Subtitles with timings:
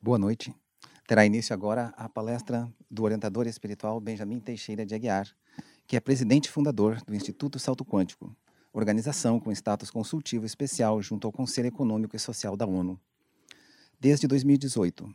[0.00, 0.54] Boa noite.
[1.08, 5.28] Terá início agora a palestra do orientador espiritual Benjamin Teixeira de Aguiar,
[5.88, 8.32] que é presidente e fundador do Instituto Salto Quântico,
[8.72, 12.98] organização com status consultivo especial junto ao Conselho Econômico e Social da ONU.
[13.98, 15.12] Desde 2018.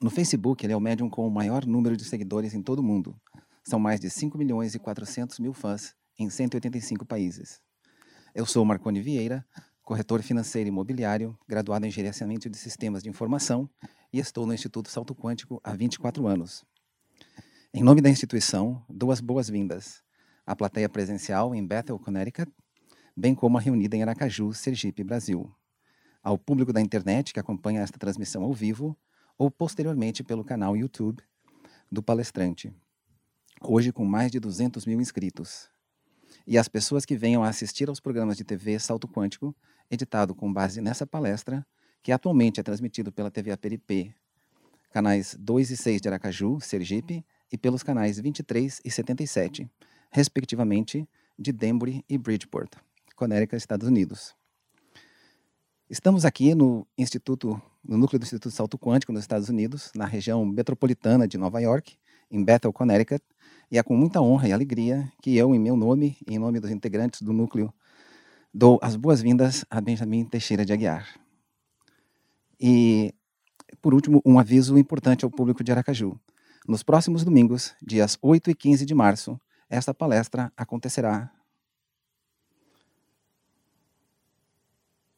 [0.00, 2.82] No Facebook, ele é o médium com o maior número de seguidores em todo o
[2.82, 3.14] mundo.
[3.62, 7.60] São mais de 5 milhões e 400 mil fãs em 185 países.
[8.34, 9.46] Eu sou Marconi Vieira,
[9.84, 13.68] corretor financeiro e imobiliário, graduado em gerenciamento de sistemas de informação
[14.10, 16.64] e estou no Instituto Salto Quântico há 24 anos.
[17.72, 20.02] Em nome da instituição, dou as boas-vindas
[20.46, 22.50] à plateia presencial em Bethel, Connecticut,
[23.14, 25.54] bem como a reunida em Aracaju, Sergipe, Brasil.
[26.22, 28.96] Ao público da internet que acompanha esta transmissão ao vivo
[29.36, 31.22] ou posteriormente pelo canal YouTube
[31.92, 32.72] do palestrante,
[33.60, 35.68] hoje com mais de 200 mil inscritos.
[36.46, 39.54] E as pessoas que venham a assistir aos programas de TV Salto Quântico
[39.90, 41.66] editado com base nessa palestra,
[42.02, 44.14] que atualmente é transmitido pela TV Aperipê,
[44.90, 49.70] canais 2 e 6 de Aracaju, Sergipe, e pelos canais 23 e 77,
[50.10, 52.72] respectivamente, de Denbury e Bridgeport,
[53.14, 54.34] Connecticut, Estados Unidos.
[55.88, 60.44] Estamos aqui no Instituto, no núcleo do Instituto Salto Quântico nos Estados Unidos, na região
[60.44, 61.96] metropolitana de Nova York,
[62.30, 63.22] em Bethel, Connecticut,
[63.70, 66.58] e é com muita honra e alegria que eu, em meu nome e em nome
[66.58, 67.72] dos integrantes do núcleo
[68.54, 71.18] dou as boas-vindas a Benjamin Teixeira de Aguiar.
[72.60, 73.12] E,
[73.82, 76.16] por último, um aviso importante ao público de Aracaju.
[76.68, 81.32] Nos próximos domingos, dias 8 e 15 de março, esta palestra acontecerá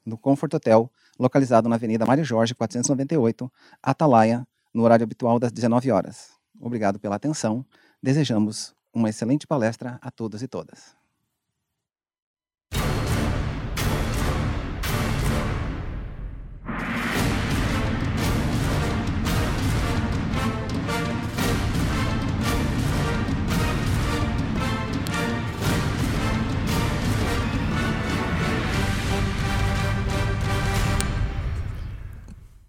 [0.04, 5.90] no Comfort Hotel, localizado na Avenida Mário Jorge, 498, Atalaia, no horário habitual das 19
[5.90, 6.30] horas.
[6.58, 7.66] Obrigado pela atenção.
[8.02, 10.96] Desejamos uma excelente palestra a todos e todas.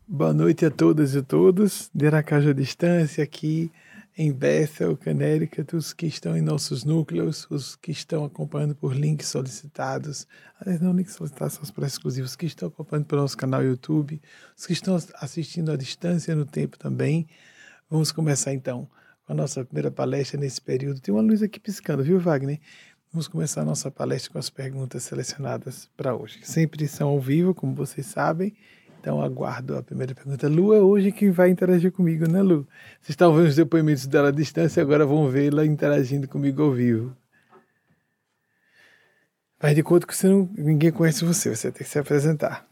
[0.09, 3.69] Boa noite a todas e todos de Aracaju à distância, aqui
[4.17, 9.27] em Bethel, Connecticut, os que estão em nossos núcleos, os que estão acompanhando por links
[9.27, 10.25] solicitados,
[10.61, 14.21] aliás, não links solicitados, exclusivos, os que estão acompanhando pelo nosso canal YouTube,
[14.57, 17.27] os que estão assistindo à distância no tempo também.
[17.89, 18.89] Vamos começar então
[19.25, 21.01] com a nossa primeira palestra nesse período.
[21.01, 22.61] Tem uma luz aqui piscando, viu, Wagner?
[23.11, 27.53] Vamos começar a nossa palestra com as perguntas selecionadas para hoje, sempre são ao vivo,
[27.53, 28.55] como vocês sabem,
[29.07, 30.49] então aguardo a primeira pergunta.
[30.49, 32.67] Lu é hoje quem vai interagir comigo, né, Lu?
[32.99, 37.15] Vocês estão vendo os depoimentos dela à distância, agora vão vê-la interagindo comigo ao vivo.
[39.57, 42.67] Faz de conta que você não, ninguém conhece você, você tem que se apresentar.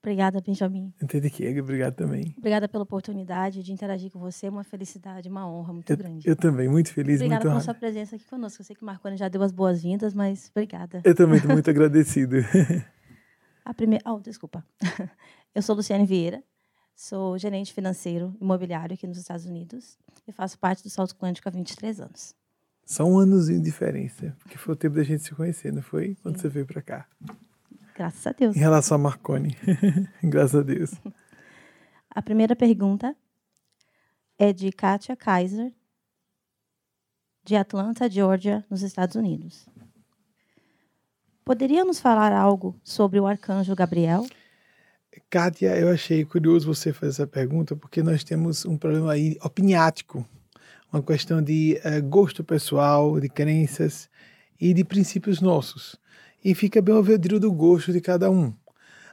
[0.00, 0.92] Obrigada, Benjamin.
[1.02, 2.32] Entendi que obrigado também.
[2.38, 6.28] Obrigada pela oportunidade de interagir com você, uma felicidade, uma honra muito eu, grande.
[6.28, 8.62] Eu também, muito feliz, obrigada muito pela sua presença aqui conosco.
[8.62, 11.02] Eu sei que o Marconi já deu as boas-vindas, mas obrigada.
[11.04, 12.36] Eu também estou muito agradecido.
[13.64, 14.64] A primeira, oh, desculpa.
[15.54, 16.42] Eu sou Luciane Vieira,
[16.94, 21.52] sou gerente financeiro imobiliário aqui nos Estados Unidos e faço parte do Salto Quântico há
[21.52, 22.34] 23 anos.
[22.84, 26.16] Só um anozinho de diferença, porque foi o tempo da gente se conhecer, não foi?
[26.22, 26.42] Quando Sim.
[26.42, 27.06] você veio para cá.
[27.94, 28.56] Graças a Deus.
[28.56, 29.56] Em relação a Marconi.
[30.22, 30.92] Graças a Deus.
[32.10, 33.14] A primeira pergunta
[34.38, 35.72] é de Katia Kaiser,
[37.44, 39.66] de Atlanta, Georgia, nos Estados Unidos.
[41.44, 44.24] Poderia nos falar algo sobre o arcanjo Gabriel?
[45.28, 50.24] Kátia, eu achei curioso você fazer essa pergunta, porque nós temos um problema aí opiniático,
[50.92, 54.08] uma questão de uh, gosto pessoal, de crenças
[54.60, 55.96] e de princípios nossos.
[56.44, 58.54] E fica bem ao vedrio do gosto de cada um.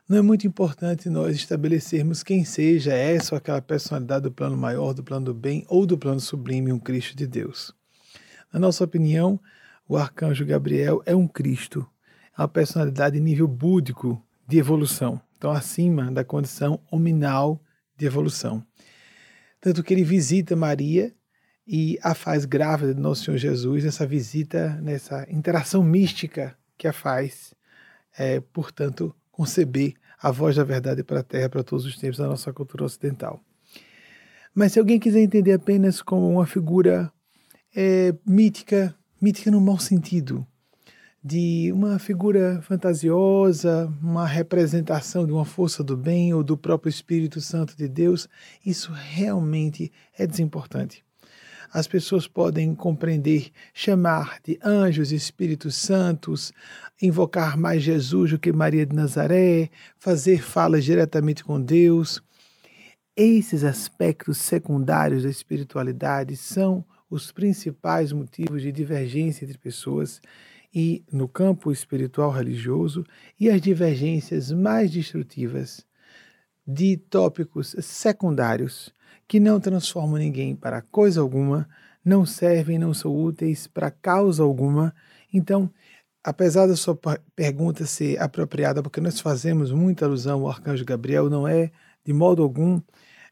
[0.07, 4.93] Não é muito importante nós estabelecermos quem seja essa ou aquela personalidade do plano maior,
[4.93, 7.73] do plano do bem ou do plano sublime, um Cristo de Deus.
[8.53, 9.39] Na nossa opinião,
[9.87, 11.87] o arcanjo Gabriel é um Cristo,
[12.39, 17.61] a personalidade em nível búdico de evolução, então acima da condição hominal
[17.97, 18.65] de evolução.
[19.59, 21.13] Tanto que ele visita Maria
[21.67, 26.93] e a faz grávida de Nosso Senhor Jesus, nessa visita, nessa interação mística que a
[26.93, 27.53] faz,
[28.17, 32.27] é, portanto, conceber a voz da verdade para a terra para todos os tempos da
[32.27, 33.43] nossa cultura ocidental.
[34.55, 37.11] Mas se alguém quiser entender apenas como uma figura
[37.75, 40.47] é, mítica, mítica no mau sentido,
[41.23, 47.41] de uma figura fantasiosa, uma representação de uma força do bem ou do próprio Espírito
[47.41, 48.29] Santo de Deus,
[48.65, 51.03] isso realmente é desimportante.
[51.71, 56.51] As pessoas podem compreender, chamar de anjos, Espíritos Santos
[57.01, 59.69] invocar mais Jesus do que Maria de Nazaré,
[59.99, 62.23] fazer falas diretamente com Deus.
[63.15, 70.21] Esses aspectos secundários da espiritualidade são os principais motivos de divergência entre pessoas
[70.73, 73.03] e no campo espiritual religioso
[73.39, 75.85] e as divergências mais destrutivas
[76.65, 78.93] de tópicos secundários
[79.27, 81.67] que não transformam ninguém para coisa alguma,
[82.03, 84.93] não servem, não são úteis para causa alguma.
[85.33, 85.71] Então,
[86.23, 86.97] apesar da sua
[87.35, 91.71] pergunta ser apropriada, porque nós fazemos muita alusão ao arcanjo Gabriel, não é
[92.03, 92.81] de modo algum,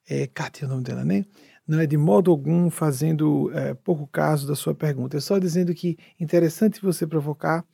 [0.10, 1.26] é, é o nome dela, né?
[1.68, 5.18] Não é de modo algum fazendo é, pouco caso da sua pergunta.
[5.18, 7.66] É só dizendo que interessante você provocar,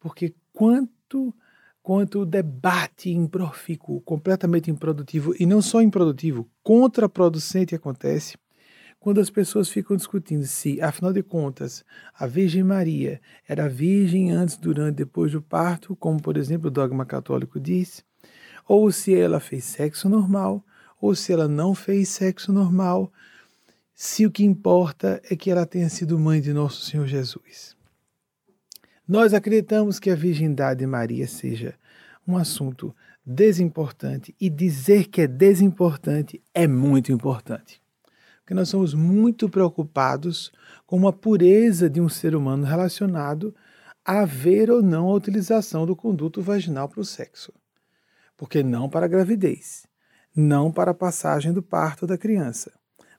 [0.00, 1.34] porque quanto
[1.82, 8.38] quanto debate improfícuo, completamente improdutivo, e não só improdutivo, contraproducente acontece
[9.04, 14.56] quando as pessoas ficam discutindo se, afinal de contas, a Virgem Maria era virgem antes,
[14.56, 18.02] durante depois do parto, como por exemplo o dogma católico diz,
[18.66, 20.64] ou se ela fez sexo normal,
[20.98, 23.12] ou se ela não fez sexo normal,
[23.94, 27.76] se o que importa é que ela tenha sido mãe de nosso Senhor Jesus.
[29.06, 31.74] Nós acreditamos que a virgindade de Maria seja
[32.26, 32.94] um assunto
[33.24, 37.84] desimportante e dizer que é desimportante é muito importante
[38.44, 40.52] porque nós somos muito preocupados
[40.86, 43.54] com a pureza de um ser humano relacionado
[44.04, 47.54] a haver ou não a utilização do conduto vaginal para o sexo.
[48.36, 49.86] Porque não para a gravidez,
[50.36, 52.70] não para a passagem do parto da criança,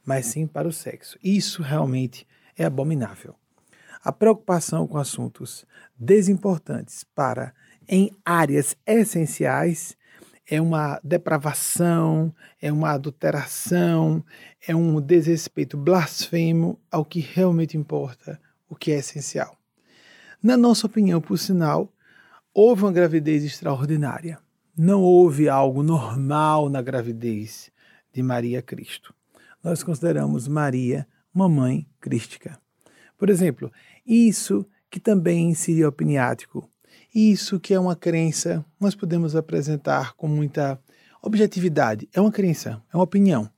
[0.06, 1.18] mas sim para o sexo.
[1.24, 3.36] Isso realmente é abominável.
[4.04, 5.66] A preocupação com assuntos
[5.98, 7.54] desimportantes para
[7.88, 9.98] em áreas essenciais
[10.48, 14.24] é uma depravação, é uma adulteração,
[14.68, 19.58] é um desrespeito blasfemo ao que realmente importa, o que é essencial.
[20.42, 21.92] Na nossa opinião, por sinal,
[22.54, 24.38] houve uma gravidez extraordinária.
[24.78, 27.72] Não houve algo normal na gravidez
[28.14, 29.16] de Maria Cristo.
[29.66, 32.58] Nós consideramos Maria uma mãe crística.
[33.18, 33.70] Por exemplo,
[34.06, 36.70] isso que também seria opiniático
[37.14, 40.78] isso que é uma crença, nós podemos apresentar com muita
[41.22, 42.10] objetividade.
[42.14, 43.50] É uma crença, é uma opinião.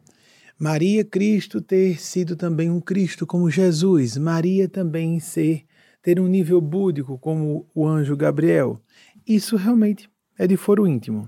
[0.59, 5.65] Maria Cristo ter sido também um Cristo como Jesus, Maria também ser
[6.03, 8.79] ter um nível búdico como o anjo Gabriel.
[9.27, 10.07] Isso realmente
[10.37, 11.27] é de foro íntimo.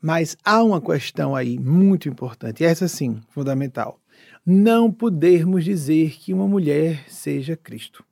[0.00, 4.01] Mas há uma questão aí muito importante, essa sim, fundamental.
[4.44, 8.04] Não podermos dizer que uma mulher seja Cristo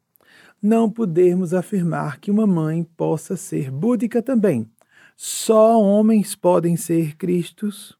[0.62, 4.68] não podermos afirmar que uma mãe possa ser búdica também.
[5.16, 7.96] Só homens podem ser Cristos,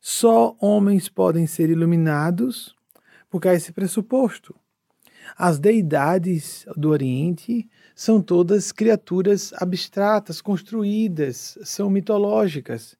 [0.00, 2.74] só homens podem ser iluminados,
[3.30, 4.54] porque há esse pressuposto.
[5.36, 12.96] As deidades do Oriente são todas criaturas abstratas, construídas, são mitológicas.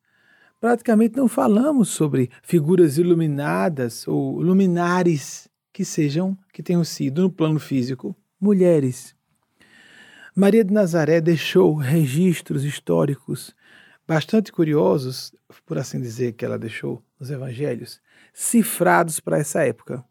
[0.60, 7.60] Praticamente não falamos sobre figuras iluminadas ou luminares que sejam, que tenham sido no plano
[7.60, 9.14] físico mulheres.
[10.34, 13.54] Maria de Nazaré deixou registros históricos
[14.06, 15.32] bastante curiosos,
[15.64, 18.00] por assim dizer, que ela deixou nos evangelhos,
[18.34, 20.04] cifrados para essa época,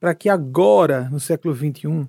[0.00, 2.08] para que agora, no século XXI,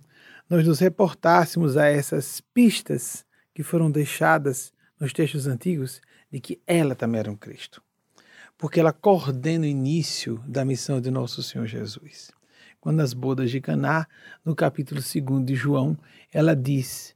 [0.49, 6.01] nós nos reportássemos a essas pistas que foram deixadas nos textos antigos
[6.33, 7.81] de que ela também era um Cristo.
[8.57, 12.33] Porque ela coordena o início da missão de nosso Senhor Jesus
[12.83, 14.05] quando as bodas de Caná,
[14.43, 15.97] no capítulo 2 de João,
[16.33, 17.15] ela diz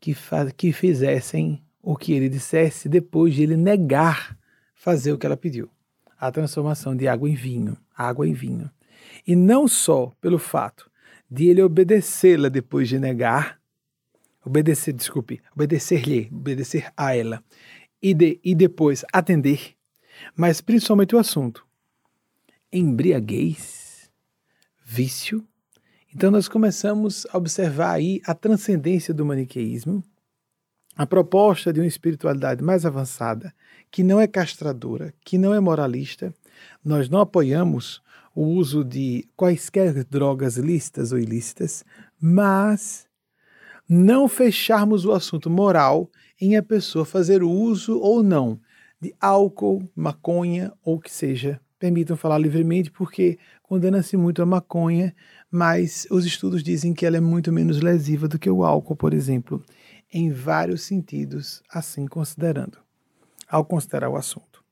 [0.00, 0.16] que,
[0.56, 4.38] que fizessem o que ele dissesse depois de ele negar
[4.76, 5.68] fazer o que ela pediu.
[6.16, 8.70] A transformação de água em vinho, água em vinho.
[9.26, 10.88] E não só pelo fato
[11.28, 13.58] de ele obedecê-la depois de negar,
[14.44, 17.42] obedecer, desculpe, obedecer-lhe, obedecer a ela,
[18.02, 19.74] e, de, e depois atender,
[20.36, 21.64] mas principalmente o assunto.
[22.72, 24.10] Embriaguez
[24.92, 25.46] vício.
[26.14, 30.04] Então nós começamos a observar aí a transcendência do maniqueísmo,
[30.94, 33.54] a proposta de uma espiritualidade mais avançada,
[33.90, 36.34] que não é castradora, que não é moralista.
[36.84, 38.02] Nós não apoiamos
[38.34, 41.82] o uso de quaisquer drogas lícitas ou ilícitas,
[42.20, 43.06] mas
[43.88, 46.10] não fecharmos o assunto moral
[46.44, 48.60] em a pessoa fazer uso ou não
[49.00, 55.12] de álcool, maconha ou que seja permitam falar livremente, porque condena-se muito a maconha,
[55.50, 59.12] mas os estudos dizem que ela é muito menos lesiva do que o álcool, por
[59.12, 59.64] exemplo,
[60.12, 62.78] em vários sentidos, assim considerando,
[63.48, 64.64] ao considerar o assunto.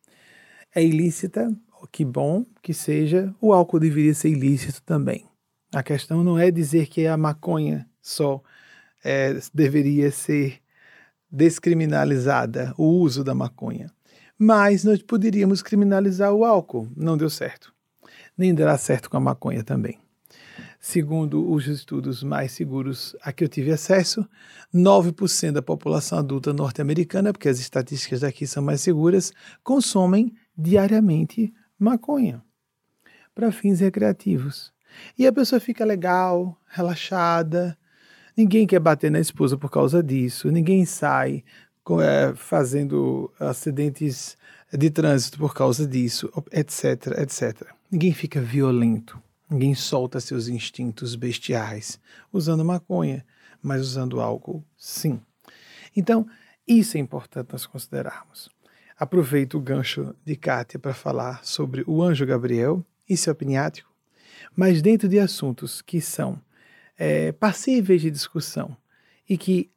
[0.73, 1.53] É ilícita,
[1.91, 5.27] que bom que seja, o álcool deveria ser ilícito também.
[5.73, 8.41] A questão não é dizer que a maconha só
[9.05, 10.60] é, deveria ser
[11.31, 13.91] descriminalizada o uso da maconha.
[14.39, 16.89] Mas nós poderíamos criminalizar o álcool.
[16.97, 17.73] Não deu certo.
[18.37, 19.99] Nem dará certo com a maconha também.
[20.81, 24.27] Segundo os estudos mais seguros a que eu tive acesso,
[24.75, 29.31] 9% da população adulta norte-americana, porque as estatísticas daqui são mais seguras,
[29.63, 32.43] consomem diariamente maconha
[33.35, 34.73] para fins recreativos.
[35.19, 37.77] E a pessoa fica legal, relaxada,
[38.41, 41.45] ninguém quer bater na esposa por causa disso, ninguém sai
[42.03, 44.37] é, fazendo acidentes
[44.73, 47.69] de trânsito por causa disso, etc, etc.
[47.91, 49.21] Ninguém fica violento.
[49.51, 51.99] Ninguém solta seus instintos bestiais
[52.33, 53.27] usando maconha,
[53.61, 55.21] mas usando álcool, sim.
[55.95, 56.27] Então,
[56.67, 58.49] isso é importante nós considerarmos.
[58.97, 63.91] Aproveito o gancho de Kátia para falar sobre o anjo Gabriel, isso é opiniático,
[64.55, 66.41] mas dentro de assuntos que são
[67.01, 68.77] é, passíveis de discussão
[69.27, 69.71] e que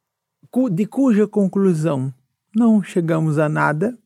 [0.74, 2.14] de cuja conclusão
[2.54, 3.98] não chegamos a nada,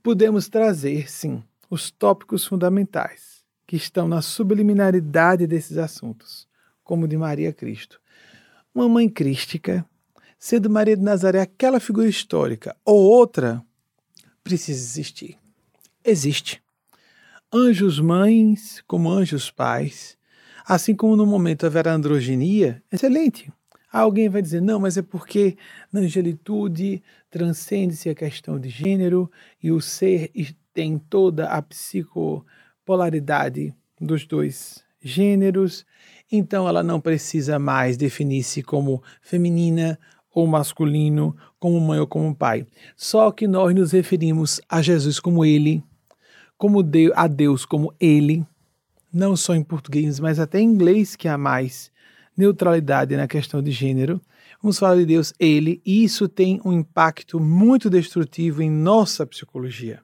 [0.00, 6.46] podemos trazer, sim, os tópicos fundamentais que estão na subliminaridade desses assuntos,
[6.84, 8.00] como de Maria Cristo.
[8.72, 9.84] Uma mãe crística,
[10.38, 13.62] sendo Maria de Nazaré aquela figura histórica, ou outra,
[14.42, 15.36] precisa existir.
[16.04, 16.62] Existe.
[17.52, 20.17] Anjos mães, como anjos pais,
[20.68, 23.50] assim como no momento haverá androginia, excelente.
[23.90, 25.56] Alguém vai dizer, não, mas é porque
[25.90, 29.30] na angelitude transcende-se a questão de gênero
[29.62, 30.30] e o ser
[30.74, 32.44] tem toda a psico
[32.84, 35.86] polaridade dos dois gêneros,
[36.30, 39.98] então ela não precisa mais definir-se como feminina
[40.34, 42.66] ou masculino, como mãe ou como pai.
[42.94, 45.82] Só que nós nos referimos a Jesus como ele,
[46.58, 48.46] como Deus, a Deus como ele,
[49.12, 51.90] não só em português, mas até em inglês que há mais
[52.36, 54.20] neutralidade na questão de gênero.
[54.62, 60.00] Vamos falar de Deus ele, e isso tem um impacto muito destrutivo em nossa psicologia.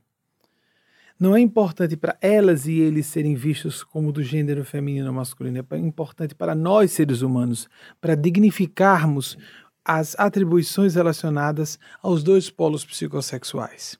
[1.18, 5.64] Não é importante para elas e eles serem vistos como do gênero feminino ou masculino,
[5.70, 7.68] é importante para nós, seres humanos,
[8.00, 9.38] para dignificarmos
[9.84, 13.98] as atribuições relacionadas aos dois polos psicossexuais.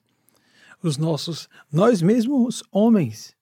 [0.81, 3.34] Os nossos, nós mesmos homens,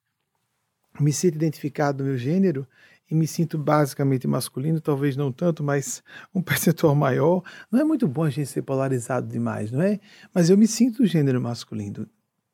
[1.00, 2.68] me sinto identificado no meu gênero
[3.10, 7.44] e me sinto basicamente masculino, talvez não tanto, mas um percentual maior.
[7.72, 10.00] Não é muito bom a gente ser polarizado demais, não é?
[10.34, 12.08] Mas eu me sinto gênero masculino.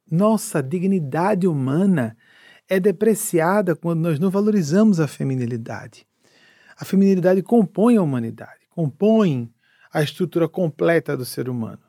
[0.10, 2.18] Nossa dignidade humana
[2.68, 6.06] é depreciada quando nós não valorizamos a feminilidade.
[6.78, 9.52] A feminilidade compõe a humanidade, compõe
[9.94, 11.80] a estrutura completa do ser humano.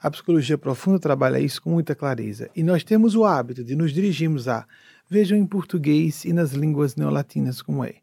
[0.00, 2.48] A psicologia profunda trabalha isso com muita clareza.
[2.54, 4.64] E nós temos o hábito de nos dirigirmos a,
[5.08, 7.96] vejam em português e nas línguas neolatinas como é.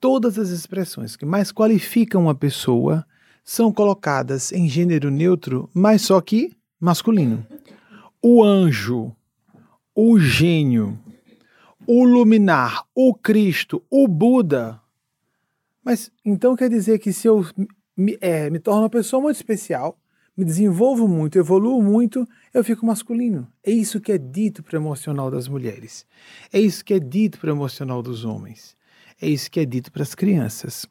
[0.00, 3.04] Todas as expressões que mais qualificam uma pessoa
[3.44, 7.46] são colocadas em gênero neutro, mas só que masculino
[8.22, 9.14] o anjo,
[9.94, 10.98] o gênio,
[11.86, 14.80] o luminar, o Cristo, o Buda.
[15.84, 17.46] Mas então quer dizer que se eu
[17.96, 19.98] me, é, me torno uma pessoa muito especial,
[20.38, 23.48] me desenvolvo muito, evoluo muito, eu fico masculino.
[23.60, 26.06] É isso que é dito para o emocional das mulheres.
[26.52, 28.76] É isso que é dito para o emocional dos homens.
[29.20, 30.86] É isso que é dito para as crianças.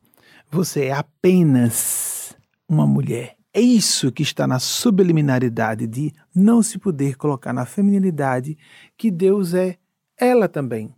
[0.51, 2.36] Você é apenas
[2.68, 3.38] uma mulher.
[3.54, 8.58] É isso que está na subliminaridade de não se poder colocar na feminilidade
[8.98, 9.77] que Deus é
[10.18, 10.94] ela também.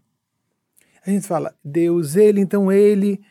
[1.06, 3.22] A gente fala Deus, ele, então ele,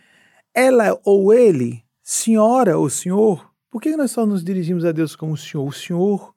[0.55, 3.48] ela ou ele, senhora ou senhor.
[3.71, 5.67] Por que nós só nos dirigimos a Deus como senhor?
[5.67, 6.35] O senhor.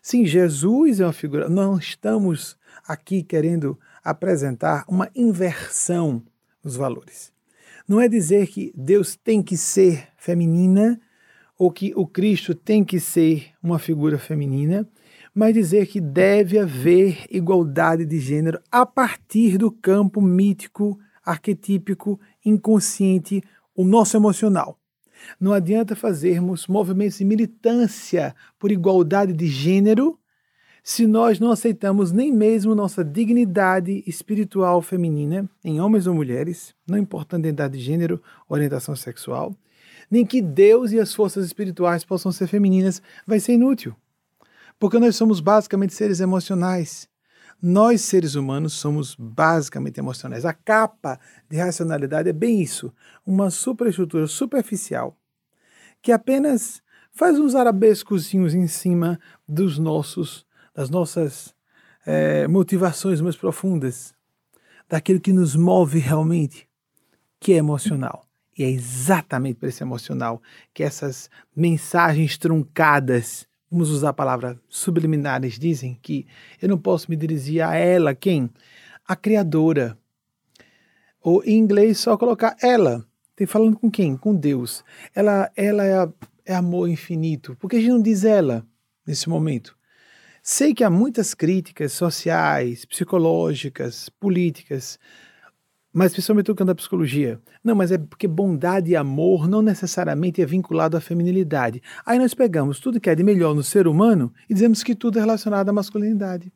[0.00, 1.48] Sim, Jesus é uma figura.
[1.48, 2.56] Não estamos
[2.86, 6.22] aqui querendo apresentar uma inversão
[6.62, 7.32] dos valores.
[7.88, 11.00] Não é dizer que Deus tem que ser feminina
[11.58, 14.88] ou que o Cristo tem que ser uma figura feminina,
[15.34, 23.42] mas dizer que deve haver igualdade de gênero a partir do campo mítico, arquetípico, inconsciente,
[23.74, 24.79] o nosso emocional.
[25.40, 30.18] Não adianta fazermos movimentos de militância por igualdade de gênero
[30.82, 36.96] se nós não aceitamos nem mesmo nossa dignidade espiritual feminina, em homens ou mulheres, não
[36.96, 39.54] importando a identidade de gênero, orientação sexual,
[40.10, 43.94] nem que Deus e as forças espirituais possam ser femininas, vai ser inútil.
[44.78, 47.09] Porque nós somos basicamente seres emocionais.
[47.62, 50.44] Nós, seres humanos, somos basicamente emocionais.
[50.44, 52.92] A capa de racionalidade é bem isso,
[53.26, 55.16] uma superestrutura superficial
[56.02, 61.54] que apenas faz uns arabescozinhos em cima dos nossos, das nossas
[62.06, 64.14] é, motivações mais profundas,
[64.88, 66.68] daquilo que nos move realmente,
[67.38, 68.24] que é emocional.
[68.56, 70.42] E é exatamente por esse emocional
[70.74, 76.26] que essas mensagens truncadas, vamos usar a palavra subliminares, dizem que
[76.60, 78.50] eu não posso me dirigir a ela, quem?
[79.06, 79.96] A Criadora.
[81.22, 83.04] Ou em inglês só colocar ela.
[83.36, 84.16] Tem falando com quem?
[84.16, 84.84] Com Deus.
[85.14, 86.08] Ela, ela é,
[86.46, 87.56] é amor infinito.
[87.56, 88.66] Por que a gente não diz ela
[89.06, 89.76] nesse momento?
[90.42, 94.98] Sei que há muitas críticas sociais, psicológicas, políticas,
[95.92, 97.40] mas principalmente tocando da psicologia.
[97.62, 101.82] Não, mas é porque bondade e amor não necessariamente é vinculado à feminilidade.
[102.06, 105.18] Aí nós pegamos tudo que é de melhor no ser humano e dizemos que tudo
[105.18, 106.52] é relacionado à masculinidade.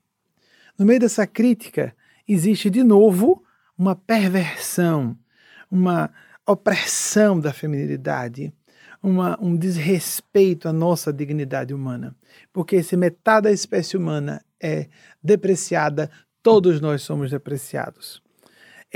[0.78, 1.94] No meio dessa crítica,
[2.26, 3.42] existe de novo
[3.76, 5.16] uma perversão,
[5.70, 6.10] uma
[6.46, 8.52] opressão da feminilidade,
[9.02, 12.14] uma, um desrespeito à nossa dignidade humana.
[12.52, 14.88] Porque se metade da espécie humana é
[15.22, 16.10] depreciada,
[16.42, 18.23] todos nós somos depreciados.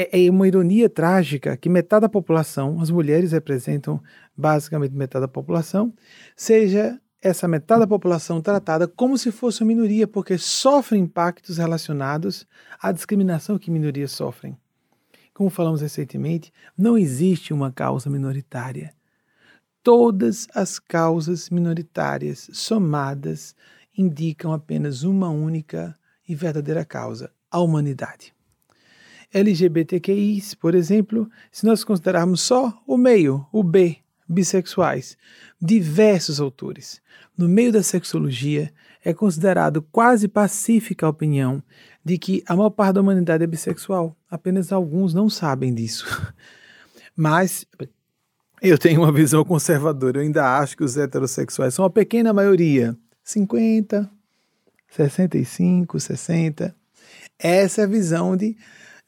[0.00, 4.00] É, é uma ironia trágica que metade da população, as mulheres representam
[4.36, 5.92] basicamente metade da população,
[6.36, 12.46] seja essa metade da população tratada como se fosse uma minoria, porque sofre impactos relacionados
[12.80, 14.56] à discriminação que minorias sofrem.
[15.34, 18.94] Como falamos recentemente, não existe uma causa minoritária.
[19.82, 23.52] Todas as causas minoritárias somadas
[23.96, 28.37] indicam apenas uma única e verdadeira causa: a humanidade.
[29.32, 35.16] LGBTQIs, por exemplo, se nós considerarmos só o meio, o B, bissexuais,
[35.60, 37.00] diversos autores.
[37.36, 38.72] No meio da sexologia,
[39.04, 41.62] é considerado quase pacífica a opinião
[42.04, 44.16] de que a maior parte da humanidade é bissexual.
[44.30, 46.06] Apenas alguns não sabem disso.
[47.16, 47.66] Mas
[48.60, 50.18] eu tenho uma visão conservadora.
[50.18, 52.96] Eu ainda acho que os heterossexuais são a pequena maioria.
[53.22, 54.10] 50,
[54.88, 56.74] 65, 60.
[57.38, 58.56] Essa é a visão de.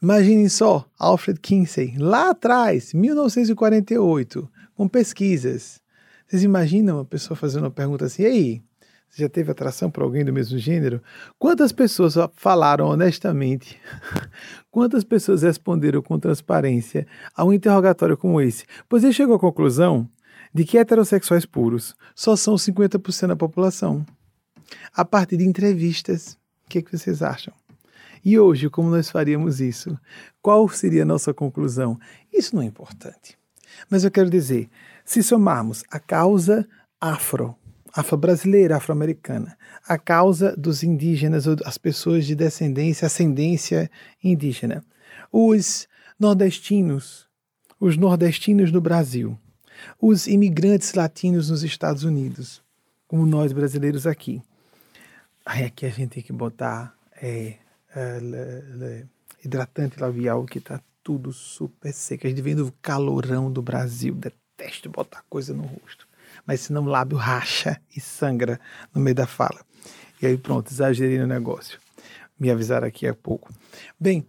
[0.03, 5.79] Imaginem só, Alfred Kinsey, lá atrás, 1948, com pesquisas.
[6.27, 8.63] Vocês imaginam uma pessoa fazendo uma pergunta assim: e aí,
[9.11, 11.03] você já teve atração por alguém do mesmo gênero?
[11.39, 13.79] Quantas pessoas falaram honestamente?
[14.71, 18.65] Quantas pessoas responderam com transparência a um interrogatório como esse?
[18.89, 20.09] Pois ele chegou à conclusão
[20.55, 24.07] de que heterossexuais puros só são 50% da população.
[24.95, 27.53] A partir de entrevistas, o que, é que vocês acham?
[28.25, 29.99] E hoje, como nós faríamos isso?
[30.43, 31.99] Qual seria a nossa conclusão?
[32.33, 33.39] Isso não é importante.
[33.89, 34.69] Mas eu quero dizer,
[35.05, 36.69] se somarmos a causa
[37.01, 37.57] afro
[37.93, 39.57] afro-brasileira, afro-americana,
[39.87, 43.91] a causa dos indígenas ou as pessoas de descendência, ascendência
[44.23, 44.85] indígena.
[45.33, 47.27] Os nordestinos,
[47.79, 49.39] os nordestinos no Brasil,
[50.01, 52.63] os imigrantes latinos nos Estados Unidos,
[53.09, 54.43] como nós brasileiros aqui.
[55.45, 57.55] Aí aqui a gente tem que botar é,
[57.95, 59.07] é,
[59.45, 62.27] hidratante labial que está tudo super seco.
[62.27, 66.11] A gente vem do calorão do Brasil, detesto botar coisa no rosto
[66.47, 68.61] mas senão o lábio racha e sangra
[68.95, 69.61] no meio da fala.
[70.21, 71.79] E aí pronto, exagerei no negócio.
[72.39, 73.53] Me avisaram aqui há pouco.
[73.99, 74.27] Bem,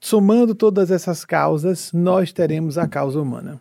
[0.00, 3.60] somando todas essas causas, nós teremos a causa humana.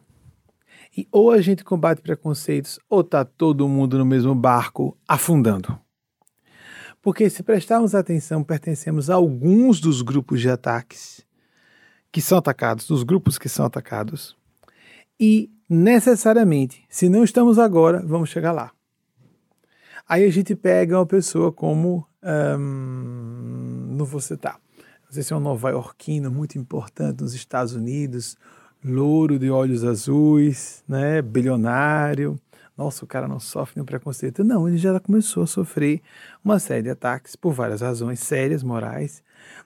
[0.95, 5.79] E ou a gente combate preconceitos, ou está todo mundo no mesmo barco afundando.
[7.07, 11.25] Porque se prestarmos atenção, pertencemos a alguns dos grupos de ataques
[12.11, 14.35] que são atacados, dos grupos que são atacados,
[15.17, 18.73] e necessariamente, se não estamos agora, vamos chegar lá.
[20.05, 22.05] Aí a gente pega uma pessoa como,
[22.59, 24.59] um, não vou citar,
[25.05, 28.35] não sei se é um nova-iorquino muito importante nos Estados Unidos,
[28.83, 32.37] louro de olhos azuis, né, bilionário.
[32.77, 34.43] Nossa, o cara não sofre nenhum preconceito.
[34.43, 35.99] Não, ele já começou a sofrer
[36.45, 39.23] uma série de ataques por várias razões sérias, morais.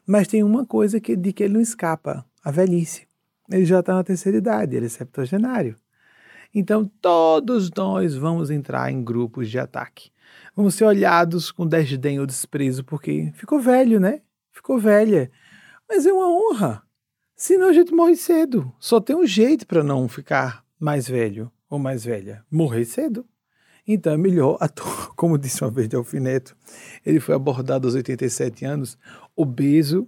[0.07, 3.05] Mas tem uma coisa que, de que ele não escapa: a velhice.
[3.49, 5.75] Ele já está na terceira idade, ele é septuagenário.
[6.55, 10.09] Então, todos nós vamos entrar em grupos de ataque.
[10.55, 14.21] Vamos ser olhados com desdém ou desprezo, porque ficou velho, né?
[14.53, 15.29] Ficou velha.
[15.87, 16.81] Mas é uma honra.
[17.35, 18.71] Senão a gente morre cedo.
[18.79, 23.25] Só tem um jeito para não ficar mais velho ou mais velha: morrer cedo.
[23.87, 24.59] Então é melhor,
[25.15, 26.55] como disse uma vez de Alfineto,
[27.03, 28.95] ele foi abordado aos 87 anos,
[29.35, 30.07] obeso,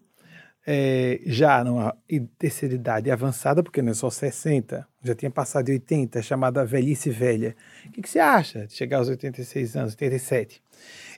[0.65, 1.95] é, já numa
[2.38, 7.10] terceira idade avançada, porque não é só 60, já tinha passado de 80, chamada velhice
[7.10, 7.56] velha.
[7.86, 10.62] O que, que, você acha de chegar aos 86 anos, 87?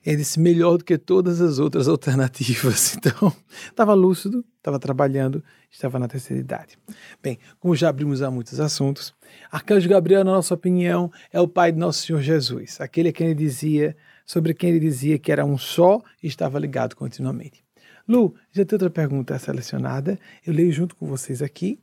[0.03, 2.97] Ele disse, melhor do que todas as outras alternativas.
[3.05, 3.31] Então,
[3.67, 6.77] estava lúcido, estava trabalhando, estava na terceira idade.
[7.21, 9.13] Bem, como já abrimos a muitos assuntos,
[9.51, 13.27] Arcanjo Gabriel, na nossa opinião, é o pai de nosso Senhor Jesus, aquele a quem
[13.27, 17.64] ele dizia, sobre quem ele dizia que era um só e estava ligado continuamente.
[18.07, 20.19] Lu, já tem outra pergunta selecionada.
[20.45, 21.79] Eu leio junto com vocês aqui.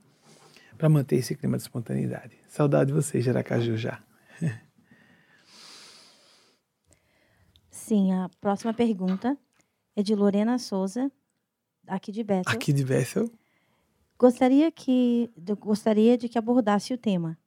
[0.78, 2.36] para manter esse clima de espontaneidade.
[2.48, 4.02] Saudade de você, Jaracaju, já.
[7.70, 9.36] Sim, a próxima pergunta
[9.94, 11.10] é de Lorena Souza,
[11.86, 12.52] aqui de Bethel.
[12.52, 13.30] Aqui de Bethel.
[14.18, 17.38] Gostaria, que, gostaria de que abordasse o tema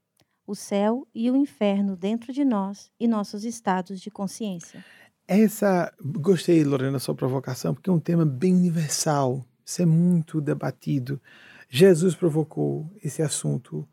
[0.47, 4.85] o céu e o inferno dentro de nós e nossos estados de consciência.
[5.27, 9.43] Essa, gostei, Lorena, da sua provocação, porque é um tema bem universal.
[9.65, 11.19] Isso é muito debatido.
[11.67, 13.87] Jesus provocou esse assunto.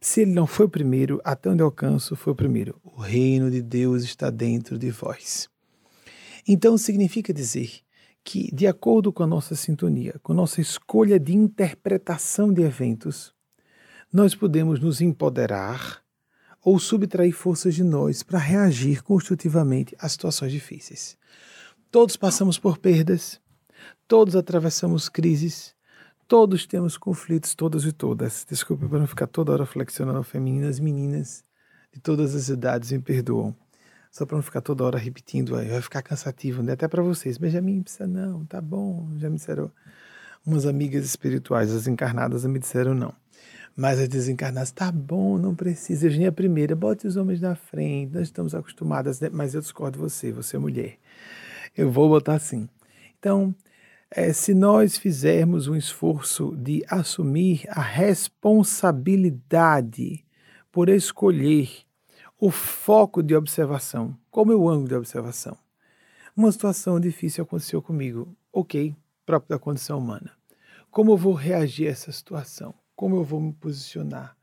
[0.00, 2.80] Se ele não foi o primeiro, até onde alcanço, foi o primeiro.
[2.82, 5.48] O reino de Deus está dentro de vós.
[6.46, 7.70] Então significa dizer
[8.24, 13.32] que, de acordo com a nossa sintonia, com a nossa escolha de interpretação de eventos,
[14.12, 16.03] nós podemos nos empoderar
[16.64, 21.16] ou subtrair forças de nós para reagir construtivamente a situações difíceis.
[21.90, 23.38] Todos passamos por perdas,
[24.08, 25.74] todos atravessamos crises,
[26.26, 28.46] todos temos conflitos, todas e todas.
[28.48, 31.44] Desculpe para não ficar toda hora flexionando femininas, meninas
[31.92, 33.54] de todas as idades me perdoam
[34.14, 36.74] só para não ficar toda hora repetindo, vai ficar cansativo, né?
[36.74, 37.36] Até para vocês.
[37.36, 39.08] Benjamin, precisa não, tá bom.
[39.16, 39.72] Já me disseram
[40.46, 43.12] umas amigas espirituais, as encarnadas me disseram não.
[43.76, 46.06] Mas as desencarnadas, tá bom, não precisa.
[46.06, 49.28] Eugênia primeira, bote os homens na frente, nós estamos acostumadas, né?
[49.32, 50.98] mas eu discordo de você, você é mulher.
[51.76, 52.68] Eu vou botar assim.
[53.18, 53.52] Então,
[54.10, 60.24] é, se nós fizermos um esforço de assumir a responsabilidade
[60.70, 61.68] por escolher
[62.38, 64.16] o foco de observação.
[64.30, 65.56] Qual o meu ângulo de observação?
[66.36, 68.36] Uma situação difícil aconteceu comigo.
[68.52, 70.32] Ok, próprio da condição humana.
[70.90, 72.74] Como eu vou reagir a essa situação?
[72.96, 74.36] Como eu vou me posicionar?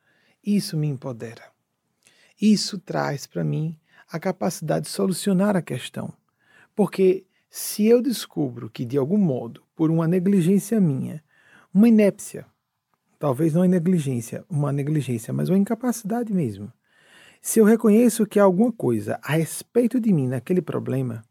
[0.43, 1.43] Isso me empodera.
[2.41, 3.77] Isso traz para mim
[4.11, 6.13] a capacidade de solucionar a questão.
[6.75, 11.23] Porque se eu descubro que, de algum modo, por uma negligência minha,
[11.73, 12.45] uma inépcia,
[13.19, 16.71] talvez não é negligência, uma negligência, mas uma incapacidade mesmo,
[17.41, 21.23] se eu reconheço que há alguma coisa a respeito de mim naquele problema,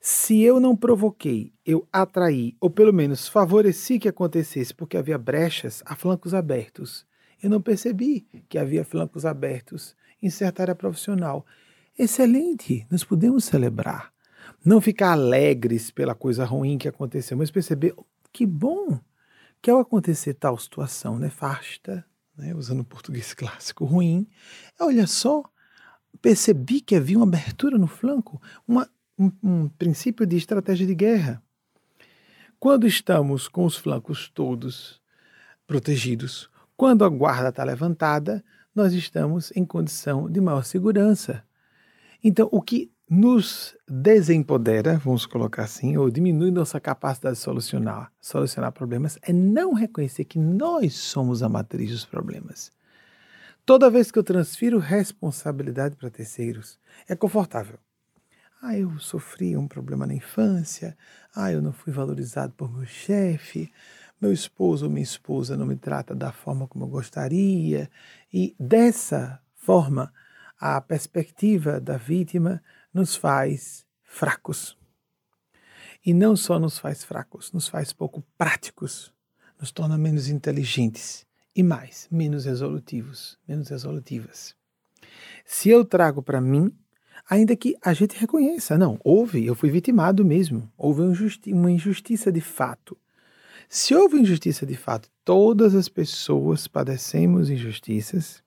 [0.00, 5.82] se eu não provoquei, eu atraí, ou pelo menos favoreci que acontecesse porque havia brechas
[5.84, 7.06] a flancos abertos,
[7.42, 11.44] eu não percebi que havia flancos abertos em certa área profissional.
[11.98, 14.12] Excelente, nós podemos celebrar.
[14.64, 17.94] Não ficar alegres pela coisa ruim que aconteceu, mas perceber
[18.32, 18.98] que bom
[19.60, 22.04] que ao acontecer tal situação nefasta,
[22.36, 24.26] né, usando o português clássico, ruim,
[24.78, 25.42] olha só,
[26.22, 31.42] percebi que havia uma abertura no flanco, uma, um, um princípio de estratégia de guerra.
[32.58, 35.00] Quando estamos com os flancos todos
[35.66, 41.42] protegidos, quando a guarda está levantada, nós estamos em condição de maior segurança.
[42.22, 48.70] Então, o que nos desempodera, vamos colocar assim, ou diminui nossa capacidade de solucionar, solucionar
[48.72, 52.70] problemas, é não reconhecer que nós somos a matriz dos problemas.
[53.64, 56.78] Toda vez que eu transfiro responsabilidade para terceiros,
[57.08, 57.78] é confortável.
[58.60, 60.96] Ah, eu sofri um problema na infância.
[61.34, 63.72] Ah, eu não fui valorizado por meu chefe.
[64.20, 67.88] Meu esposo ou minha esposa não me trata da forma como eu gostaria.
[68.32, 70.12] E dessa forma,
[70.58, 72.60] a perspectiva da vítima
[72.92, 74.76] nos faz fracos.
[76.04, 79.12] E não só nos faz fracos, nos faz pouco práticos,
[79.60, 84.56] nos torna menos inteligentes e mais, menos resolutivos, menos resolutivas.
[85.44, 86.72] Se eu trago para mim,
[87.28, 91.02] ainda que a gente reconheça, não, houve, eu fui vitimado mesmo, houve
[91.46, 92.96] uma injustiça de fato.
[93.68, 98.42] Se houve injustiça de fato, todas as pessoas padecemos injustiças,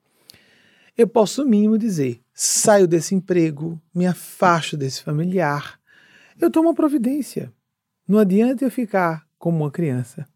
[0.98, 5.80] eu posso, mínimo, dizer: saio desse emprego, me afasto desse familiar.
[6.40, 7.52] Eu tomo providência.
[8.08, 10.28] Não adianta eu ficar como uma criança.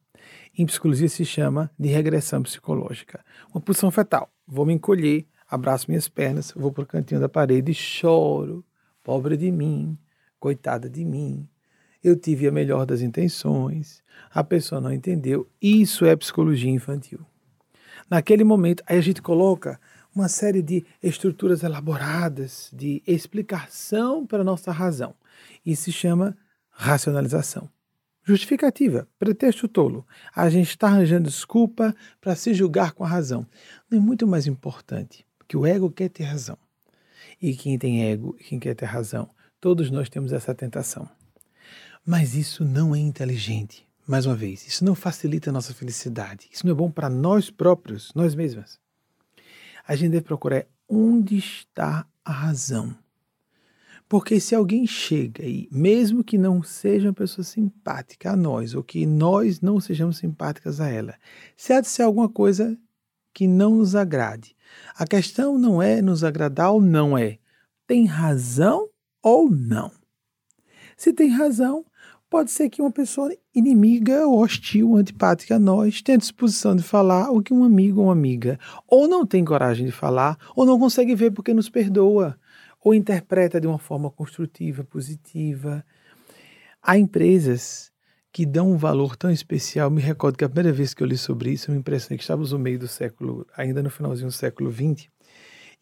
[0.57, 3.23] Em psicologia se chama de regressão psicológica.
[3.53, 4.31] Uma posição fetal.
[4.47, 8.63] Vou me encolher, abraço minhas pernas, vou para o cantinho da parede e choro.
[9.03, 9.97] Pobre de mim,
[10.39, 11.47] coitada de mim.
[12.03, 15.49] Eu tive a melhor das intenções, a pessoa não entendeu.
[15.61, 17.19] Isso é psicologia infantil.
[18.09, 19.79] Naquele momento, aí a gente coloca
[20.15, 25.13] uma série de estruturas elaboradas de explicação para a nossa razão.
[25.65, 26.37] Isso se chama
[26.69, 27.69] racionalização.
[28.23, 30.05] Justificativa, pretexto tolo.
[30.35, 33.45] A gente está arranjando desculpa para se julgar com a razão.
[33.89, 36.57] Não é muito mais importante, porque o ego quer ter razão.
[37.41, 39.29] E quem tem ego e quem quer ter razão,
[39.59, 41.09] todos nós temos essa tentação.
[42.05, 43.87] Mas isso não é inteligente.
[44.07, 46.47] Mais uma vez, isso não facilita a nossa felicidade.
[46.51, 48.79] Isso não é bom para nós próprios, nós mesmas
[49.87, 52.95] a gente deve procurar onde está a razão.
[54.07, 58.83] Porque se alguém chega e, mesmo que não seja uma pessoa simpática a nós, ou
[58.83, 61.15] que nós não sejamos simpáticas a ela,
[61.55, 62.77] se há de ser alguma coisa
[63.33, 64.54] que não nos agrade.
[64.97, 67.39] A questão não é nos agradar ou não é.
[67.87, 68.89] Tem razão
[69.21, 69.91] ou não?
[70.97, 71.85] Se tem razão,
[72.29, 77.41] pode ser que uma pessoa inimiga, hostil, antipática a nós tenha disposição de falar o
[77.41, 81.15] que um amigo ou uma amiga ou não tem coragem de falar, ou não consegue
[81.15, 82.37] ver porque nos perdoa,
[82.81, 85.83] ou interpreta de uma forma construtiva, positiva.
[86.81, 87.91] Há empresas
[88.35, 89.89] que dão um valor tão especial.
[89.89, 92.23] Me recordo que a primeira vez que eu li sobre isso, eu me impressionei que
[92.25, 95.07] estávamos no meio do século, ainda no finalzinho do século XX,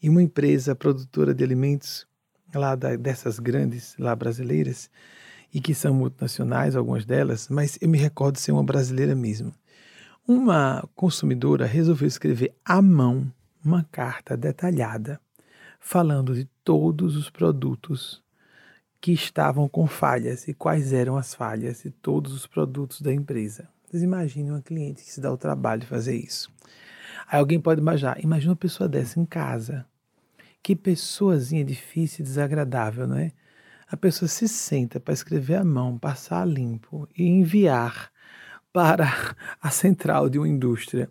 [0.00, 2.06] e uma empresa produtora de alimentos
[2.54, 4.88] lá da, dessas grandes lá brasileiras
[5.52, 9.52] e que são multinacionais, algumas delas, mas eu me recordo ser uma brasileira mesmo.
[10.24, 13.32] Uma consumidora resolveu escrever à mão
[13.64, 15.20] uma carta detalhada
[15.80, 18.22] falando de todos os produtos
[19.04, 23.68] que estavam com falhas e quais eram as falhas de todos os produtos da empresa.
[23.84, 26.50] Vocês imaginem uma cliente que se dá o trabalho de fazer isso.
[27.30, 29.84] Aí alguém pode imaginar, imagina uma pessoa dessa em casa.
[30.62, 33.32] Que pessoazinha difícil e desagradável, não é?
[33.86, 38.10] A pessoa se senta para escrever à mão, passar limpo e enviar
[38.72, 41.10] para a central de uma indústria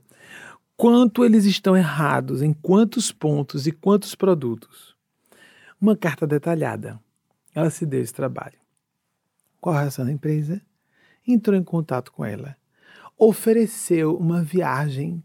[0.75, 4.95] quanto eles estão errados, em quantos pontos e quantos produtos.
[5.79, 6.99] Uma carta detalhada.
[7.53, 8.57] Ela se deu esse trabalho.
[9.61, 10.61] Qual a da empresa?
[11.25, 12.57] Entrou em contato com ela,
[13.17, 15.23] ofereceu uma viagem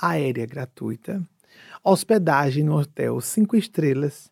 [0.00, 1.26] aérea gratuita,
[1.82, 4.30] hospedagem no hotel cinco estrelas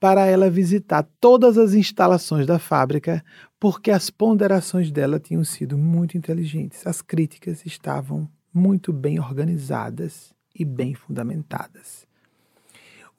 [0.00, 3.22] para ela visitar todas as instalações da fábrica,
[3.60, 6.86] porque as ponderações dela tinham sido muito inteligentes.
[6.86, 12.09] As críticas estavam muito bem organizadas e bem fundamentadas.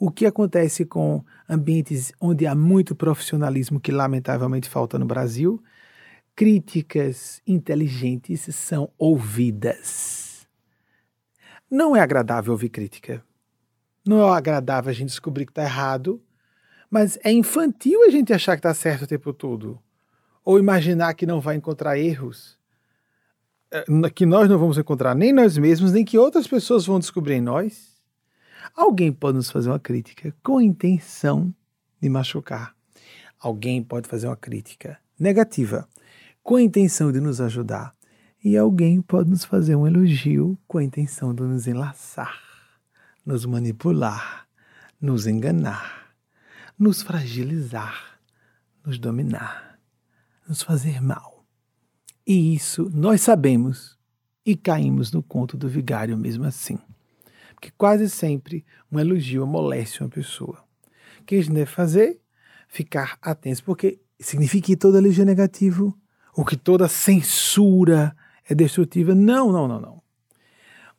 [0.04, 5.62] O que acontece com ambientes onde há muito profissionalismo, que lamentavelmente falta no Brasil?
[6.36, 10.48] Críticas inteligentes são ouvidas.
[11.70, 13.24] Não é agradável ouvir crítica.
[14.04, 16.20] Não é agradável a gente descobrir que está errado,
[16.90, 19.80] mas é infantil a gente achar que está certo o tempo todo.
[20.44, 22.58] Ou imaginar que não vai encontrar erros.
[23.70, 23.86] É,
[24.16, 27.42] que nós não vamos encontrar nem nós mesmos, nem que outras pessoas vão descobrir em
[27.42, 27.91] nós.
[28.76, 31.54] Alguém pode nos fazer uma crítica com a intenção
[32.02, 32.76] de machucar.
[33.40, 35.88] Alguém pode fazer uma crítica negativa
[36.44, 37.94] com a intenção de nos ajudar.
[38.44, 42.40] E alguém pode nos fazer um elogio com a intenção de nos enlaçar,
[43.24, 44.48] nos manipular,
[45.00, 46.14] nos enganar,
[46.78, 48.20] nos fragilizar,
[48.84, 49.80] nos dominar,
[50.48, 51.46] nos fazer mal.
[52.26, 53.98] E isso nós sabemos
[54.46, 56.80] e caímos no conto do vigário mesmo assim.
[57.62, 60.64] Porque quase sempre um elogio amolece uma pessoa.
[61.20, 62.20] O que a gente deve fazer?
[62.68, 65.96] Ficar atentos, porque significa que todo elogio é negativo,
[66.36, 68.16] ou que toda censura
[68.50, 69.14] é destrutiva.
[69.14, 70.02] Não, não, não, não.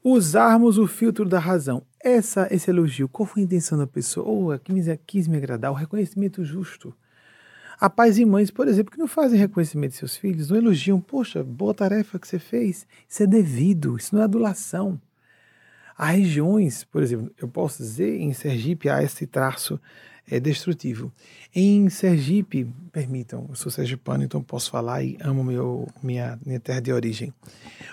[0.05, 1.85] Usarmos o filtro da razão.
[2.01, 4.25] Essa, esse elogio, qual foi a intenção da pessoa?
[4.25, 6.95] Ou oh, quis, quis me agradar, o reconhecimento justo.
[7.81, 11.01] Há pais e mães, por exemplo, que não fazem reconhecimento de seus filhos, não elogiam,
[11.01, 12.87] poxa, boa tarefa que você fez.
[13.09, 15.01] Isso é devido, isso não é adulação.
[15.97, 19.81] Há regiões, por exemplo, eu posso dizer, em Sergipe há esse traço
[20.31, 21.13] é, destrutivo.
[21.55, 26.81] Em Sergipe, permitam, eu sou sergipano, então posso falar e amo meu, minha, minha terra
[26.81, 27.33] de origem.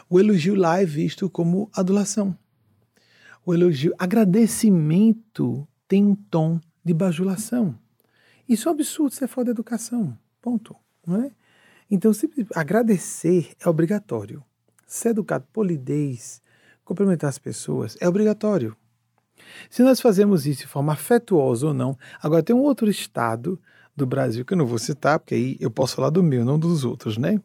[0.09, 2.37] O elogio lá é visto como adulação.
[3.45, 7.77] O elogio, agradecimento tem um tom de bajulação.
[8.47, 10.17] Isso é um absurdo se for da educação.
[10.41, 10.75] Ponto.
[11.05, 11.31] Não é?
[11.89, 12.11] Então,
[12.55, 14.43] agradecer é obrigatório.
[14.85, 16.41] Ser educado, polidez,
[16.89, 18.75] cumprimentar as pessoas é obrigatório.
[19.69, 23.59] Se nós fazemos isso de forma afetuosa ou não, agora tem um outro estado
[23.95, 26.57] do Brasil que eu não vou citar, porque aí eu posso falar do meu, não
[26.57, 27.39] dos outros, né?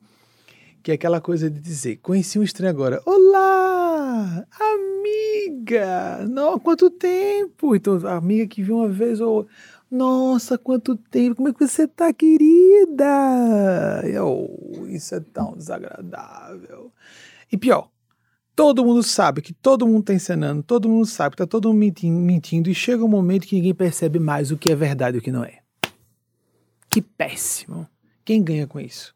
[0.83, 7.77] Que é aquela coisa de dizer, conheci um estranho agora, olá, amiga, não, quanto tempo?
[7.77, 9.47] Então, a amiga que viu uma vez ou
[9.91, 11.37] nossa, quanto tempo!
[11.37, 14.03] Como é que você tá, querida?
[14.25, 16.91] Oh, isso é tão desagradável.
[17.53, 17.89] E pior,
[18.55, 21.79] todo mundo sabe que todo mundo tá encenando, todo mundo sabe que tá todo mundo
[21.79, 25.21] mentindo, mentindo e chega um momento que ninguém percebe mais o que é verdade e
[25.21, 25.61] o que não é.
[26.89, 27.89] Que péssimo!
[28.25, 29.15] Quem ganha com isso?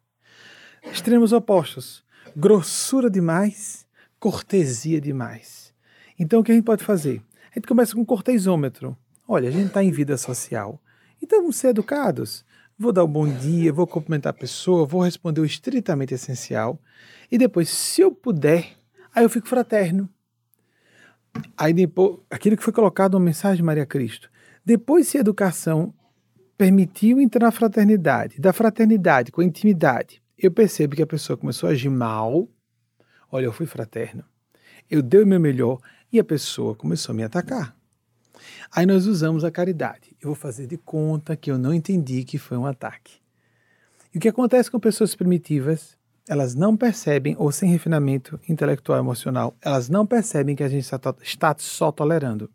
[0.93, 2.05] Extremos opostos.
[2.37, 3.87] Grossura demais,
[4.19, 5.73] cortesia demais.
[6.19, 7.23] Então o que a gente pode fazer?
[7.53, 8.97] A gente começa com um cortesômetro.
[9.27, 10.81] Olha, a gente está em vida social.
[11.23, 12.45] Então vamos ser educados.
[12.79, 16.79] Vou dar o um bom dia, vou cumprimentar a pessoa, vou responder o estritamente essencial.
[17.31, 18.78] E depois, se eu puder,
[19.19, 20.09] aí eu fico fraterno.
[21.57, 24.31] Aí depois, aquilo que foi colocado na mensagem de Maria Cristo.
[24.65, 25.93] Depois, se a educação
[26.57, 31.73] permitiu entrar na fraternidade, da fraternidade com intimidade, eu percebo que a pessoa começou a
[31.73, 32.49] agir mal.
[33.31, 34.25] Olha, eu fui fraterno.
[34.91, 37.77] Eu dei o meu melhor, E a pessoa começou a me atacar.
[38.73, 40.17] Aí nós usamos a caridade.
[40.23, 43.21] Eu vou fazer de conta que eu não entendi que foi um ataque.
[44.15, 45.98] E o que acontece com pessoas primitivas?
[46.29, 50.87] Elas não percebem, ou sem refinamento intelectual e emocional, elas não percebem que a gente
[51.23, 52.51] está só tolerando.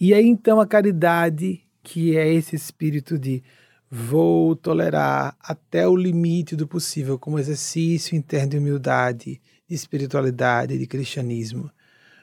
[0.00, 3.42] E aí então a caridade, que é esse espírito de
[3.90, 10.86] vou tolerar até o limite do possível, como exercício interno de humildade, de espiritualidade, de
[10.86, 11.70] cristianismo.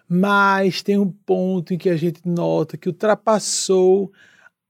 [0.07, 4.11] Mas tem um ponto em que a gente nota que ultrapassou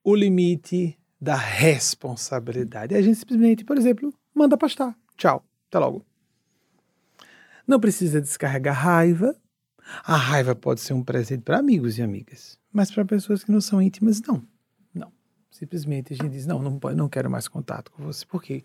[0.03, 2.93] o limite da responsabilidade.
[2.93, 4.93] A gente simplesmente, por exemplo, manda pastar.
[5.19, 6.03] Tchau, até logo.
[7.67, 9.35] Não precisa descarregar raiva.
[10.03, 13.61] A raiva pode ser um presente para amigos e amigas, mas para pessoas que não
[13.61, 14.43] são íntimas, não.
[14.93, 15.11] Não.
[15.51, 18.25] Simplesmente a gente diz: não, não, não quero mais contato com você.
[18.25, 18.63] Por quê?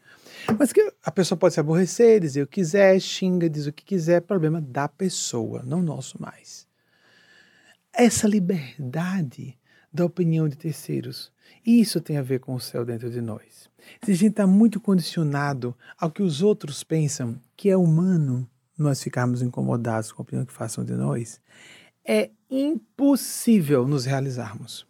[0.59, 3.85] Mas que a pessoa pode se aborrecer, dizer o que quiser, xinga, diz o que
[3.85, 6.67] quiser, problema da pessoa, não nosso mais
[7.95, 9.57] essa liberdade
[9.95, 11.33] da opinião de terceiros.
[11.65, 13.71] Isso tem a ver com o céu dentro de nós.
[14.03, 19.01] Se a gente está muito condicionado ao que os outros pensam, que é humano, nós
[19.01, 21.41] ficarmos incomodados com a opinião que façam de nós,
[22.05, 24.85] é impossível nos realizarmos.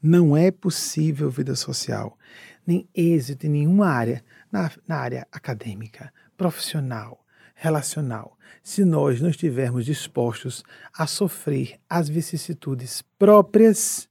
[0.00, 2.16] Não é possível vida social,
[2.64, 7.23] nem êxito em nenhuma área, na, na área acadêmica, profissional,
[7.54, 14.08] relacional, se nós não estivermos dispostos a sofrer as vicissitudes próprias,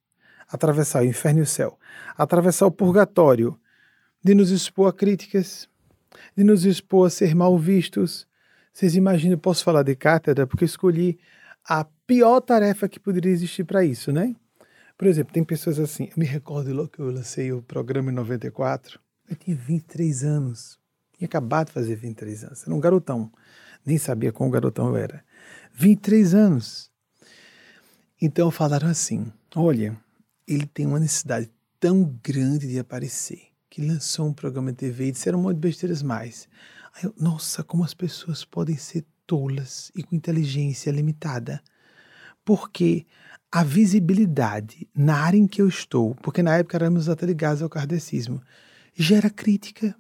[0.48, 1.78] atravessar o inferno e o céu,
[2.18, 3.60] atravessar o purgatório,
[4.24, 5.68] de nos expor a críticas,
[6.36, 8.26] de nos expor a ser mal vistos.
[8.72, 11.20] Vocês imaginam, posso falar de cátedra, porque escolhi
[11.68, 14.36] a pior tarefa que poderia existir para isso, né?
[14.98, 18.16] Por exemplo, tem pessoas assim, eu me recordo logo que eu lancei o programa em
[18.16, 20.80] 94, eu tinha 23 anos,
[21.18, 23.32] tinha acabado de fazer 23 anos, era um garotão
[23.86, 25.24] nem sabia qual garotão eu era.
[25.74, 26.92] 23 anos.
[28.22, 29.98] Então falaram assim: olha,
[30.48, 31.50] ele tem uma necessidade
[31.80, 35.62] tão grande de aparecer que lançou um programa de TV e disseram um monte de
[35.62, 36.48] besteiras mais.
[36.96, 41.62] Aí eu, nossa, como as pessoas podem ser tolas e com inteligência limitada.
[42.46, 43.06] Porque
[43.52, 47.70] a visibilidade na área em que eu estou, porque na época éramos até ligados ao
[47.70, 48.42] kardecismo,
[48.94, 49.96] gera crítica.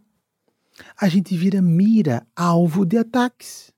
[0.99, 3.73] A gente vira mira, alvo de ataques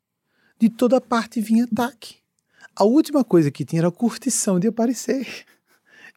[0.60, 2.18] de toda parte vinha ataque.
[2.76, 5.46] A última coisa que tinha era a curtição de aparecer.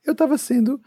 [0.04, 0.80] Eu estava sendo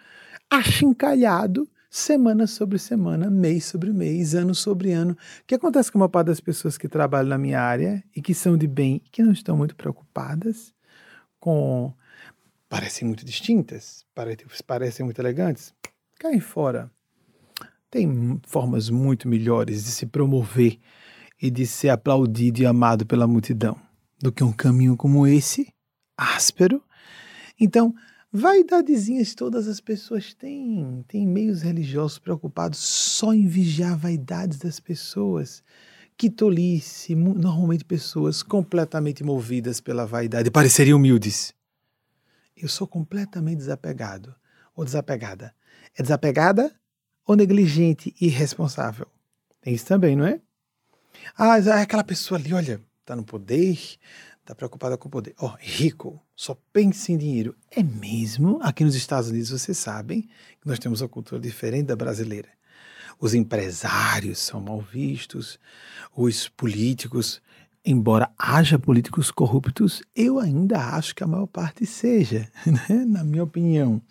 [0.49, 5.13] achincalhado semana sobre semana, mês sobre mês, ano sobre ano.
[5.13, 8.33] O que acontece com uma parte das pessoas que trabalham na minha área e que
[8.33, 10.73] são de bem e que não estão muito preocupadas
[11.39, 11.93] com.
[12.69, 14.05] parecem muito distintas,
[14.65, 15.73] parecem muito elegantes,
[16.17, 16.89] caem fora.
[17.91, 20.79] Tem formas muito melhores de se promover
[21.41, 23.77] e de ser aplaudido e amado pela multidão
[24.17, 25.73] do que um caminho como esse,
[26.15, 26.81] áspero.
[27.59, 27.93] Então,
[28.31, 31.03] vaidadezinhas todas as pessoas têm.
[31.05, 35.61] Tem meios religiosos preocupados só em vigiar vaidades das pessoas.
[36.15, 41.53] Que tolice, normalmente pessoas completamente movidas pela vaidade, pareceriam humildes.
[42.55, 44.33] Eu sou completamente desapegado
[44.73, 45.53] ou desapegada.
[45.97, 46.73] É desapegada
[47.31, 49.07] ou negligente e irresponsável?
[49.61, 50.39] Tem isso também, não é?
[51.37, 53.77] Ah, é aquela pessoa ali, olha, está no poder,
[54.39, 55.33] está preocupada com o poder.
[55.39, 57.55] Ó, oh, rico, só pensa em dinheiro.
[57.69, 58.59] É mesmo?
[58.61, 60.23] Aqui nos Estados Unidos vocês sabem
[60.59, 62.49] que nós temos uma cultura diferente da brasileira.
[63.19, 65.59] Os empresários são mal vistos,
[66.15, 67.41] os políticos,
[67.85, 73.05] embora haja políticos corruptos, eu ainda acho que a maior parte seja, né?
[73.05, 74.01] na minha opinião.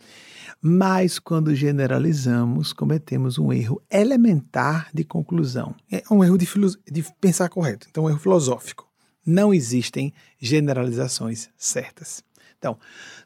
[0.63, 5.75] Mas quando generalizamos, cometemos um erro elementar de conclusão.
[5.91, 6.47] É um erro de,
[6.91, 8.87] de pensar correto, então um erro filosófico.
[9.25, 12.23] Não existem generalizações certas.
[12.59, 12.79] Então,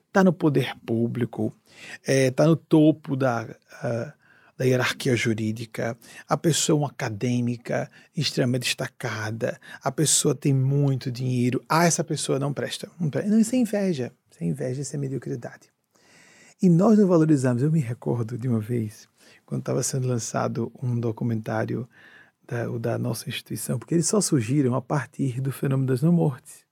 [0.06, 1.52] está no poder público,
[2.00, 4.12] está é, tá no topo da, uh,
[4.56, 11.60] da hierarquia jurídica, a pessoa é uma acadêmica extremamente destacada, a pessoa tem muito dinheiro,
[11.68, 12.88] ah, essa pessoa não presta.
[13.00, 13.36] Não, presta.
[13.36, 15.73] isso é inveja, isso é inveja, isso é mediocridade.
[16.65, 17.62] E nós não valorizamos.
[17.62, 19.06] Eu me recordo de uma vez,
[19.44, 21.87] quando estava sendo lançado um documentário
[22.48, 26.65] da, da nossa instituição, porque eles só surgiram a partir do fenômeno das não-mortes.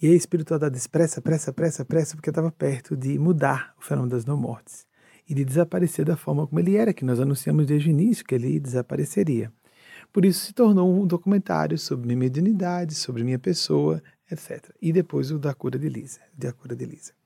[0.00, 4.12] E a espiritualidade disse, pressa, pressa, pressa, pressa, porque estava perto de mudar o fenômeno
[4.12, 4.86] das não-mortes
[5.28, 8.34] e de desaparecer da forma como ele era, que nós anunciamos desde o início que
[8.34, 9.52] ele desapareceria.
[10.10, 14.02] Por isso se tornou um documentário sobre minha mediunidade, sobre minha pessoa,
[14.32, 14.74] etc.
[14.80, 17.19] E depois o da cura de Lisa, da cura de Lisa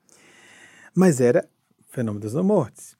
[0.95, 1.47] mas era
[1.89, 2.95] fenômeno das mortes.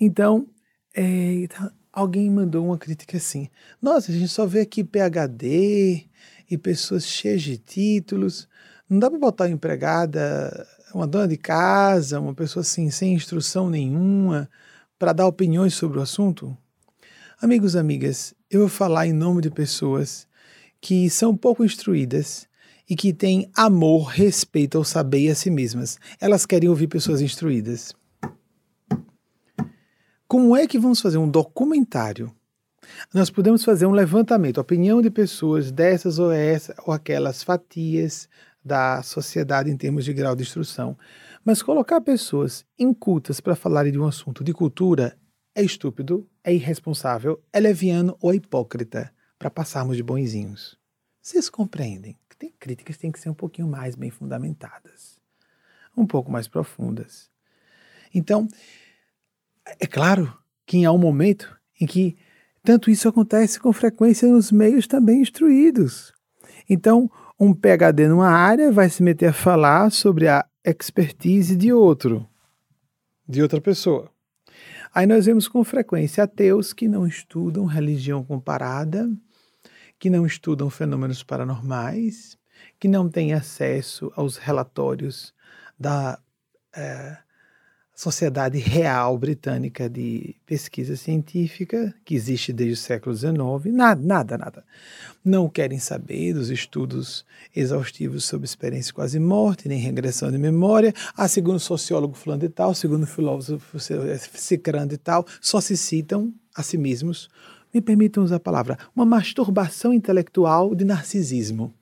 [0.00, 0.46] Então,
[0.94, 1.02] é,
[1.34, 3.48] então, alguém mandou uma crítica assim:
[3.80, 6.06] nossa, a gente só vê aqui PhD
[6.50, 8.48] e pessoas cheias de títulos,
[8.88, 13.68] Não dá para botar uma empregada, uma dona de casa, uma pessoa assim, sem instrução
[13.68, 14.48] nenhuma,
[14.98, 16.56] para dar opiniões sobre o assunto?
[17.42, 20.26] Amigos, amigas, eu vou falar em nome de pessoas
[20.80, 22.48] que são pouco instruídas
[22.88, 25.98] e que têm amor, respeito ao saber e a si mesmas.
[26.20, 27.94] Elas querem ouvir pessoas instruídas.
[30.28, 32.34] Como é que vamos fazer um documentário?
[33.12, 38.28] Nós podemos fazer um levantamento, opinião de pessoas dessas ou essa ou aquelas fatias
[38.64, 40.96] da sociedade em termos de grau de instrução.
[41.44, 45.16] Mas colocar pessoas incultas para falarem de um assunto de cultura
[45.54, 50.76] é estúpido, é irresponsável, é leviano ou é hipócrita para passarmos de bonzinhos.
[51.22, 55.18] Vocês compreendem que tem críticas têm que ser um pouquinho mais bem fundamentadas,
[55.96, 57.30] um pouco mais profundas.
[58.14, 58.46] Então,
[59.80, 62.16] é claro que há um momento em que
[62.62, 66.12] tanto isso acontece com frequência nos meios também instruídos.
[66.68, 72.28] Então, um PhD numa área vai se meter a falar sobre a expertise de outro,
[73.26, 74.10] de outra pessoa.
[74.94, 79.08] Aí nós vemos com frequência ateus que não estudam religião comparada,
[79.98, 82.38] que não estudam fenômenos paranormais,
[82.78, 85.34] que não têm acesso aos relatórios
[85.78, 86.18] da
[86.74, 87.18] é,
[87.96, 94.64] Sociedade Real Britânica de Pesquisa Científica, que existe desde o século XIX, nada, nada, nada.
[95.24, 97.24] Não querem saber dos estudos
[97.54, 100.92] exaustivos sobre experiência quase morte, nem regressão de memória.
[101.16, 103.78] Ah, segundo sociólogo fulano e tal, segundo filósofo
[104.34, 107.30] cicrando e tal, só se citam a si mesmos.
[107.76, 111.74] Me permitam usar a palavra, uma masturbação intelectual de narcisismo.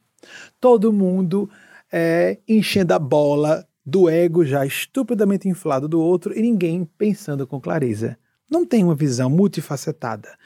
[0.61, 1.49] Todo mundo
[1.93, 7.61] é, enchendo a bola do ego já estupidamente inflado do outro e ninguém pensando com
[7.61, 8.19] clareza.
[8.51, 10.37] Não tem uma visão multifacetada,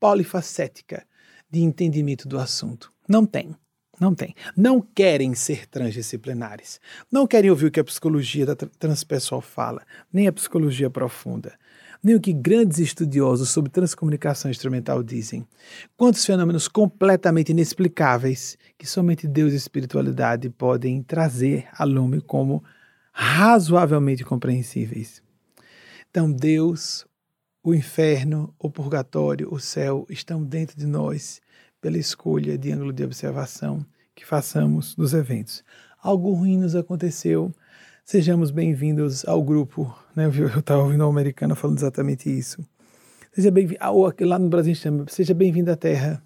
[0.00, 1.06] polifacética
[1.48, 2.92] de entendimento do assunto.
[3.08, 3.54] Não tem.
[4.00, 4.34] Não tem.
[4.56, 6.80] Não querem ser transdisciplinares.
[7.08, 8.46] Não querem ouvir o que a psicologia
[8.80, 11.56] transpessoal fala, nem a psicologia profunda
[12.06, 15.44] nem o que grandes estudiosos sobre transcomunicação instrumental dizem.
[15.96, 22.62] Quantos fenômenos completamente inexplicáveis que somente Deus e espiritualidade podem trazer a lume como
[23.10, 25.20] razoavelmente compreensíveis.
[26.08, 27.04] Então, Deus,
[27.60, 31.40] o inferno, o purgatório, o céu estão dentro de nós
[31.80, 33.84] pela escolha de ângulo de observação
[34.14, 35.64] que façamos dos eventos.
[36.00, 37.52] Algo ruim nos aconteceu,
[38.08, 39.92] Sejamos bem-vindos ao grupo.
[40.14, 40.26] Né?
[40.26, 42.64] Eu estava ouvindo uma americana falando exatamente isso.
[43.32, 43.80] Seja bem-vindo.
[43.82, 43.90] Ah,
[44.20, 46.22] lá no Brasil chama, seja bem-vindo à Terra.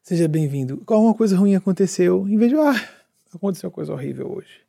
[0.00, 0.80] Seja bem-vindo.
[0.86, 2.88] Alguma coisa ruim aconteceu, em vez de, ah,
[3.34, 4.60] aconteceu uma coisa horrível hoje.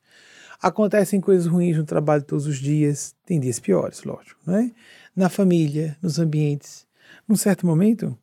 [0.60, 3.14] Acontecem coisas ruins no trabalho todos os dias.
[3.24, 4.72] Tem dias piores, lógico, não é?
[5.16, 6.88] Na família, nos ambientes.
[7.28, 8.18] Num certo momento,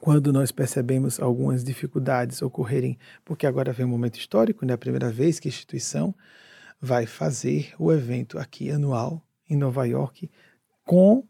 [0.00, 4.72] quando nós percebemos algumas dificuldades ocorrerem, porque agora vem um momento histórico, né?
[4.72, 6.14] A primeira vez que a instituição
[6.80, 10.30] vai fazer o evento aqui anual em Nova York
[10.84, 11.24] com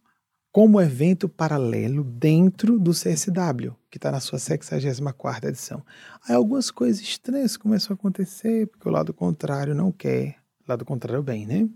[0.53, 5.85] como evento paralelo dentro do CSW, que está na sua 64 edição.
[6.27, 10.37] Aí algumas coisas estranhas começam a acontecer, porque o lado contrário não quer.
[10.67, 11.69] O lado contrário é o bem, né?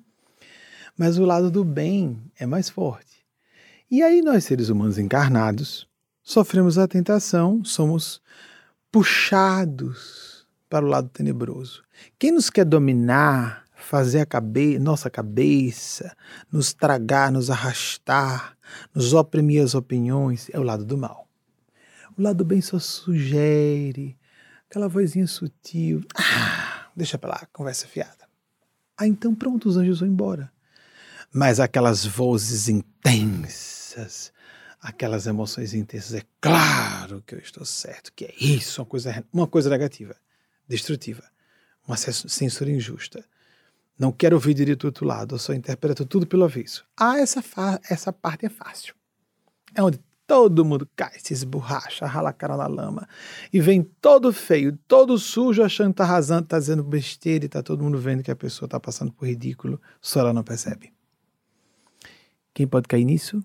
[0.97, 3.27] Mas o lado do bem é mais forte.
[3.91, 5.87] E aí nós, seres humanos encarnados,
[6.23, 8.23] sofremos a tentação, somos
[8.91, 10.40] puxados
[10.71, 11.83] para o lado tenebroso.
[12.17, 16.17] Quem nos quer dominar, fazer a cabe nossa cabeça,
[16.51, 18.57] nos tragar, nos arrastar,
[18.95, 21.29] nos oprimir as opiniões, é o lado do mal.
[22.17, 24.17] O lado do bem só sugere,
[24.69, 26.03] aquela vozinha sutil.
[26.15, 28.29] Ah, deixa pra lá, conversa fiada.
[28.97, 30.53] Ah, então pronto, os anjos vão embora.
[31.33, 34.33] Mas aquelas vozes intensas,
[34.81, 39.47] aquelas emoções intensas, é claro que eu estou certo, que é isso, uma coisa, uma
[39.49, 40.15] coisa negativa
[40.71, 41.25] destrutiva,
[41.87, 43.25] uma censura injusta.
[43.99, 46.87] Não quero ouvir direito do outro lado, eu só interpreto tudo pelo avesso.
[46.97, 47.43] Ah, essa,
[47.91, 48.95] essa parte é fácil.
[49.75, 53.09] É onde todo mundo cai, se esborracha, rala a cara na lama
[53.53, 57.63] e vem todo feio, todo sujo, achando que tá arrasando, tá dizendo besteira e tá
[57.63, 60.93] todo mundo vendo que a pessoa tá passando por ridículo, só ela não percebe.
[62.55, 63.45] Quem pode cair nisso?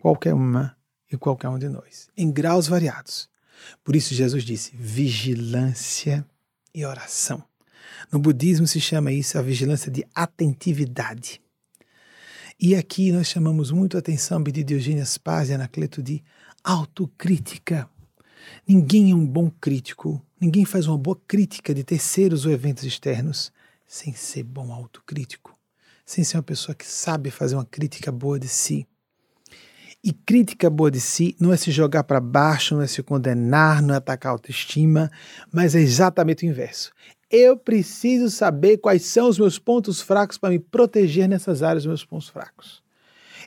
[0.00, 0.74] Qualquer uma
[1.12, 3.28] e qualquer um de nós, em graus variados.
[3.84, 6.26] Por isso Jesus disse: vigilância
[6.74, 7.42] e oração.
[8.10, 11.40] No budismo se chama isso a vigilância de atentividade.
[12.58, 16.22] E aqui nós chamamos muito a atenção de Diogênio Paz e Anacleto de
[16.62, 17.88] autocrítica.
[18.66, 23.52] Ninguém é um bom crítico, ninguém faz uma boa crítica de terceiros ou eventos externos
[23.86, 25.58] sem ser bom autocrítico,
[26.04, 28.86] sem ser uma pessoa que sabe fazer uma crítica boa de si.
[30.04, 33.80] E crítica boa de si não é se jogar para baixo, não é se condenar,
[33.80, 35.10] não é atacar a autoestima,
[35.52, 36.92] mas é exatamente o inverso.
[37.30, 42.04] Eu preciso saber quais são os meus pontos fracos para me proteger nessas áreas meus
[42.04, 42.82] pontos fracos.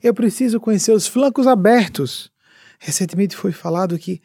[0.02, 2.32] Eu preciso conhecer os flancos abertos.
[2.80, 4.22] Recentemente foi falado que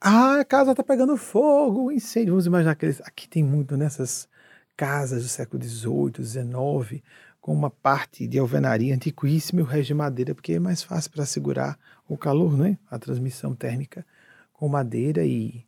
[0.00, 2.32] ah, a casa está pegando fogo, incêndio.
[2.32, 3.00] Vamos imaginar aqueles.
[3.02, 4.28] Aqui tem muito nessas
[4.76, 7.02] casas do século XVIII, XIX,
[7.50, 11.10] com uma parte de alvenaria antiquíssima e o resto de madeira, porque é mais fácil
[11.10, 11.76] para segurar
[12.08, 12.78] o calor, né?
[12.88, 14.06] a transmissão térmica
[14.52, 15.64] com madeira e,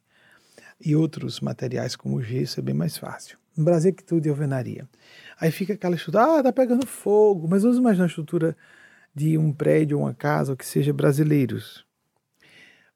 [0.80, 3.36] e outros materiais como gesso é bem mais fácil.
[3.56, 4.88] No Brasil é que tudo é alvenaria.
[5.40, 8.56] Aí fica aquela estrutura, ah, tá pegando fogo, mas vamos imaginar a estrutura
[9.12, 11.84] de um prédio uma casa, ou que seja brasileiros,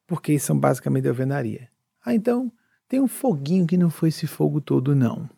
[0.06, 1.68] porque são basicamente alvenaria.
[2.04, 2.52] Ah, então
[2.88, 5.28] tem um foguinho que não foi esse fogo todo, não.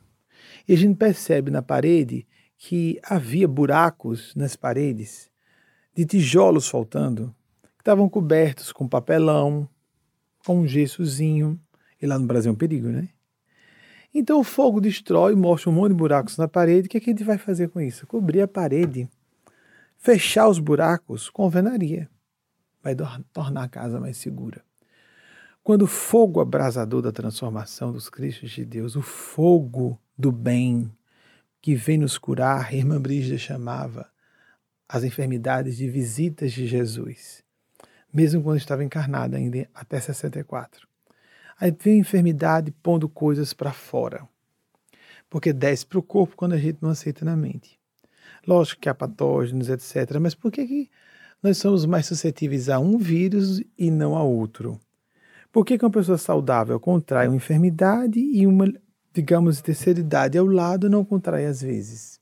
[0.69, 2.27] E a gente percebe na parede
[2.59, 5.31] que havia buracos nas paredes
[5.95, 7.35] de tijolos faltando,
[7.77, 9.69] que estavam cobertos com papelão,
[10.45, 11.59] com um gessozinho.
[12.03, 13.09] E lá no Brasil é um perigo, né?
[14.13, 16.87] Então o fogo destrói, mostra um monte de buracos na parede.
[16.87, 18.07] O que, é que a gente vai fazer com isso?
[18.07, 19.09] Cobrir a parede,
[19.97, 22.09] fechar os buracos com alvenaria.
[22.83, 22.97] Vai
[23.33, 24.65] tornar a casa mais segura.
[25.63, 30.91] Quando o fogo abrasador da transformação dos Cristos de Deus, o fogo do bem,
[31.61, 34.09] que vem nos curar, irmã Brígida chamava
[34.89, 37.43] as enfermidades de visitas de Jesus,
[38.13, 40.89] mesmo quando estava encarnada ainda até 64.
[41.61, 44.27] Aí vem a enfermidade pondo coisas para fora,
[45.29, 47.79] porque desce para o corpo quando a gente não aceita na mente.
[48.47, 50.91] Lógico que há patógenos, etc., mas por que, que
[51.43, 54.81] nós somos mais suscetíveis a um vírus e não a outro?
[55.53, 58.73] Por que, que uma pessoa saudável contrai uma enfermidade e uma
[59.19, 62.21] digamos, de terceira idade ao lado não contrai às vezes.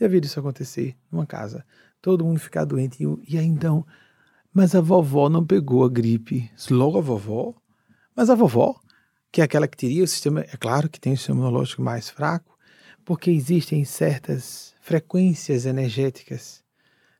[0.00, 1.64] Já viram isso acontecer numa casa?
[2.02, 3.86] Todo mundo ficar doente e, e aí então,
[4.52, 6.50] mas a vovó não pegou a gripe.
[6.70, 7.54] Logo a vovó?
[8.16, 8.80] Mas a vovó,
[9.30, 12.10] que é aquela que teria o sistema, é claro que tem o sistema imunológico mais
[12.10, 12.58] fraco,
[13.04, 16.64] porque existem certas frequências energéticas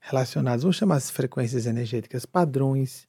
[0.00, 3.06] relacionadas, vamos chamar as frequências energéticas, padrões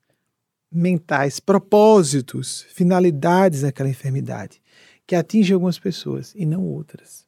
[0.72, 4.62] mentais, propósitos, finalidades daquela enfermidade
[5.10, 7.26] que atinge algumas pessoas e não outras.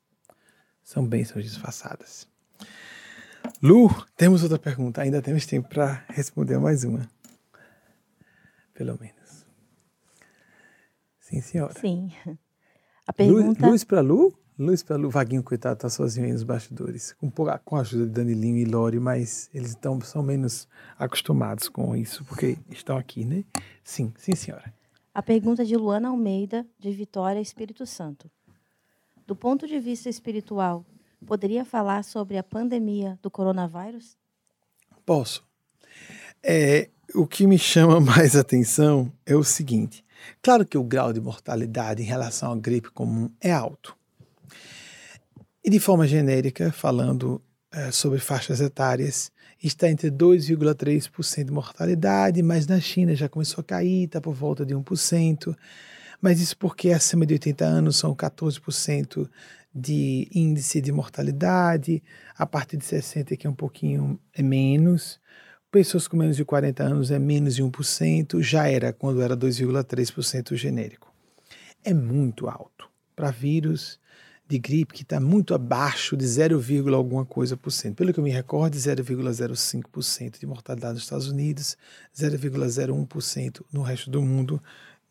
[0.83, 2.27] São bênçãos disfarçadas.
[3.59, 5.01] Lu, temos outra pergunta.
[5.01, 7.09] Ainda temos tempo para responder mais uma.
[8.75, 9.47] Pelo menos.
[11.19, 11.73] Sim, senhora.
[11.79, 12.11] Sim.
[13.07, 13.65] A pergunta...
[13.65, 14.31] Luz para Lu?
[14.59, 15.09] Luz para Lu.
[15.09, 17.13] Vaguinho, coitado, está sozinho aí nos bastidores.
[17.13, 20.67] Com, com a ajuda de Danilinho e Lori, mas eles estão, são menos
[20.99, 23.43] acostumados com isso, porque estão aqui, né?
[23.83, 24.71] Sim, sim, senhora.
[25.13, 28.31] A pergunta de Luana Almeida, de Vitória, Espírito Santo.
[29.27, 30.85] Do ponto de vista espiritual,
[31.25, 34.17] poderia falar sobre a pandemia do coronavírus?
[35.05, 35.43] Posso.
[36.41, 40.03] É, o que me chama mais atenção é o seguinte:
[40.41, 43.97] claro que o grau de mortalidade em relação à gripe comum é alto.
[45.61, 49.29] E de forma genérica, falando é, sobre faixas etárias,
[49.67, 54.65] está entre 2,3% de mortalidade, mas na China já começou a cair, está por volta
[54.65, 55.55] de 1%.
[56.21, 59.29] Mas isso porque acima de 80 anos são 14%
[59.73, 62.03] de índice de mortalidade,
[62.37, 65.19] a partir de 60 que é um pouquinho é menos.
[65.71, 70.55] Pessoas com menos de 40 anos é menos de 1%, já era quando era 2,3%
[70.55, 71.13] genérico.
[71.83, 72.89] É muito alto.
[73.15, 73.99] Para vírus,
[74.51, 76.61] de gripe que está muito abaixo de 0,
[76.93, 77.95] alguma coisa por cento.
[77.95, 81.77] Pelo que eu me recordo, 0,05% de mortalidade nos Estados Unidos,
[82.13, 84.61] 0,01% no resto do mundo,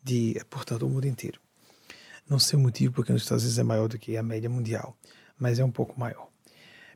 [0.03, 1.41] de, portanto, o mundo inteiro.
[2.29, 4.95] Não sei o motivo porque nos Estados Unidos é maior do que a média mundial,
[5.39, 6.29] mas é um pouco maior.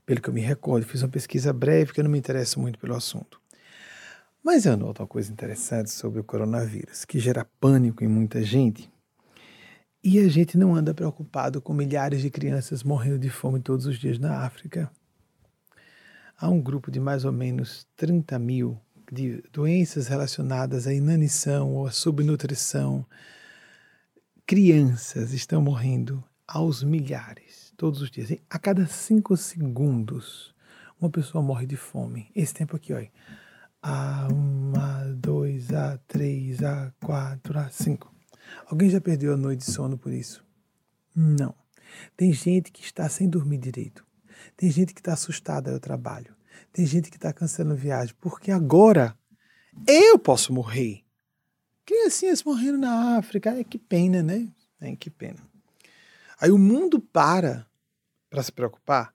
[0.06, 2.78] Pelo que eu me recordo, fiz uma pesquisa breve que eu não me interesso muito
[2.78, 3.42] pelo assunto.
[4.44, 8.88] Mas eu noto uma coisa interessante sobre o coronavírus, que gera pânico em muita gente,
[10.06, 13.98] e a gente não anda preocupado com milhares de crianças morrendo de fome todos os
[13.98, 14.92] dias na África.
[16.38, 18.80] Há um grupo de mais ou menos 30 mil
[19.12, 23.04] de doenças relacionadas à inanição ou à subnutrição.
[24.46, 28.30] Crianças estão morrendo aos milhares todos os dias.
[28.48, 30.54] A cada cinco segundos,
[31.02, 32.30] uma pessoa morre de fome.
[32.36, 33.10] Esse tempo aqui, olha.
[33.84, 34.74] A1,
[35.20, 36.58] A2, A3,
[37.02, 38.15] A4, A5.
[38.68, 40.44] Alguém já perdeu a noite de sono por isso?
[41.16, 41.54] Não.
[42.18, 44.06] Tem gente que está sem dormir direito.
[44.58, 46.36] Tem gente que está assustada ao trabalho.
[46.74, 48.16] Tem gente que está cancelando viagem.
[48.20, 49.18] Porque agora
[49.88, 51.04] eu posso morrer.
[51.86, 53.52] Criancinhas morrendo na África.
[53.52, 54.52] É que pena, né?
[54.82, 55.40] É que pena.
[56.40, 57.68] Aí o mundo para
[58.30, 59.14] para se preocupar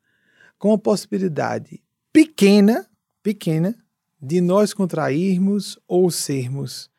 [0.59, 1.83] com a possibilidade
[2.13, 2.89] pequena,
[3.23, 3.77] pequena,
[4.21, 6.91] de nós contrairmos ou sermos,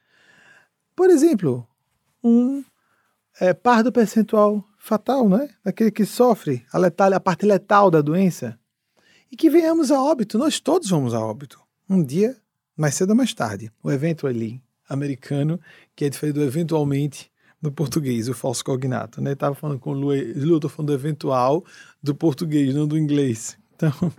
[0.96, 1.68] por exemplo,
[2.24, 2.64] um
[3.40, 5.50] é, par do percentual fatal, não é?
[5.64, 8.58] Daquele que sofre a, letal, a parte letal da doença.
[9.32, 10.38] E que venhamos a óbito.
[10.38, 11.60] Nós todos vamos a óbito.
[11.90, 12.36] Um dia,
[12.76, 13.72] mais cedo ou mais tarde.
[13.82, 15.60] O evento ali, americano,
[15.96, 19.22] que é diferente do eventualmente do português, o falso cognato.
[19.22, 19.34] Né?
[19.34, 21.64] Estava falando com o Lu, Lu falando do eventual
[22.02, 23.58] do português, não do inglês.
[23.76, 23.94] Então,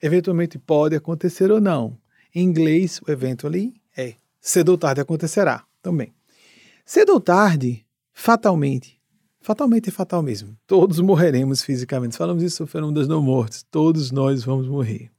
[0.00, 1.98] eventualmente pode acontecer ou não.
[2.34, 6.14] Em inglês, o evento ali é cedo ou tarde acontecerá também.
[6.92, 9.00] Cedo ou tarde, fatalmente,
[9.40, 12.18] fatalmente é fatal mesmo, todos morreremos fisicamente.
[12.18, 15.10] Falamos isso no fenômeno das não mortes, todos nós vamos morrer.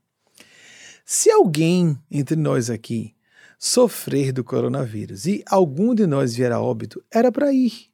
[1.03, 3.15] Se alguém entre nós aqui
[3.57, 7.89] sofrer do coronavírus e algum de nós vier a óbito, era para ir.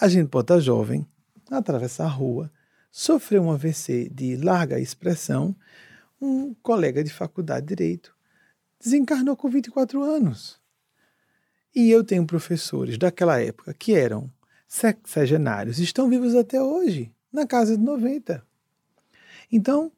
[0.00, 1.04] A gente pode estar jovem,
[1.50, 2.48] atravessar a rua,
[2.92, 5.52] sofrer um AVC de larga expressão,
[6.22, 8.14] um colega de faculdade de direito
[8.78, 10.59] desencarnou com 24 anos.
[11.74, 14.30] E eu tenho professores daquela época que eram
[14.66, 18.44] sexagenários, estão vivos até hoje, na casa de 90.
[19.50, 19.92] Então,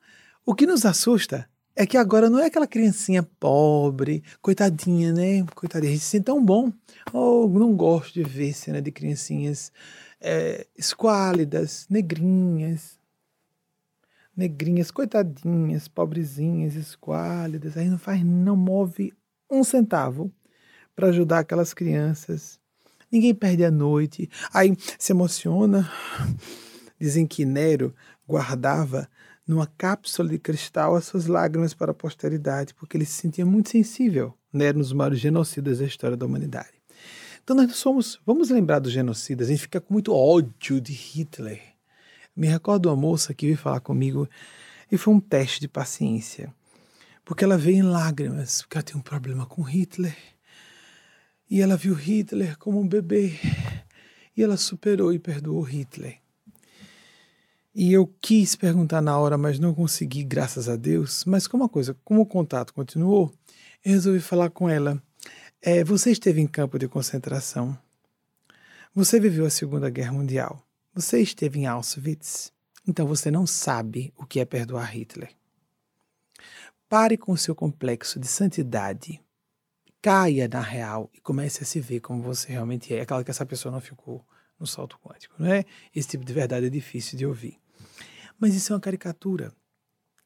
[0.45, 5.45] o que nos assusta é que agora não é aquela criancinha pobre, coitadinha, né?
[5.55, 6.73] Coitadinha, a gente se sente tão bom.
[7.13, 9.73] Oh, não gosto de ver cena de criancinhas
[10.21, 12.99] é, esquálidas, negrinhas,
[14.37, 19.13] negrinhas, coitadinhas, pobrezinhas, esquálidas, aí não faz, não move
[19.51, 20.33] um centavo
[20.95, 22.59] para ajudar aquelas crianças.
[23.11, 25.91] Ninguém perde a noite, aí se emociona.
[26.99, 27.95] Dizem que Nero
[28.29, 29.09] guardava
[29.47, 33.71] numa cápsula de cristal as suas lágrimas para a posteridade, porque ele se sentia muito
[33.71, 34.35] sensível.
[34.53, 36.73] Nero, nos maiores genocidas da história da humanidade.
[37.43, 41.73] Então nós somos, vamos lembrar dos genocidas, a gente fica com muito ódio de Hitler
[42.35, 44.29] me recordo uma moça que veio falar comigo
[44.91, 46.53] e foi um teste de paciência.
[47.25, 50.17] Porque ela veio em lágrimas, porque ela tem um problema com Hitler.
[51.53, 53.39] E ela viu Hitler como um bebê.
[54.35, 56.19] E ela superou e perdoou Hitler.
[57.75, 61.27] E eu quis perguntar na hora, mas não consegui, graças a Deus.
[61.27, 63.31] Mas como a coisa, como o contato continuou,
[63.85, 64.99] eu resolvi falar com ela.
[65.61, 67.77] É, você esteve em campo de concentração.
[68.95, 70.67] Você viveu a Segunda Guerra Mundial.
[70.95, 72.51] Você esteve em Auschwitz,
[72.89, 75.29] então você não sabe o que é perdoar Hitler.
[76.89, 79.22] Pare com o seu complexo de santidade.
[80.03, 82.99] Caia na real e comece a se ver como você realmente é.
[82.99, 84.27] É claro que essa pessoa não ficou
[84.59, 85.65] no salto quântico, não é?
[85.95, 87.59] Esse tipo de verdade é difícil de ouvir.
[88.39, 89.53] Mas isso é uma caricatura.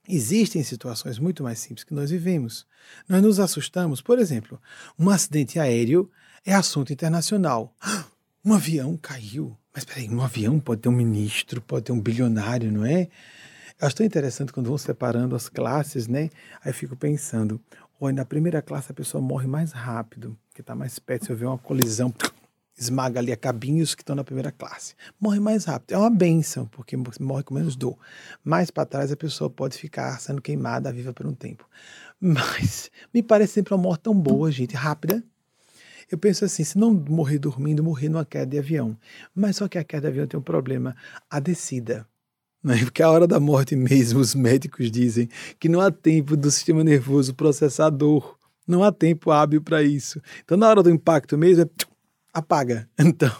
[0.08, 2.66] Existem situações muito mais simples que nós vivemos.
[3.08, 4.60] Nós nos assustamos, por exemplo,
[4.98, 6.10] um acidente aéreo
[6.44, 7.74] é assunto internacional.
[8.44, 9.58] Um avião caiu.
[9.74, 13.08] Mas peraí, um avião pode ter um ministro, pode ter um bilionário, não é?
[13.78, 16.30] Eu acho tão interessante quando vão separando as classes, né?
[16.64, 17.60] Aí fico pensando,
[18.00, 21.36] olha, na primeira classe a pessoa morre mais rápido, que está mais perto, se eu
[21.36, 22.12] ver uma colisão,
[22.78, 24.94] esmaga ali a cabine os que estão na primeira classe.
[25.20, 25.92] Morre mais rápido.
[25.94, 27.98] É uma benção, porque morre com menos dor.
[28.44, 31.68] Mais para trás a pessoa pode ficar sendo queimada viva por um tempo.
[32.20, 35.22] Mas me parece sempre uma morte tão boa, gente, rápida,
[36.08, 38.96] eu penso assim, se não morrer dormindo, morrer numa queda de avião.
[39.34, 40.94] Mas só que a queda de avião tem um problema,
[41.28, 42.06] a descida.
[42.62, 42.78] Né?
[42.84, 45.28] Porque a hora da morte mesmo, os médicos dizem
[45.58, 48.36] que não há tempo do sistema nervoso processar dor.
[48.66, 50.20] Não há tempo hábil para isso.
[50.44, 51.68] Então, na hora do impacto mesmo, é,
[52.32, 52.88] apaga.
[52.98, 53.30] Então,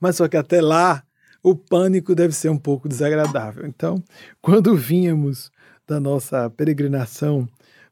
[0.00, 1.02] mas só que até lá,
[1.42, 3.66] o pânico deve ser um pouco desagradável.
[3.66, 4.02] Então,
[4.40, 5.50] quando vínhamos
[5.86, 7.48] da nossa peregrinação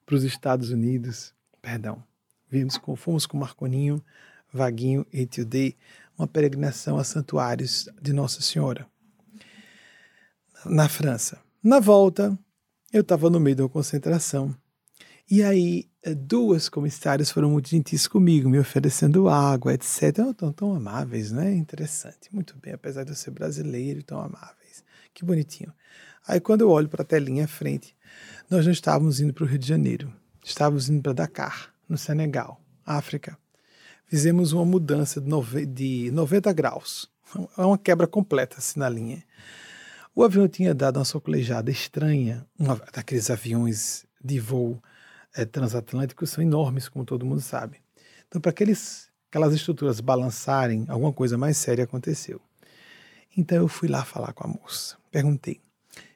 [0.07, 2.03] para os Estados Unidos, perdão,
[2.53, 4.05] Vimos com, fomos com Marconinho,
[4.53, 5.75] Vaguinho e Tildei,
[6.19, 8.87] uma peregrinação a santuários de Nossa Senhora,
[10.67, 11.39] na França.
[11.63, 12.39] Na volta,
[12.93, 14.55] eu estava no meio de uma concentração.
[15.31, 20.35] E aí, eh, duas comissárias foram muito gentis comigo, me oferecendo água, etc.
[20.37, 21.55] Tão, tão amáveis, né?
[21.55, 22.29] Interessante.
[22.33, 24.85] Muito bem, apesar de eu ser brasileiro, tão amáveis.
[25.15, 25.73] Que bonitinho.
[26.27, 27.97] Aí, quando eu olho para a telinha à frente,
[28.51, 30.13] nós não estávamos indo para o Rio de Janeiro,
[30.45, 33.39] estávamos indo para Dakar no Senegal, África.
[34.07, 37.11] Fizemos uma mudança de, nove, de 90 graus.
[37.57, 39.25] É uma quebra completa assim na linha.
[40.15, 44.83] O avião tinha dado uma socolejada estranha, uma daqueles aviões de voo
[45.35, 47.81] é, transatlânticos são enormes, como todo mundo sabe.
[48.29, 52.43] Então, para aqueles, aquelas estruturas balançarem, alguma coisa mais séria aconteceu.
[53.35, 54.99] Então, eu fui lá falar com a moça.
[55.11, 55.63] Perguntei,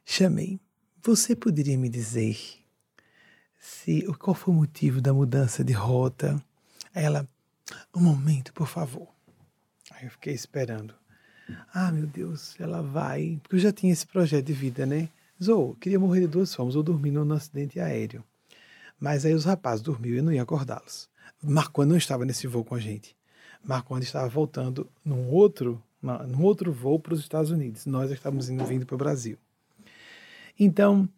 [0.05, 0.61] chamei,
[1.03, 2.39] você poderia me dizer
[3.59, 6.39] se qual foi o motivo da mudança de rota.
[6.93, 7.27] ela,
[7.95, 9.09] um momento, por favor.
[9.91, 10.95] Aí eu fiquei esperando.
[11.73, 13.39] Ah, meu Deus, ela vai.
[13.43, 15.09] Porque eu já tinha esse projeto de vida, né?
[15.43, 18.25] Zou, queria morrer de duas formas, ou dormir num acidente aéreo.
[18.99, 21.09] Mas aí os rapazes dormiam e eu não ia acordá-los.
[21.43, 23.15] Marco não estava nesse voo com a gente.
[23.63, 27.85] Marco estava voltando num outro num outro voo para os Estados Unidos.
[27.87, 29.37] Nós estávamos indo vindo para o Brasil.
[30.59, 31.09] Então,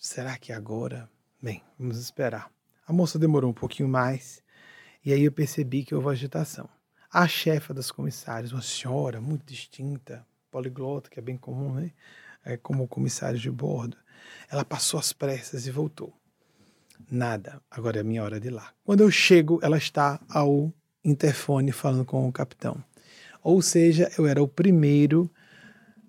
[0.00, 1.08] será que agora?
[1.42, 2.50] Bem, vamos esperar.
[2.86, 4.42] A moça demorou um pouquinho mais
[5.04, 6.68] e aí eu percebi que houve agitação.
[7.12, 11.90] A chefa das comissárias, uma senhora muito distinta, poliglota, que é bem comum, né?
[12.44, 13.96] É, como comissário de bordo,
[14.48, 16.14] ela passou às pressas e voltou.
[17.10, 18.72] Nada, agora é a minha hora de ir lá.
[18.84, 20.72] Quando eu chego, ela está ao
[21.04, 22.82] interfone falando com o capitão.
[23.42, 25.28] Ou seja, eu era o primeiro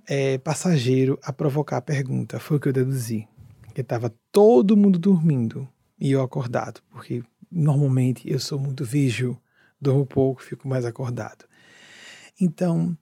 [0.08, 2.40] é, passageiro a provocar a pergunta.
[2.40, 3.28] Foi o que eu deduzi.
[3.74, 5.68] Que estava todo mundo dormindo
[6.00, 9.42] e eu acordado, porque normalmente eu sou muito vígil,
[9.82, 11.46] durmo pouco, fico mais acordado.
[12.40, 12.96] Então,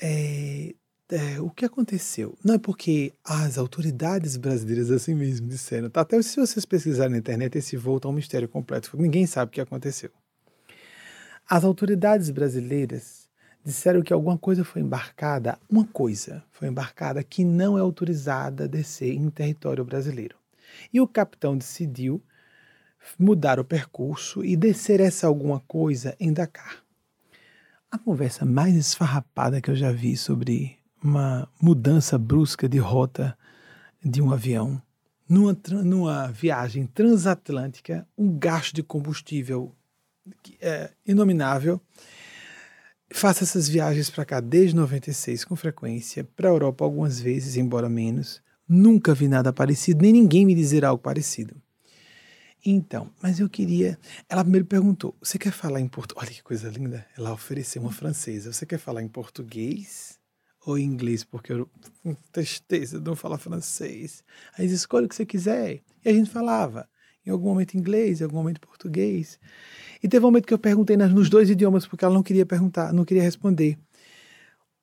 [0.00, 0.74] é,
[1.10, 2.38] é, o que aconteceu?
[2.44, 6.02] Não é porque as autoridades brasileiras assim mesmo disseram, tá?
[6.02, 9.52] até se vocês pesquisarem na internet, esse voo tá um mistério completo, ninguém sabe o
[9.52, 10.10] que aconteceu.
[11.48, 13.28] As autoridades brasileiras
[13.64, 18.68] disseram que alguma coisa foi embarcada, uma coisa foi embarcada que não é autorizada a
[18.68, 20.36] descer em território brasileiro.
[20.92, 22.22] E o capitão decidiu
[23.18, 26.82] mudar o percurso e descer essa alguma coisa em Dakar.
[27.90, 33.36] A conversa mais esfarrapada que eu já vi sobre uma mudança brusca de rota
[34.04, 34.80] de um avião
[35.28, 39.74] numa, numa viagem transatlântica, um gasto de combustível
[40.60, 41.80] é, inominável
[43.12, 47.88] faço essas viagens para cá desde 96 com frequência, para a Europa algumas vezes, embora
[47.88, 48.40] menos.
[48.68, 51.60] Nunca vi nada parecido, nem ninguém me dizer algo parecido.
[52.64, 53.98] Então, mas eu queria.
[54.28, 56.26] Ela primeiro perguntou: você quer falar em português?
[56.26, 57.06] Olha que coisa linda.
[57.16, 58.52] Ela ofereceu uma francesa.
[58.52, 60.18] Você quer falar em português
[60.64, 61.24] ou em inglês?
[61.24, 61.68] Porque eu
[62.02, 64.22] tenho tristeza não falar francês.
[64.56, 65.80] Aí diz: escolhe o que você quiser.
[66.04, 66.88] E a gente falava.
[67.24, 69.38] Em algum momento inglês, em algum momento português.
[70.02, 72.94] E teve um momento que eu perguntei nos dois idiomas, porque ela não queria perguntar,
[72.94, 73.78] não queria responder.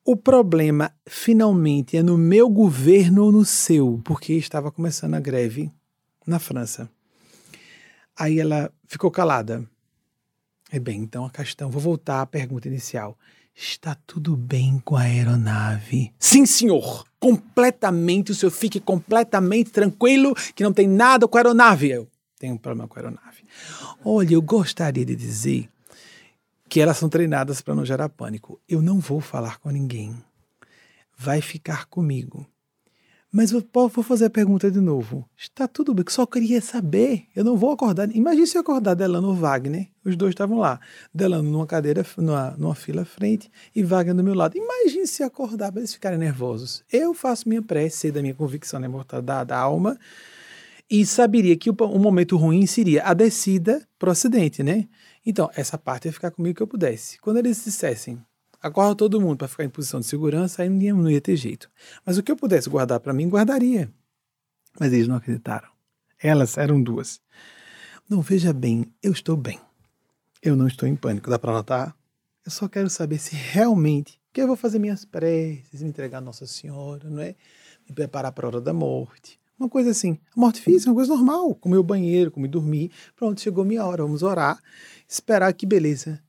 [0.06, 5.72] O problema, finalmente, é no meu governo ou no seu, porque estava começando a greve
[6.26, 6.90] na França.
[8.18, 9.64] Aí ela ficou calada.
[10.72, 13.18] É bem, então a questão, vou voltar à pergunta inicial.
[13.56, 16.14] Está tudo bem com a aeronave?
[16.20, 17.06] Sim, senhor.
[17.20, 21.90] Completamente, o senhor fique completamente tranquilo que não tem nada com a aeronave.
[21.90, 22.08] Eu
[22.38, 23.44] tenho um problema com a aeronave.
[24.04, 25.70] Olha, eu gostaria de dizer
[26.70, 28.60] que elas são treinadas para não gerar pânico.
[28.68, 30.16] Eu não vou falar com ninguém.
[31.18, 32.46] Vai ficar comigo.
[33.32, 35.28] Mas eu vou fazer a pergunta de novo.
[35.38, 37.26] Está tudo bem, só queria saber.
[37.36, 38.10] Eu não vou acordar.
[38.16, 39.90] Imagine se eu acordar Delano Wagner.
[40.04, 40.80] Os dois estavam lá.
[41.14, 44.58] Delano numa cadeira, numa, numa fila à frente e Wagner do meu lado.
[44.58, 46.84] Imagine se acordar para eles ficarem nervosos.
[46.92, 50.00] Eu faço minha prece, sei da minha convicção na imortalidade da alma
[50.90, 54.88] e saberia que o, o momento ruim seria a descida para o acidente, né?
[55.26, 57.20] Então, essa parte ia ficar comigo que eu pudesse.
[57.20, 58.18] Quando eles dissessem,
[58.62, 61.36] acorda todo mundo para ficar em posição de segurança, aí não ia, não ia ter
[61.36, 61.70] jeito.
[62.06, 63.92] Mas o que eu pudesse guardar para mim, guardaria.
[64.80, 65.70] Mas eles não acreditaram.
[66.22, 67.22] Elas eram duas.
[68.10, 69.60] Não, veja bem, eu estou bem.
[70.42, 71.96] Eu não estou em pânico, dá para notar?
[72.46, 76.22] Eu só quero saber se realmente que eu vou fazer minhas preces, me entregar a
[76.22, 77.36] Nossa Senhora, não é?
[77.88, 79.40] Me preparar para a hora da morte.
[79.60, 80.20] Uma coisa assim.
[80.36, 81.56] A morte física uma coisa normal.
[81.56, 82.92] Comer o banheiro, comer dormir.
[83.16, 84.62] Pronto, chegou minha hora, vamos orar.
[85.10, 86.22] Esperar que beleza.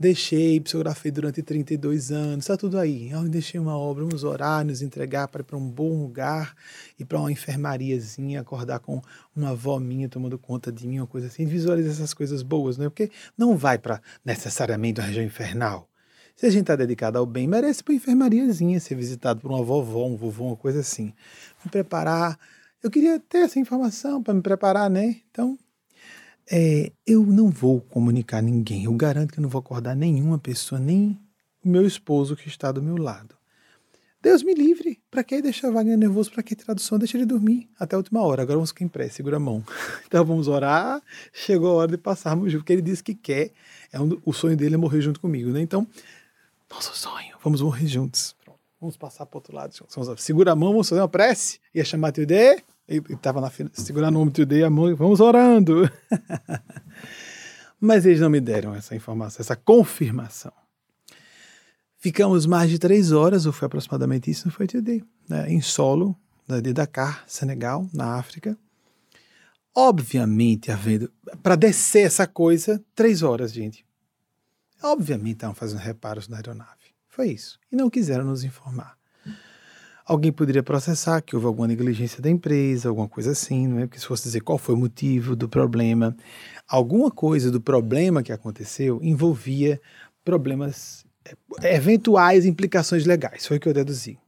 [0.00, 3.10] Deixei, psicografei durante 32 anos, está tudo aí.
[3.10, 6.54] Eu deixei uma obra, vamos orar, nos entregar para um bom lugar
[6.98, 9.02] e para uma enfermariazinha, acordar com
[9.36, 11.44] uma avó minha tomando conta de mim, uma coisa assim.
[11.44, 12.88] Visualiza essas coisas boas, né?
[12.88, 15.86] Porque não vai para necessariamente uma região infernal.
[16.34, 19.62] Se a gente está dedicado ao bem, merece para uma enfermariazinha ser visitado por uma
[19.62, 21.12] vovó, um vovô, uma coisa assim.
[21.62, 22.38] Me preparar
[22.82, 25.16] eu queria ter essa informação para me preparar, né?
[25.30, 25.58] Então,
[26.50, 28.84] é, eu não vou comunicar ninguém.
[28.84, 31.18] Eu garanto que não vou acordar nenhuma pessoa, nem
[31.64, 33.36] meu esposo que está do meu lado.
[34.20, 35.00] Deus me livre.
[35.10, 36.30] Para que deixar Wagner nervoso?
[36.30, 36.98] Para que tradução?
[36.98, 38.42] Deixa ele dormir até a última hora.
[38.42, 39.64] Agora vamos ficar em pré, segura a mão.
[40.06, 41.00] Então vamos orar.
[41.32, 43.52] Chegou a hora de passarmos junto, porque ele disse que quer.
[43.92, 45.60] É um, o sonho dele é morrer junto comigo, né?
[45.60, 45.86] Então,
[46.68, 48.34] nosso sonho, vamos morrer juntos.
[48.80, 49.74] Vamos passar para outro lado.
[50.16, 51.60] Segura a mão, vamos fazer uma prece.
[51.74, 52.62] Ia chamar teu D.
[52.90, 55.88] Estava segurando o nome teu D, a mão, vamos orando.
[57.80, 60.52] Mas eles não me deram essa informação, essa confirmação.
[61.96, 66.18] Ficamos mais de três horas, ou foi aproximadamente isso, não foi D, né, em solo,
[66.48, 68.58] né, de Dakar, Senegal, na África.
[69.74, 71.12] Obviamente, havendo.
[71.42, 73.86] Para descer essa coisa, três horas, gente.
[74.82, 76.94] Obviamente estavam fazendo reparos na aeronave.
[77.08, 77.58] Foi isso.
[77.70, 78.99] E não quiseram nos informar.
[80.10, 83.86] Alguém poderia processar que houve alguma negligência da empresa, alguma coisa assim, não é?
[83.86, 86.16] Porque se fosse dizer qual foi o motivo do problema,
[86.66, 89.80] alguma coisa do problema que aconteceu envolvia
[90.24, 91.06] problemas
[91.62, 94.18] eventuais implicações legais, foi o que eu deduzi.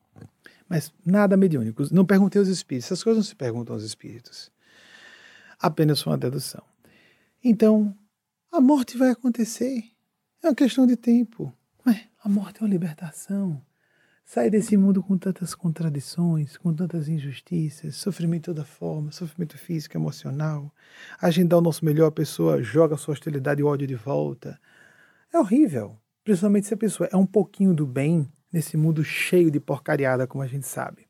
[0.68, 1.82] Mas nada mediúnico.
[1.90, 2.86] Não perguntei aos espíritos.
[2.86, 4.52] Essas coisas não se perguntam aos espíritos.
[5.58, 6.62] Apenas foi uma dedução.
[7.42, 7.92] Então,
[8.52, 9.82] a morte vai acontecer.
[10.44, 11.52] É uma questão de tempo.
[11.84, 13.60] Mas a morte é uma libertação.
[14.24, 19.96] Sair desse mundo com tantas contradições, com tantas injustiças, sofrimento de toda forma, sofrimento físico,
[19.96, 20.72] emocional.
[21.20, 24.58] Agendar o nosso melhor, a pessoa joga sua hostilidade e ódio de volta.
[25.32, 25.98] É horrível.
[26.24, 30.42] Principalmente se a pessoa é um pouquinho do bem nesse mundo cheio de porcariada, como
[30.42, 31.06] a gente sabe.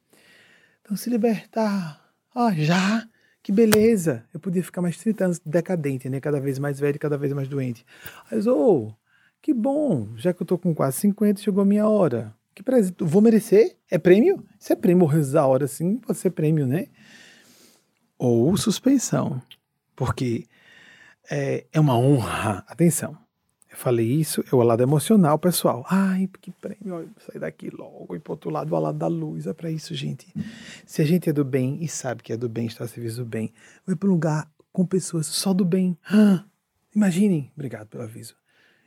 [0.80, 2.00] Então, se libertar.
[2.34, 3.06] Ah, já?
[3.42, 4.24] Que beleza!
[4.32, 6.20] Eu podia ficar mais 30 anos decadente, né?
[6.20, 7.84] Cada vez mais velho, cada vez mais doente.
[8.30, 8.92] Mas, oh,
[9.40, 10.16] que bom!
[10.16, 12.34] Já que eu tô com quase 50, chegou a minha hora.
[12.54, 12.96] Que presente.
[13.02, 13.76] Vou merecer?
[13.90, 14.44] É prêmio?
[14.58, 16.86] Se é prêmio morrer da hora assim, pode ser prêmio, né?
[18.18, 19.42] Ou suspensão.
[19.96, 20.46] Porque
[21.30, 22.64] é, é uma honra.
[22.68, 23.16] Atenção.
[23.70, 25.82] Eu falei isso, é o lado emocional, pessoal.
[25.88, 29.46] Ai, que prêmio, sair daqui logo e para outro lado, ao lado da luz.
[29.46, 30.30] É para isso, gente.
[30.84, 33.16] Se a gente é do bem e sabe que é do bem, está a serviço
[33.16, 33.50] do bem,
[33.86, 35.96] vai para um lugar com pessoas só do bem.
[36.04, 36.44] Ah,
[36.94, 38.36] imaginem, obrigado pelo aviso.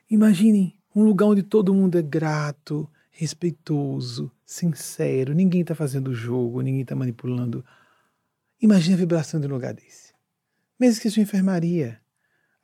[0.08, 2.88] Imaginem um lugar onde todo mundo é grato,
[3.18, 7.66] respeitoso, sincero, ninguém está fazendo jogo, ninguém está manipulando.
[8.62, 10.14] Imagine a vibração de um lugar desse.
[10.78, 12.02] Mesmo que seja enfermaria.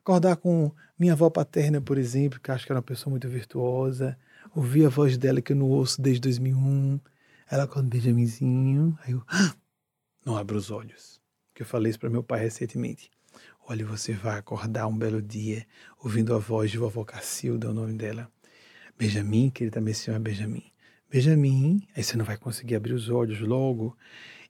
[0.01, 4.17] Acordar com minha avó paterna, por exemplo, que acho que era uma pessoa muito virtuosa,
[4.53, 6.99] ouvir a voz dela que eu não ouço desde 2001.
[7.49, 9.55] Ela com um Benjaminzinho, aí eu ah,
[10.25, 11.21] não abro os olhos.
[11.55, 13.09] Que eu falei isso para meu pai recentemente.
[13.65, 15.65] Olha, você vai acordar um belo dia
[16.03, 18.29] ouvindo a voz de vovó Cacilda, o nome dela.
[18.97, 20.63] Benjamin, que ele também se chama Benjamin.
[21.09, 23.97] Benjamin, aí você não vai conseguir abrir os olhos logo.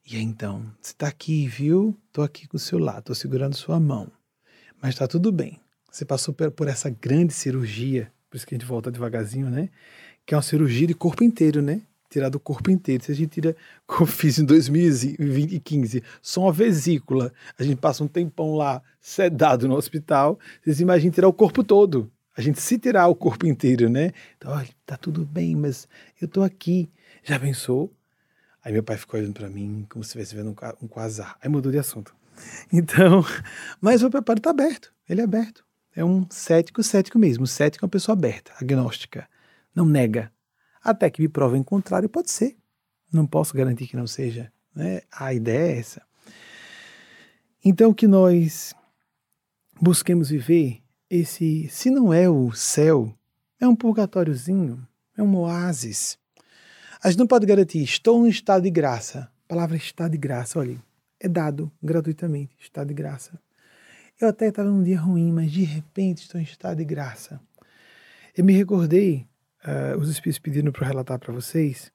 [0.06, 1.98] E aí então, você está aqui, viu?
[2.08, 4.12] Estou aqui com o seu lado, estou segurando sua mão.
[4.82, 5.60] Mas está tudo bem.
[5.92, 9.70] Você passou por essa grande cirurgia, por isso que a gente volta devagarzinho, né?
[10.26, 11.82] Que é uma cirurgia de corpo inteiro, né?
[12.10, 13.04] Tirar do corpo inteiro.
[13.04, 18.04] Se a gente tira, como eu fiz em 2015, só uma vesícula, a gente passa
[18.04, 22.12] um tempão lá sedado no hospital, vocês imaginam tirar o corpo todo.
[22.42, 24.14] A gente se tirar o corpo inteiro, né?
[24.36, 25.88] Então, olha, tá tudo bem, mas
[26.20, 26.92] eu tô aqui.
[27.24, 27.96] Já pensou?
[28.64, 31.38] Aí meu pai ficou olhando para mim como se estivesse vendo um, quasar.
[31.40, 32.16] Aí mudou de assunto.
[32.74, 33.24] Então,
[33.80, 34.92] mas o preparo está aberto.
[35.08, 35.64] Ele é aberto.
[35.96, 37.44] É um cético, cético mesmo.
[37.44, 39.30] O cético é uma pessoa aberta, agnóstica.
[39.76, 40.32] Não nega.
[40.84, 42.58] Até que me provem contrário, pode ser.
[43.14, 44.52] Não posso garantir que não seja.
[44.74, 45.02] Né?
[45.12, 46.02] A ideia é essa.
[47.64, 48.74] Então, que nós
[49.80, 50.82] busquemos viver
[51.12, 53.14] esse, se não é o céu,
[53.60, 54.88] é um purgatóriozinho,
[55.18, 56.18] é um oásis.
[57.04, 59.30] A gente não pode garantir, estou no estado de graça.
[59.44, 60.82] A palavra estado de graça, olha,
[61.20, 63.38] é dado gratuitamente, estado de graça.
[64.22, 67.42] Eu até estava num dia ruim, mas de repente estou em estado de graça.
[68.38, 69.28] Eu me recordei,
[69.66, 71.92] uh, os espíritos pedindo para relatar para vocês,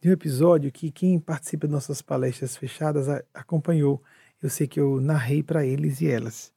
[0.00, 4.02] de um episódio que quem participa de nossas palestras fechadas a, acompanhou.
[4.42, 6.50] Eu sei que eu narrei para eles e elas.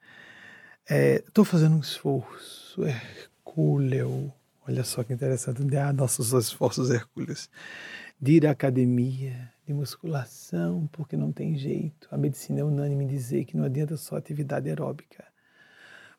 [0.90, 4.32] Estou é, fazendo um esforço hercúleo.
[4.66, 5.62] Olha só que interessante.
[5.76, 7.50] Ah, nossos esforços hercúleos.
[8.20, 12.08] De ir à academia, de musculação, porque não tem jeito.
[12.10, 15.26] A medicina é unânime dizer que não adianta só atividade aeróbica.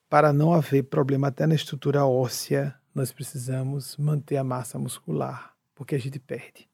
[0.07, 5.95] Para não haver problema até na estrutura óssea, nós precisamos manter a massa muscular, porque
[5.95, 6.69] a gente perde.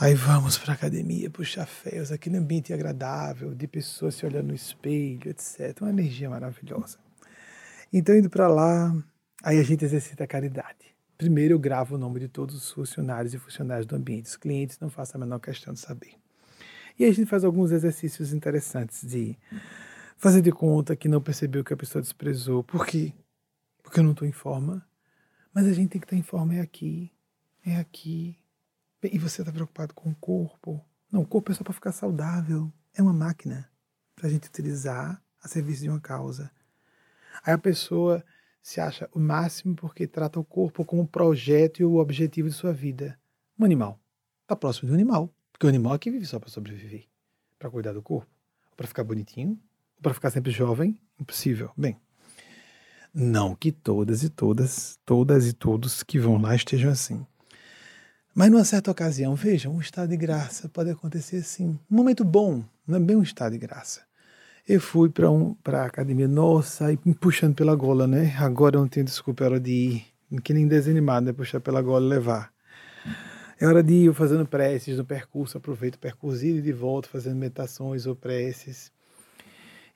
[0.00, 4.54] Aí vamos para a academia, puxar ferros, aquele ambiente agradável, de pessoas se olhando no
[4.54, 5.76] espelho, etc.
[5.80, 6.98] Uma energia maravilhosa.
[7.92, 8.94] Então, indo para lá,
[9.42, 10.94] aí a gente exercita a caridade.
[11.16, 14.26] Primeiro, eu gravo o nome de todos os funcionários e funcionários do ambiente.
[14.26, 16.14] Os clientes não façam a menor questão de saber.
[16.96, 19.36] E aí a gente faz alguns exercícios interessantes de
[20.16, 22.62] fazer de conta que não percebeu que a pessoa desprezou.
[22.62, 23.12] Por quê?
[23.82, 24.86] Porque eu não estou em forma.
[25.52, 27.10] Mas a gente tem que estar em forma é aqui,
[27.66, 28.38] é aqui,
[29.02, 30.84] e você está preocupado com o corpo?
[31.10, 32.72] Não, o corpo é só para ficar saudável.
[32.94, 33.70] É uma máquina
[34.16, 36.50] para a gente utilizar a serviço de uma causa.
[37.44, 38.24] Aí a pessoa
[38.60, 42.54] se acha o máximo porque trata o corpo como o projeto e o objetivo de
[42.54, 43.18] sua vida.
[43.58, 44.00] Um animal.
[44.42, 45.32] Está próximo do animal.
[45.52, 47.06] Porque o animal aqui vive só para sobreviver.
[47.58, 48.30] Para cuidar do corpo.
[48.76, 49.58] Para ficar bonitinho.
[50.02, 51.00] Para ficar sempre jovem.
[51.20, 51.70] Impossível.
[51.76, 51.96] Bem,
[53.14, 57.26] não que todas e todas, todas e todos que vão lá estejam assim.
[58.34, 61.78] Mas numa certa ocasião, vejam, um estado de graça pode acontecer assim.
[61.90, 64.02] Um momento bom, não é bem um estado de graça.
[64.68, 68.36] Eu fui para um, a academia, nossa, e me puxando pela gola, né?
[68.38, 70.06] Agora eu não tenho desculpa, é hora de ir.
[70.42, 71.32] Que nem desanimado, né?
[71.32, 72.52] Puxar pela gola e levar.
[73.58, 77.08] É hora de ir eu fazendo preces no percurso, aproveito o percurso e de volta,
[77.08, 78.92] fazendo meditações ou preces.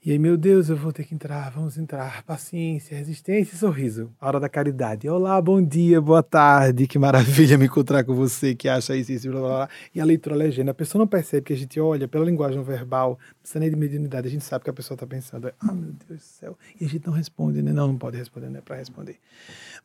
[0.05, 2.25] E aí, meu Deus, eu vou ter que entrar, vamos entrar.
[2.25, 4.13] Paciência, resistência e sorriso.
[4.21, 5.09] A hora da caridade.
[5.09, 6.89] Olá, bom dia, boa tarde.
[6.89, 9.69] Que maravilha me encontrar com você que acha isso, isso, blá, blá, blá.
[9.95, 10.73] E a leitura legenda.
[10.73, 13.77] A pessoa não percebe que a gente olha pela linguagem verbal, não precisa nem de
[13.77, 15.53] mediunidade, a gente sabe que a pessoa está pensando.
[15.61, 16.59] Ah, meu Deus do céu.
[16.81, 17.73] E a gente não responde, né?
[17.73, 19.21] Não, não pode responder, não é para responder.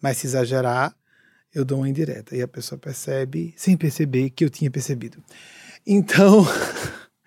[0.02, 0.96] Mas se exagerar,
[1.54, 2.36] eu dou uma indireta.
[2.36, 5.24] E a pessoa percebe, sem perceber, que eu tinha percebido.
[5.86, 6.44] Então,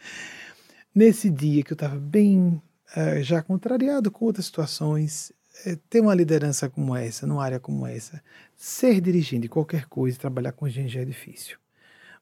[0.93, 2.61] nesse dia que eu estava bem
[2.95, 5.33] é, já contrariado com outras situações,
[5.65, 8.23] é, ter uma liderança como essa, numa área como essa,
[8.57, 11.59] ser dirigente de qualquer coisa, trabalhar com gente já é difícil.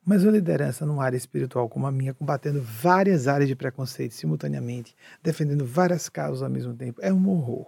[0.04, 4.96] Mas uma liderança numa área espiritual como a minha, combatendo várias áreas de preconceito simultaneamente,
[5.22, 7.66] defendendo várias causas ao mesmo tempo, é um horror.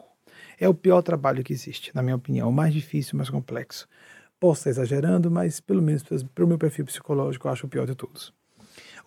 [0.59, 3.88] É o pior trabalho que existe, na minha opinião, o mais difícil, o mais complexo.
[4.38, 7.86] Posso estar exagerando, mas pelo menos para o meu perfil psicológico, eu acho o pior
[7.86, 8.32] de todos.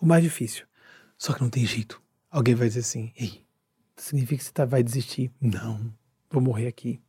[0.00, 0.64] O mais difícil.
[1.18, 2.00] Só que não tem jeito.
[2.30, 3.43] Alguém vai dizer assim: ei,
[3.96, 5.30] significa que você tá, vai desistir.
[5.40, 5.92] Não,
[6.30, 7.00] vou morrer aqui.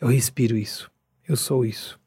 [0.00, 0.90] Eu respiro isso.
[1.26, 1.98] Eu sou isso.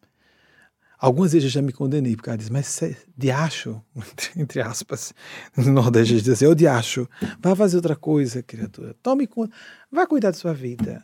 [0.99, 2.81] Algumas vezes eu já me condenei por causa disso, mas
[3.15, 3.81] de acho,
[4.35, 5.13] entre aspas,
[5.55, 7.07] no Nordeste diz assim, eu de acho,
[7.39, 8.95] vai fazer outra coisa, criatura.
[9.03, 9.55] Tome conta,
[9.91, 11.03] vai cuidar da sua vida.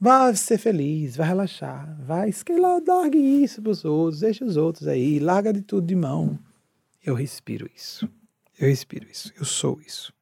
[0.00, 4.86] Vai ser feliz, vai relaxar, vai, lá, largue isso para os outros, deixa os outros
[4.86, 6.38] aí, larga de tudo de mão.
[7.04, 8.08] Eu respiro isso.
[8.58, 9.32] Eu respiro isso.
[9.36, 10.12] Eu sou isso.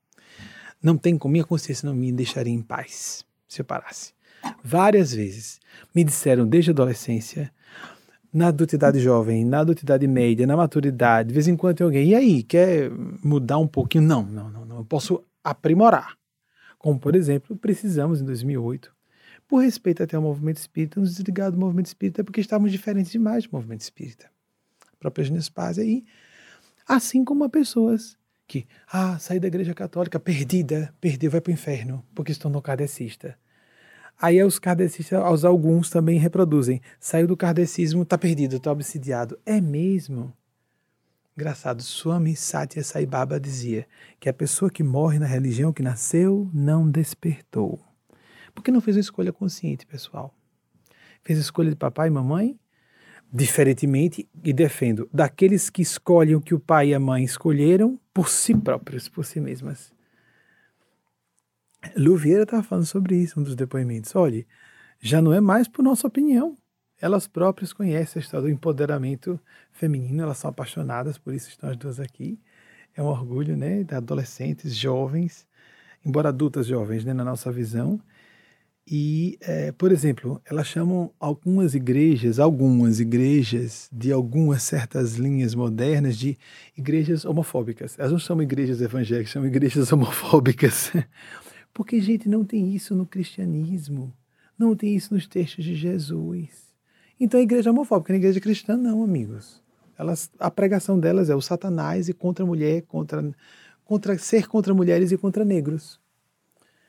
[0.87, 4.13] Não tem como, minha consciência não me deixaria em paz se eu parasse.
[4.63, 5.59] Várias vezes
[5.93, 7.53] me disseram desde a adolescência,
[8.33, 12.15] na adultidade jovem, na adultidade média, na maturidade, de vez em quando tem alguém, e
[12.15, 12.89] aí, quer
[13.21, 14.05] mudar um pouquinho?
[14.05, 14.77] Não, não, não, não.
[14.77, 16.17] Eu posso aprimorar.
[16.79, 18.95] Como, por exemplo, precisamos em 2008,
[19.49, 23.45] por respeito até ao movimento espírita, nos desligar do movimento espírita porque estávamos diferentes demais
[23.45, 24.31] do movimento espírita.
[24.87, 26.05] A própria Gênesis Paz aí.
[26.87, 28.17] Assim como pessoas
[28.47, 32.63] que, ah, saí da igreja católica, perdida, perdeu, vai para o inferno, porque se tornou
[32.63, 33.37] kardecista.
[34.21, 39.39] Aí os kardecistas, aos alguns também reproduzem, saiu do kardecismo, está perdido, está obsidiado.
[39.45, 40.33] É mesmo?
[41.37, 43.87] Engraçado, Swami Satya Sai Baba dizia
[44.19, 47.79] que a pessoa que morre na religião que nasceu não despertou.
[48.55, 50.35] Porque não fez uma escolha consciente, pessoal.
[51.23, 52.59] Fez a escolha de papai e mamãe,
[53.33, 58.29] diferentemente, e defendo, daqueles que escolhem o que o pai e a mãe escolheram por
[58.29, 59.93] si próprios, por si mesmas.
[61.97, 64.15] Lu Vieira estava falando sobre isso, um dos depoimentos.
[64.17, 64.45] Olha,
[65.01, 66.57] já não é mais por nossa opinião.
[66.99, 69.39] Elas próprias conhecem a história do empoderamento
[69.71, 72.41] feminino, elas são apaixonadas, por isso estão as duas aqui.
[72.95, 75.47] É um orgulho, né, de adolescentes, jovens,
[76.05, 78.01] embora adultas jovens, né, na nossa visão,
[78.89, 86.17] e, é, por exemplo, elas chamam algumas igrejas, algumas igrejas de algumas certas linhas modernas
[86.17, 86.39] de
[86.79, 87.99] igrejas homofóbicas.
[87.99, 90.93] Elas não chamam igrejas evangélicas, chamam igrejas homofóbicas.
[91.75, 94.13] Porque, gente, não tem isso no cristianismo.
[94.57, 96.51] Não tem isso nos textos de Jesus.
[97.19, 99.61] Então, a igreja homofóbica, a igreja cristã, não, amigos.
[99.99, 103.35] Elas, a pregação delas é o satanás e contra a mulher, contra,
[103.85, 105.99] contra ser contra mulheres e contra negros.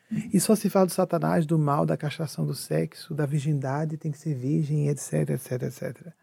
[0.10, 4.12] E só se fala do Satanás, do mal, da castração do sexo, da virgindade, tem
[4.12, 6.14] que ser virgem, etc, etc, etc.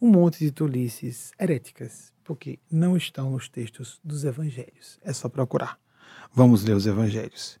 [0.00, 5.00] Um monte de tolices heréticas, porque não estão nos textos dos evangelhos.
[5.02, 5.78] É só procurar.
[6.32, 7.58] Vamos ler os evangelhos.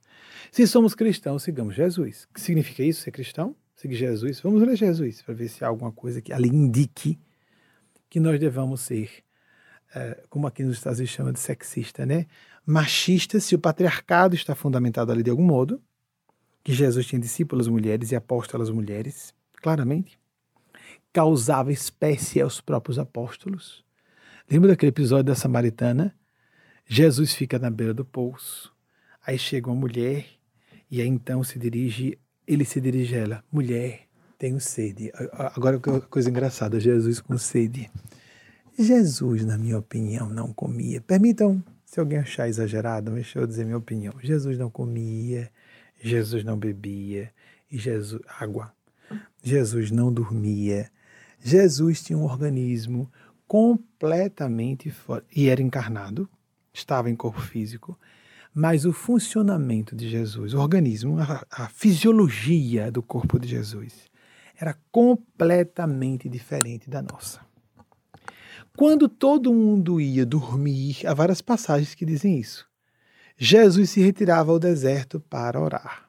[0.52, 2.24] Se somos cristãos, sigamos Jesus.
[2.30, 3.56] O que significa isso, ser cristão?
[3.74, 4.40] Seguir Jesus?
[4.40, 7.18] Vamos ler Jesus, para ver se há alguma coisa que ali indique
[8.08, 9.10] que nós devamos ser,
[9.94, 12.26] eh, como aqui nos Estados Unidos chama de sexista, né?
[12.66, 15.80] Machista se o patriarcado está fundamentado ali de algum modo,
[16.62, 20.18] que Jesus tinha discípulos mulheres e apóstolas mulheres, claramente,
[21.12, 23.84] causava espécie aos próprios apóstolos.
[24.50, 26.14] Lembra daquele episódio da Samaritana?
[26.86, 28.72] Jesus fica na beira do poço,
[29.24, 30.26] aí chega uma mulher
[30.90, 34.06] e aí então se dirige, ele se dirige a ela, mulher,
[34.38, 35.10] tenho sede.
[35.32, 37.90] Agora coisa engraçada, Jesus com sede.
[38.78, 41.00] Jesus, na minha opinião, não comia.
[41.00, 41.62] Permitam
[41.94, 44.14] se alguém achar exagerado, deixa eu dizer minha opinião.
[44.20, 45.48] Jesus não comia,
[46.02, 47.32] Jesus não bebia,
[47.70, 48.74] e Jesus água.
[49.40, 50.90] Jesus não dormia.
[51.38, 53.08] Jesus tinha um organismo
[53.46, 56.28] completamente fora, e era encarnado,
[56.72, 57.96] estava em corpo físico,
[58.52, 64.10] mas o funcionamento de Jesus, o organismo, a, a fisiologia do corpo de Jesus
[64.60, 67.43] era completamente diferente da nossa.
[68.76, 72.66] Quando todo mundo ia dormir, há várias passagens que dizem isso.
[73.36, 76.08] Jesus se retirava ao deserto para orar.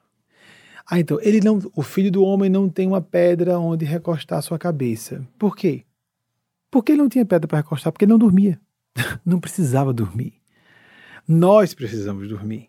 [0.84, 4.58] Ah, então, ele não, o filho do homem não tem uma pedra onde recostar sua
[4.58, 5.24] cabeça.
[5.38, 5.84] Por quê?
[6.68, 8.60] Porque ele não tinha pedra para recostar, porque ele não dormia.
[9.24, 10.34] não precisava dormir.
[11.26, 12.68] Nós precisamos dormir.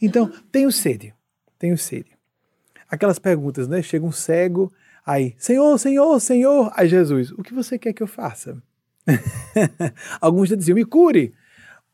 [0.00, 1.14] Então, tenho sede.
[1.58, 2.10] tenho sede.
[2.90, 3.82] Aquelas perguntas, né?
[3.82, 4.70] Chega um cego,
[5.04, 6.70] aí, Senhor, Senhor, Senhor.
[6.76, 8.62] Aí Jesus, o que você quer que eu faça?
[10.20, 11.34] Alguns já diziam, me cure.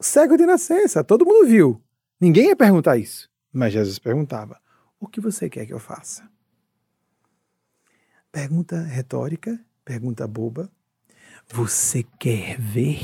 [0.00, 1.82] Cego de nascença, todo mundo viu.
[2.20, 3.28] Ninguém ia perguntar isso.
[3.52, 4.60] Mas Jesus perguntava,
[4.98, 6.28] o que você quer que eu faça?
[8.30, 10.70] Pergunta retórica, pergunta boba.
[11.48, 13.00] Você quer ver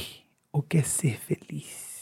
[0.52, 1.96] ou quer ser feliz?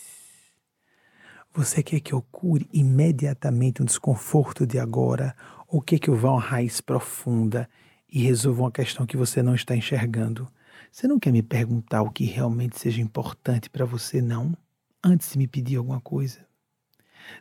[1.55, 5.35] Você quer que eu cure imediatamente um desconforto de agora
[5.69, 7.69] ou quer que eu vá a uma raiz profunda
[8.13, 10.49] e resolva uma questão que você não está enxergando?
[10.95, 14.57] Você não quer me perguntar o que realmente seja importante para você, não?
[15.03, 16.47] Antes de me pedir alguma coisa.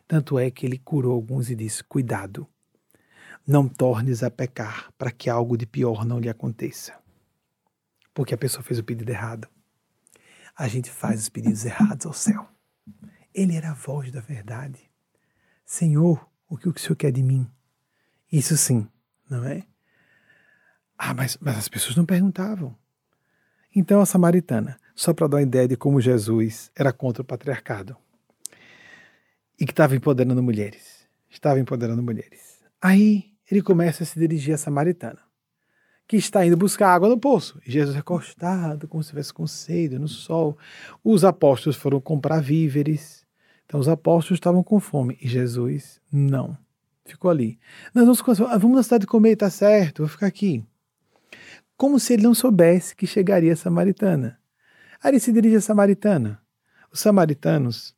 [0.08, 2.48] Tanto é que ele curou alguns e disse: Cuidado,
[3.46, 6.98] não tornes a pecar para que algo de pior não lhe aconteça.
[8.12, 9.46] Porque a pessoa fez o pedido errado.
[10.56, 12.48] A gente faz os pedidos errados ao céu.
[13.32, 14.90] Ele era a voz da verdade.
[15.64, 17.48] Senhor, o que o Senhor quer de mim?
[18.32, 18.88] Isso sim,
[19.30, 19.64] não é?
[20.98, 22.76] Ah, mas, mas as pessoas não perguntavam.
[23.74, 27.96] Então a samaritana, só para dar uma ideia de como Jesus era contra o patriarcado
[29.58, 31.04] e que estava empoderando mulheres.
[31.28, 32.60] Estava empoderando mulheres.
[32.80, 35.18] Aí ele começa a se dirigir à samaritana,
[36.06, 37.60] que está indo buscar água no poço.
[37.66, 40.56] Jesus recostado, como se estivesse com sede, no sol.
[41.02, 43.26] Os apóstolos foram comprar víveres.
[43.66, 46.56] Então os apóstolos estavam com fome e Jesus não.
[47.04, 47.58] Ficou ali.
[47.92, 50.64] Nós vamos, ah, vamos na cidade comer, tá certo, vou ficar aqui.
[51.76, 54.38] Como se ele não soubesse que chegaria a samaritana.
[55.02, 56.40] Aí se dirige à samaritana.
[56.92, 57.94] Os samaritanos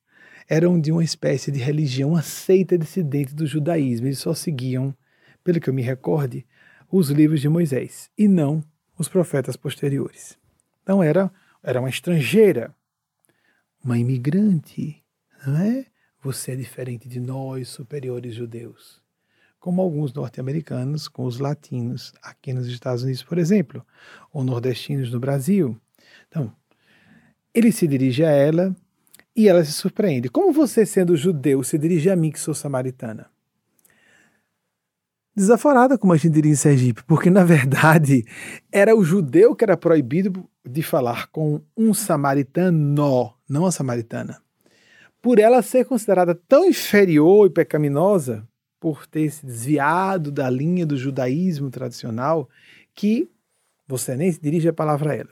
[0.48, 4.06] eram de uma espécie de religião, uma seita dissidente do judaísmo.
[4.06, 4.96] Eles só seguiam,
[5.44, 6.46] pelo que eu me recorde,
[6.90, 8.64] os livros de Moisés e não
[8.98, 10.38] os profetas posteriores.
[10.82, 11.30] Então era,
[11.62, 12.74] era uma estrangeira,
[13.84, 15.02] uma imigrante,
[15.46, 15.86] não é?
[16.22, 19.05] Você é diferente de nós, superiores judeus.
[19.66, 23.84] Como alguns norte-americanos com os latinos aqui nos Estados Unidos, por exemplo,
[24.32, 25.76] ou nordestinos no Brasil.
[26.28, 26.52] Então,
[27.52, 28.76] ele se dirige a ela
[29.34, 30.28] e ela se surpreende.
[30.28, 33.28] Como você, sendo judeu, se dirige a mim, que sou samaritana?
[35.34, 38.24] Desaforada, como a gente diria em Sergipe, porque na verdade
[38.70, 44.40] era o judeu que era proibido de falar com um samaritano, não a samaritana
[45.26, 48.46] por ela ser considerada tão inferior e pecaminosa,
[48.78, 52.48] por ter se desviado da linha do judaísmo tradicional,
[52.94, 53.28] que
[53.86, 55.30] você nem se dirige a palavra a ela.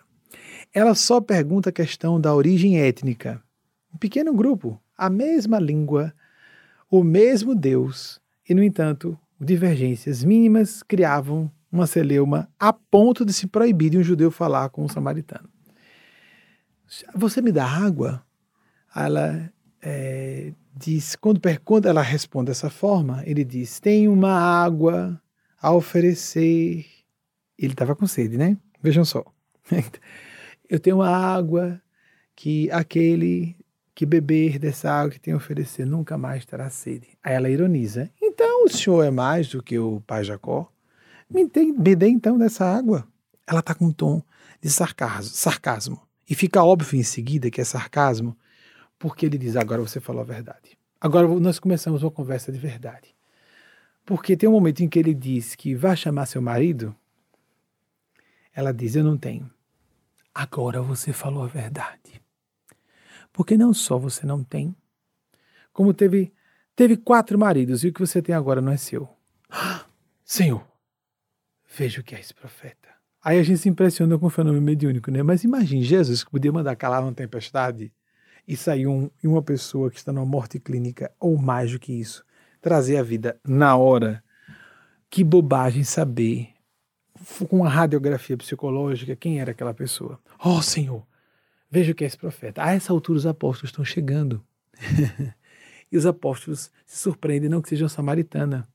[0.72, 3.42] Ela só pergunta a questão da origem étnica.
[3.92, 6.12] Um pequeno grupo, a mesma língua,
[6.90, 13.46] o mesmo Deus, e, no entanto, divergências mínimas criavam uma celeuma a ponto de se
[13.46, 15.48] proibir de um judeu falar com um samaritano.
[17.14, 18.24] Você me dá água?
[18.94, 25.20] Ela é, diz, quando, quando ela responde dessa forma, ele diz: Tem uma água
[25.60, 26.86] a oferecer.
[27.58, 28.56] Ele estava com sede, né?
[28.82, 29.24] Vejam só.
[30.68, 31.80] Eu tenho uma água
[32.34, 33.56] que aquele
[33.94, 37.08] que beber dessa água que tem a oferecer nunca mais terá sede.
[37.22, 40.70] Aí ela ironiza: Então o senhor é mais do que o pai Jacó?
[41.30, 43.06] Me, tem, me então dessa água.
[43.46, 44.22] Ela está com um tom
[44.60, 46.00] de sarcasmo, sarcasmo.
[46.28, 48.36] E fica óbvio em seguida que é sarcasmo,
[48.98, 50.78] porque ele diz: agora você falou a verdade.
[51.00, 53.14] Agora nós começamos uma conversa de verdade.
[54.04, 56.94] Porque tem um momento em que ele diz que vai chamar seu marido.
[58.54, 59.50] Ela diz: Eu não tenho.
[60.34, 62.22] Agora você falou a verdade.
[63.32, 64.74] Porque não só você não tem,
[65.72, 66.32] como teve,
[66.76, 69.08] teve quatro maridos e o que você tem agora não é seu.
[70.24, 70.64] Senhor,
[71.76, 72.88] veja o que é esse profeta.
[73.22, 75.22] Aí a gente se impressiona com o fenômeno mediúnico, né?
[75.22, 77.92] Mas imagine Jesus que podia mandar calar uma tempestade
[78.46, 82.24] e sair um, uma pessoa que está numa morte clínica, ou mais do que isso,
[82.60, 84.22] trazer a vida na hora.
[85.08, 86.48] Que bobagem saber,
[87.48, 90.20] com uma radiografia psicológica, quem era aquela pessoa.
[90.44, 91.06] Oh, Senhor,
[91.70, 92.62] veja o que é esse profeta.
[92.62, 94.44] A essa altura os apóstolos estão chegando.
[95.90, 98.68] e os apóstolos se surpreendem, não que seja uma samaritana,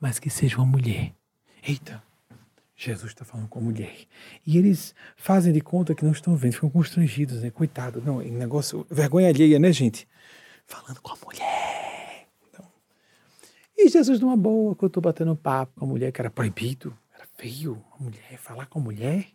[0.00, 1.12] mas que seja uma mulher.
[1.66, 2.02] Eita,
[2.76, 4.06] Jesus está falando com a mulher.
[4.46, 7.50] E eles fazem de conta que não estão vendo, ficam constrangidos, né?
[7.50, 10.06] Coitado, não, é negócio, vergonha alheia, né, gente?
[10.66, 12.28] Falando com a mulher.
[12.48, 12.66] Então,
[13.76, 16.96] e Jesus, numa boa, que eu estou batendo papo com a mulher, que era proibido,
[17.14, 19.26] era feio, a mulher, falar com a mulher.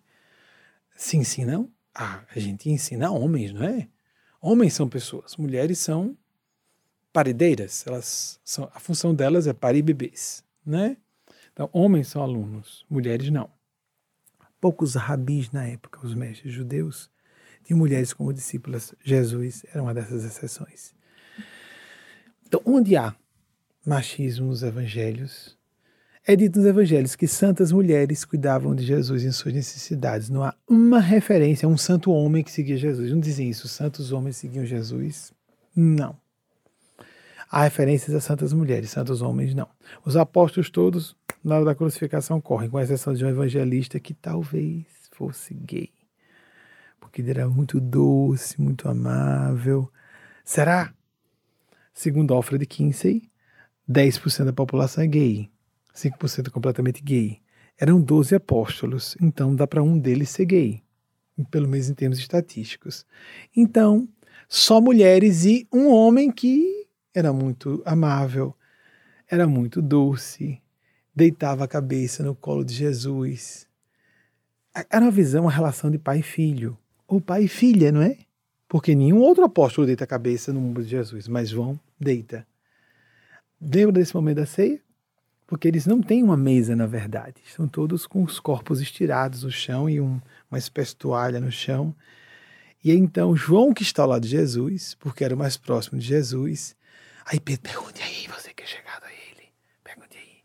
[0.95, 3.87] Se ensinam, ah, a gente ensina homens, não é?
[4.39, 6.15] Homens são pessoas, mulheres são
[7.11, 10.95] parideiras, elas são, a função delas é parir bebês, né?
[11.53, 13.49] Então, homens são alunos, mulheres não.
[14.59, 17.09] Poucos rabis na época, os mestres judeus,
[17.63, 18.93] tinham mulheres como discípulas.
[19.03, 20.93] Jesus era uma dessas exceções.
[22.45, 23.15] Então, onde há
[23.85, 25.57] machismo nos evangelhos.
[26.25, 30.29] É dito nos evangelhos que santas mulheres cuidavam de Jesus em suas necessidades.
[30.29, 33.11] Não há uma referência a um santo homem que seguia Jesus.
[33.11, 35.33] Não dizem isso, santos homens seguiam Jesus.
[35.75, 36.15] Não.
[37.49, 39.67] Há referências a santas mulheres, santos homens não.
[40.05, 44.85] Os apóstolos todos, na hora da crucificação, correm, com exceção de um evangelista que talvez
[45.11, 45.89] fosse gay.
[46.99, 49.91] Porque ele era muito doce, muito amável.
[50.43, 50.93] Será?
[51.93, 53.29] Segundo Alfred Kinsey,
[53.89, 55.49] 10% da população é gay,
[55.95, 57.41] 5% completamente gay.
[57.77, 60.83] Eram 12 apóstolos, então dá para um deles ser gay,
[61.49, 63.05] pelo menos em termos estatísticos.
[63.55, 64.07] Então,
[64.47, 68.55] só mulheres e um homem que era muito amável,
[69.27, 70.61] era muito doce,
[71.15, 73.67] deitava a cabeça no colo de Jesus.
[74.89, 76.77] Era uma visão, uma relação de pai e filho,
[77.07, 78.17] ou pai e filha, não é?
[78.67, 82.47] Porque nenhum outro apóstolo deita a cabeça no ombro de Jesus, mas João deita.
[83.61, 84.81] Lembra desse momento da ceia?
[85.45, 87.35] Porque eles não têm uma mesa, na verdade.
[87.45, 91.51] Estão todos com os corpos estirados no chão e um, uma espécie de toalha no
[91.51, 91.93] chão.
[92.83, 96.07] E então João, que está ao lado de Jesus, porque era o mais próximo de
[96.07, 96.75] Jesus,
[97.25, 99.49] aí Pedro, pergunte aí, você que é chegado a ele,
[99.83, 100.37] pergunte aí,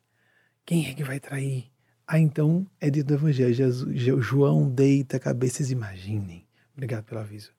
[0.66, 1.70] quem é que vai trair?
[2.06, 7.52] Aí então é dito no Evangelho, Jesus, João deita a cabeça, imaginem, obrigado pelo aviso,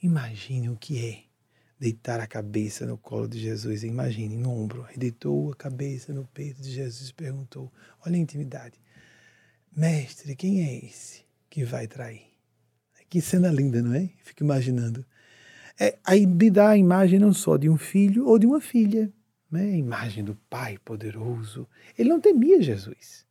[0.00, 1.32] imaginem o que é
[1.82, 3.82] deitar a cabeça no colo de Jesus.
[3.82, 4.86] Imagine, no ombro.
[4.90, 7.72] Ele deitou a cabeça no peito de Jesus e perguntou:
[8.06, 8.78] Olha a intimidade.
[9.76, 12.22] Mestre, quem é esse que vai trair?
[13.10, 14.08] Que cena linda, não é?
[14.22, 15.04] Fico imaginando.
[15.78, 19.12] É, aí me dá a imagem não só de um filho ou de uma filha,
[19.52, 19.76] né?
[19.76, 21.68] imagem do Pai poderoso.
[21.96, 23.26] Ele não temia Jesus.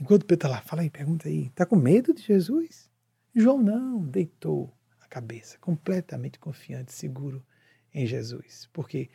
[0.00, 2.90] Enquanto Pedro está lá, fala aí, pergunta aí, está com medo de Jesus?
[3.34, 7.44] João não, deitou a cabeça, completamente confiante, seguro
[7.92, 8.68] em Jesus.
[8.72, 9.10] Porque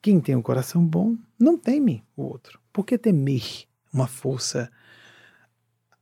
[0.00, 2.60] quem tem um coração bom não teme o outro.
[2.72, 4.70] Por que temer uma força?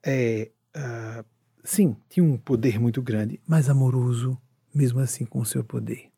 [0.02, 1.24] É, uh,
[1.62, 4.40] sim, tinha um poder muito grande, mas amoroso,
[4.74, 6.09] mesmo assim com o seu poder.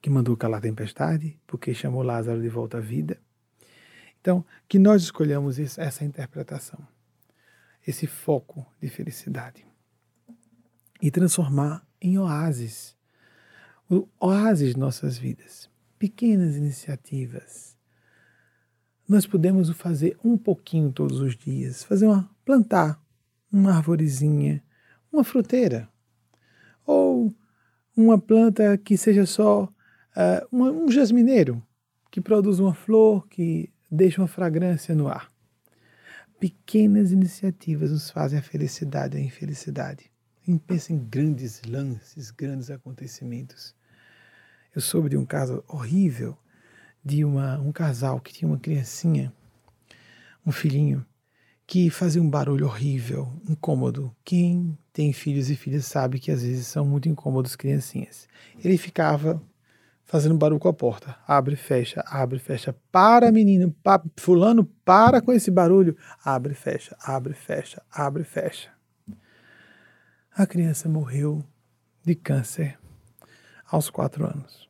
[0.00, 3.18] Que mandou calar a tempestade, porque chamou Lázaro de volta à vida.
[4.20, 6.78] Então, que nós escolhamos essa interpretação,
[7.86, 9.66] esse foco de felicidade.
[11.00, 12.96] E transformar em oásis.
[14.18, 17.76] Oásis de nossas vidas, pequenas iniciativas.
[19.08, 23.00] Nós podemos fazer um pouquinho todos os dias, fazer uma plantar
[23.52, 24.62] uma arvorezinha,
[25.12, 25.88] uma fruteira,
[26.86, 27.34] ou
[27.96, 29.72] uma planta que seja só
[30.16, 31.62] uh, um jasmineiro,
[32.10, 35.30] que produz uma flor que deixa uma fragrância no ar.
[36.40, 40.10] Pequenas iniciativas nos fazem a felicidade e a infelicidade.
[40.46, 43.74] Gente pensa em grandes lances, grandes acontecimentos.
[44.74, 46.36] Eu soube de um caso horrível
[47.04, 49.32] de uma, um casal que tinha uma criancinha,
[50.44, 51.04] um filhinho,
[51.66, 54.14] que fazia um barulho horrível, incômodo.
[54.24, 58.28] Quem tem filhos e filhas sabe que às vezes são muito incômodos criancinhas.
[58.62, 59.42] Ele ficava
[60.06, 61.16] fazendo barulho com a porta.
[61.26, 62.74] Abre, fecha, abre, fecha.
[62.90, 63.74] Para, menino.
[63.82, 65.96] Pa, fulano, para com esse barulho.
[66.24, 68.70] Abre, fecha, abre, fecha, abre, fecha.
[70.34, 71.44] A criança morreu
[72.04, 72.78] de câncer
[73.68, 74.68] aos quatro anos.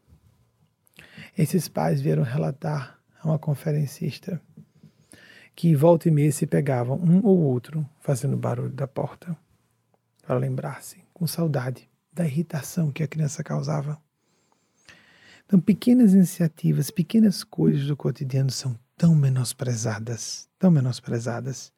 [1.37, 4.41] Esses pais vieram relatar a uma conferencista
[5.55, 9.37] que volta e meia se pegavam um ou outro fazendo barulho da porta
[10.23, 14.01] para lembrar-se com saudade da irritação que a criança causava.
[15.47, 21.73] Então, pequenas iniciativas, pequenas coisas do cotidiano são tão menosprezadas, tão menosprezadas.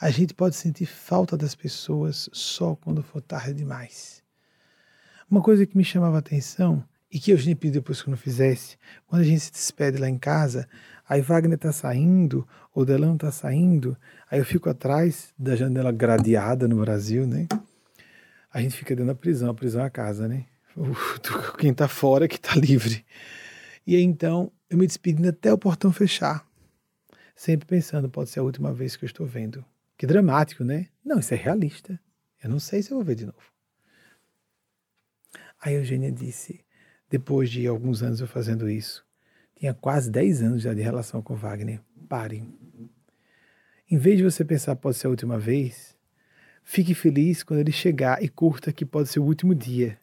[0.00, 4.22] A gente pode sentir falta das pessoas só quando for tarde demais.
[5.28, 8.12] Uma coisa que me chamava a atenção e que eu tinha pedido depois que eu
[8.12, 8.78] não fizesse,
[9.08, 10.68] quando a gente se despede lá em casa,
[11.08, 13.96] aí Wagner tá saindo, o Delão tá saindo,
[14.30, 17.48] aí eu fico atrás da janela gradeada no Brasil, né?
[18.52, 20.46] A gente fica dentro da prisão, a prisão é a casa, né?
[21.58, 23.04] Quem tá fora é que tá livre.
[23.86, 26.46] E aí então, eu me despedindo até o portão fechar,
[27.34, 29.64] sempre pensando, pode ser a última vez que eu estou vendo.
[29.96, 30.88] Que dramático, né?
[31.04, 32.00] Não, isso é realista.
[32.42, 33.38] Eu não sei se eu vou ver de novo.
[35.60, 36.64] Aí a Eugênia disse:
[37.10, 39.04] depois de alguns anos eu fazendo isso.
[39.56, 41.80] Tinha quase 10 anos já de relação com Wagner.
[42.08, 42.42] Pare.
[43.90, 45.96] Em vez de você pensar pode ser a última vez,
[46.62, 49.98] fique feliz quando ele chegar e curta que pode ser o último dia.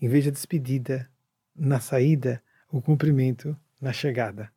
[0.00, 1.08] Em vez da despedida
[1.54, 4.50] na saída, o cumprimento na chegada.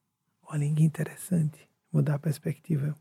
[0.44, 2.96] Olha que interessante mudar a perspectiva.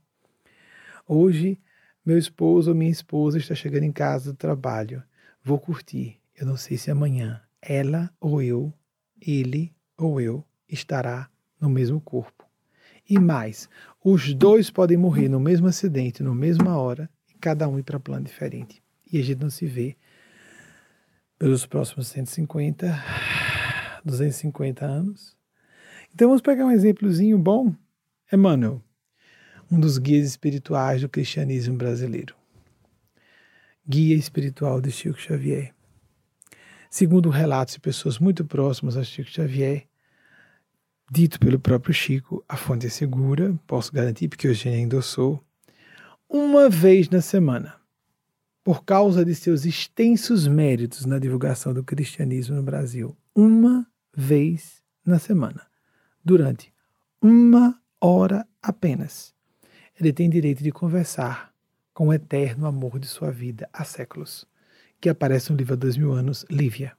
[1.06, 1.60] Hoje,
[2.04, 5.02] meu esposo ou minha esposa está chegando em casa do trabalho.
[5.42, 6.18] Vou curtir.
[6.34, 8.72] Eu não sei se amanhã ela ou eu
[9.20, 11.28] ele ou eu estará
[11.60, 12.48] no mesmo corpo.
[13.08, 13.68] E mais,
[14.02, 18.00] os dois podem morrer no mesmo acidente, na mesma hora, e cada um ir para
[18.00, 18.82] plano diferente.
[19.12, 19.96] E a gente não se vê
[21.40, 23.02] pelos próximos 150,
[24.04, 25.34] 250 anos.
[26.14, 27.74] Então vamos pegar um exemplozinho bom.
[28.30, 28.82] Emmanuel,
[29.72, 32.36] um dos guias espirituais do cristianismo brasileiro.
[33.88, 35.74] Guia espiritual de Chico Xavier.
[36.90, 39.86] Segundo relatos de pessoas muito próximas a Chico Xavier,
[41.10, 45.42] dito pelo próprio Chico, a fonte é segura, posso garantir, porque eu já endossou,
[46.28, 47.80] uma vez na semana,
[48.70, 53.84] por causa de seus extensos méritos na divulgação do cristianismo no Brasil, uma
[54.16, 55.66] vez na semana,
[56.24, 56.72] durante
[57.20, 59.34] uma hora apenas.
[59.98, 61.52] Ele tem direito de conversar
[61.92, 64.47] com o eterno amor de sua vida há séculos,
[65.01, 66.97] que aparece no livro há dois mil anos, Lívia.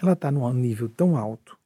[0.00, 1.58] Ela está num nível tão alto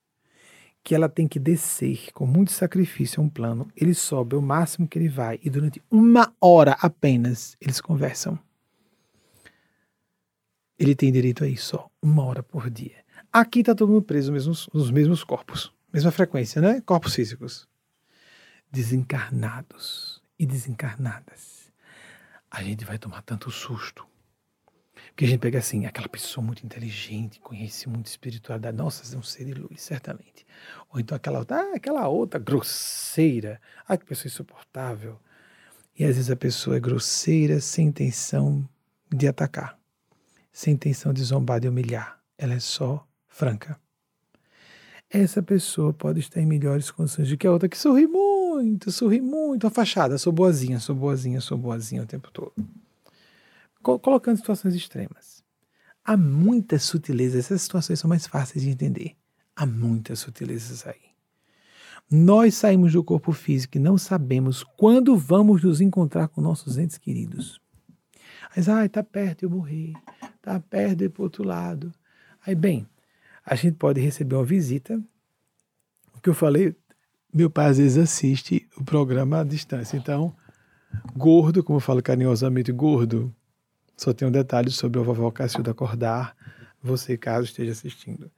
[0.83, 3.69] que ela tem que descer com muito sacrifício a um plano.
[3.77, 8.39] Ele sobe o máximo que ele vai e durante uma hora apenas eles conversam.
[10.79, 13.05] Ele tem direito a isso, só uma hora por dia.
[13.33, 16.81] Aqui está todo mundo preso mesmos, nos mesmos corpos, mesma frequência, né?
[16.83, 17.69] Corpos físicos.
[18.71, 21.73] Desencarnados e desencarnadas.
[22.49, 24.07] A gente vai tomar tanto susto.
[25.09, 29.23] Porque a gente pega assim, aquela pessoa muito inteligente, conhece muito espiritualidade, nossa, é um
[29.23, 30.47] ser de luz, certamente.
[30.91, 35.19] Ou então aquela ah, aquela outra grosseira, ah, que pessoa insuportável.
[35.99, 38.69] E às vezes a pessoa é grosseira sem intenção
[39.13, 39.79] de atacar
[40.59, 42.21] sem intenção de zombar, de humilhar.
[42.37, 43.79] Ela é só franca.
[45.09, 49.21] Essa pessoa pode estar em melhores condições do que a outra que sorri muito, sorri
[49.21, 52.53] muito, a fachada, sou boazinha, sou boazinha, sou boazinha o tempo todo.
[53.81, 55.45] Colocando situações extremas.
[56.05, 59.15] Há muitas sutilezas, essas situações são mais fáceis de entender.
[59.55, 61.13] Há muitas sutilezas aí.
[62.11, 66.99] Nós saímos do corpo físico e não sabemos quando vamos nos encontrar com nossos entes
[66.99, 67.61] queridos.
[68.57, 69.93] Mas, ai, tá perto eu morrer,
[70.49, 71.93] tá perto ir para outro lado.
[72.45, 72.87] Aí, bem,
[73.45, 74.99] a gente pode receber uma visita.
[76.15, 76.75] O que eu falei,
[77.33, 79.97] meu pai às vezes assiste o programa à distância.
[79.97, 80.35] Então,
[81.17, 83.35] gordo, como eu falo carinhosamente, gordo,
[83.97, 86.35] só tem um detalhe sobre a vovó Cacilda acordar,
[86.83, 88.31] você caso esteja assistindo.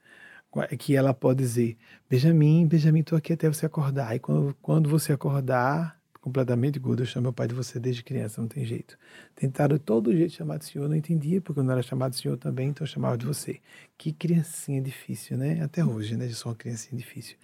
[0.69, 1.77] É que ela pode dizer,
[2.09, 4.13] Benjamin, Benjamin, estou aqui até você acordar.
[4.13, 7.01] E quando, quando você acordar, completamente gordo.
[7.01, 8.97] Eu chamo meu pai de você desde criança, não tem jeito.
[9.35, 12.37] Tentaram todo jeito chamar de senhor, não entendia, porque eu não era chamado de senhor
[12.37, 13.59] também, então eu chamava de você.
[13.97, 15.61] Que criancinha difícil, né?
[15.63, 16.27] Até hoje, né?
[16.27, 17.35] Eu sou uma criancinha difícil.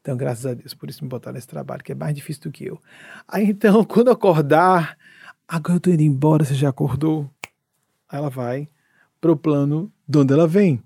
[0.00, 2.50] Então, graças a Deus, por isso me botaram nesse trabalho, que é mais difícil do
[2.50, 2.80] que eu.
[3.26, 4.98] Aí, então, quando acordar,
[5.46, 7.30] agora eu tô indo embora, você já acordou?
[8.08, 8.68] Aí ela vai
[9.20, 10.82] pro plano de onde ela vem.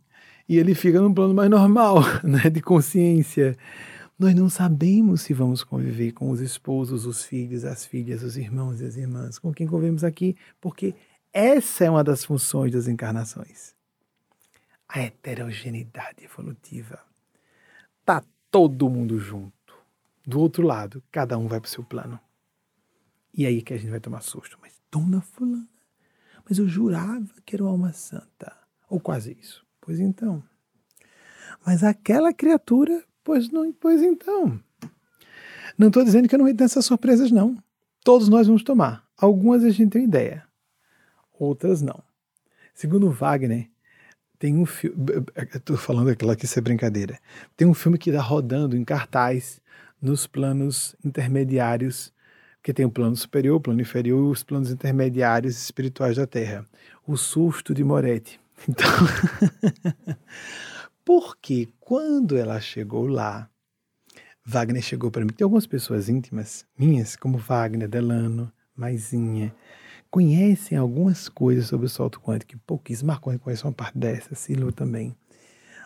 [0.48, 2.50] E ele fica num plano mais normal, né?
[2.50, 3.56] De consciência.
[4.22, 8.80] Nós não sabemos se vamos conviver com os esposos, os filhos, as filhas, os irmãos
[8.80, 10.94] e as irmãs, com quem convivemos aqui, porque
[11.32, 13.74] essa é uma das funções das encarnações.
[14.88, 17.00] A heterogeneidade evolutiva.
[18.04, 19.74] Tá todo mundo junto.
[20.24, 22.20] Do outro lado, cada um vai para o seu plano.
[23.34, 24.56] E aí que a gente vai tomar susto.
[24.62, 25.66] Mas, dona fulana,
[26.48, 28.56] mas eu jurava que era uma alma santa.
[28.88, 29.66] Ou quase isso.
[29.80, 30.44] Pois então.
[31.66, 34.60] Mas aquela criatura Pois, não, pois então.
[35.78, 37.56] Não estou dizendo que eu não vou ter essas surpresas, não.
[38.04, 39.04] Todos nós vamos tomar.
[39.16, 40.44] Algumas a gente tem ideia,
[41.38, 42.02] outras não.
[42.74, 43.68] Segundo Wagner,
[44.38, 44.96] tem um filme.
[45.54, 47.18] Estou falando aquilo aqui, isso é brincadeira.
[47.56, 49.60] Tem um filme que está rodando em cartaz
[50.00, 52.12] nos planos intermediários,
[52.60, 56.66] que tem o plano superior, o plano inferior e os planos intermediários espirituais da Terra.
[57.06, 58.40] O susto de Moretti.
[58.68, 58.88] Então.
[61.04, 63.50] Porque quando ela chegou lá,
[64.44, 65.32] Wagner chegou para mim.
[65.32, 69.54] Tem algumas pessoas íntimas minhas, como Wagner, Delano, Maisinha,
[70.10, 73.14] conhecem algumas coisas sobre o salto quântico, pouquíssimas.
[73.14, 75.16] Marconi conhece uma parte dessa, Silo também.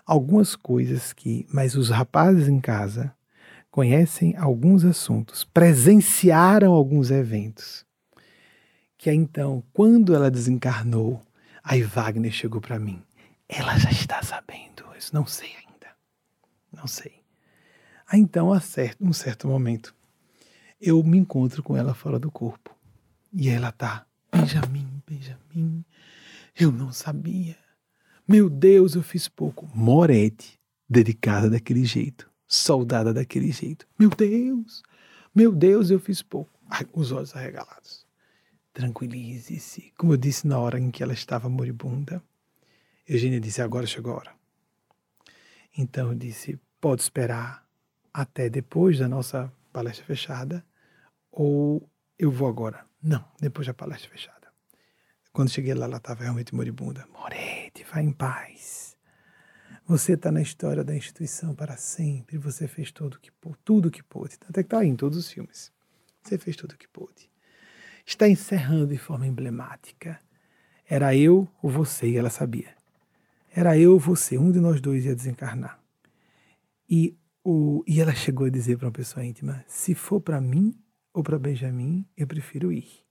[0.04, 3.14] Algumas coisas que, mas os rapazes em casa
[3.70, 7.84] conhecem alguns assuntos, presenciaram alguns eventos.
[8.96, 11.20] Que aí, então, quando ela desencarnou,
[11.62, 13.02] aí Wagner chegou para mim.
[13.48, 15.14] Ela já está sabendo isso.
[15.14, 15.88] Não sei ainda.
[16.72, 17.22] Não sei.
[18.06, 19.94] Aí então, a certo, um certo momento,
[20.80, 22.74] eu me encontro com ela fora do corpo.
[23.32, 25.84] E ela tá, Benjamin, Benjamin,
[26.58, 27.56] eu não sabia.
[28.26, 29.68] Meu Deus, eu fiz pouco.
[29.74, 30.58] Moretti,
[30.88, 33.86] dedicada daquele jeito, soldada daquele jeito.
[33.98, 34.82] Meu Deus,
[35.34, 36.50] meu Deus, eu fiz pouco.
[36.92, 38.06] Os olhos arregalados.
[38.72, 39.92] Tranquilize-se.
[39.96, 42.22] Como eu disse na hora em que ela estava moribunda,
[43.08, 44.34] Eugênia disse: Agora chegou a hora.
[45.76, 47.66] Então eu disse: Pode esperar
[48.12, 50.64] até depois da nossa palestra fechada,
[51.30, 51.88] ou
[52.18, 52.84] eu vou agora.
[53.02, 54.48] Não, depois da palestra fechada.
[55.32, 57.06] Quando cheguei lá, ela estava realmente moribunda.
[57.12, 58.96] Moretti, vai em paz.
[59.86, 62.38] Você está na história da instituição para sempre.
[62.38, 63.30] Você fez tudo que
[63.62, 64.36] tudo que pôde.
[64.48, 65.70] Até que está aí em todos os filmes.
[66.22, 67.30] Você fez tudo que pôde.
[68.04, 70.18] Está encerrando de forma emblemática.
[70.88, 72.75] Era eu ou você, e ela sabia.
[73.56, 75.80] Era eu ou você, um de nós dois ia desencarnar.
[76.86, 80.78] E, o, e ela chegou a dizer para uma pessoa íntima: se for para mim
[81.10, 83.02] ou para Benjamin, eu prefiro ir.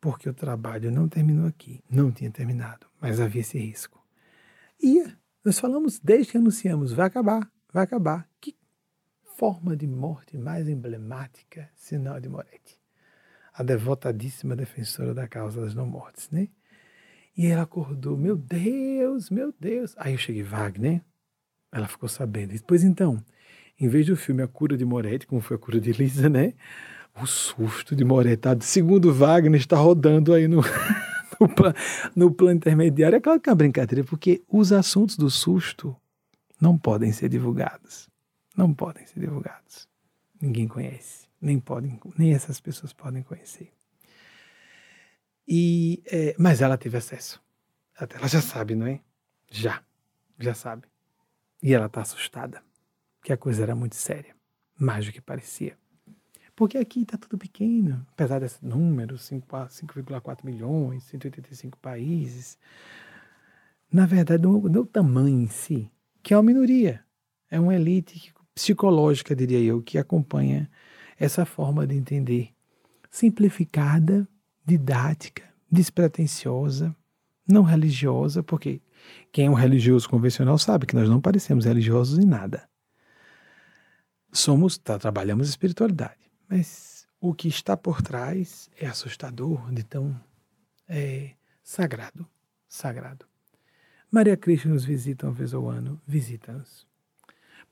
[0.00, 1.82] Porque o trabalho não terminou aqui.
[1.90, 4.00] Não tinha terminado, mas havia esse risco.
[4.80, 5.18] Ia.
[5.44, 8.28] Nós falamos desde que anunciamos: vai acabar, vai acabar.
[8.40, 8.56] Que
[9.36, 11.68] forma de morte mais emblemática,
[12.14, 12.78] a de Moretti?
[13.52, 16.48] A devotadíssima defensora da causa das não mortes, né?
[17.36, 19.94] E ela acordou, meu Deus, meu Deus.
[19.98, 21.02] Aí eu cheguei, Wagner,
[21.70, 22.54] ela ficou sabendo.
[22.54, 23.22] E depois então,
[23.78, 26.54] em vez do filme A Cura de Moretti, como foi a cura de Lisa, né?
[27.20, 28.56] O susto de Moretti, tá?
[28.60, 30.62] segundo Wagner, está rodando aí no,
[31.38, 31.74] no, plano,
[32.14, 33.16] no plano intermediário.
[33.16, 35.94] É claro que é uma brincadeira, porque os assuntos do susto
[36.58, 38.08] não podem ser divulgados.
[38.56, 39.86] Não podem ser divulgados.
[40.40, 43.75] Ninguém conhece, nem podem, nem essas pessoas podem conhecer.
[45.46, 47.42] E, é, mas ela teve acesso.
[47.98, 49.00] Ela já sabe, não é?
[49.50, 49.82] Já,
[50.38, 50.86] já sabe.
[51.62, 52.62] E ela está assustada,
[53.22, 54.34] que a coisa era muito séria,
[54.78, 55.76] mais do que parecia.
[56.54, 62.58] Porque aqui está tudo pequeno, apesar desse número, 5,4 milhões, 185 países.
[63.92, 65.90] Na verdade, não, não o tamanho em si,
[66.22, 67.04] que é uma minoria.
[67.50, 70.70] É uma elite psicológica, diria eu, que acompanha
[71.18, 72.50] essa forma de entender
[73.10, 74.26] simplificada,
[74.66, 76.94] didática, despretensiosa,
[77.46, 78.82] não religiosa, porque
[79.30, 82.68] quem é um religioso convencional sabe que nós não parecemos religiosos em nada.
[84.32, 90.20] Somos, tá, trabalhamos espiritualidade, mas o que está por trás é assustador, de tão
[90.88, 91.30] é,
[91.62, 92.26] sagrado,
[92.68, 93.24] sagrado.
[94.10, 96.86] Maria Cristo nos visita uma vez ao ano, visita-nos.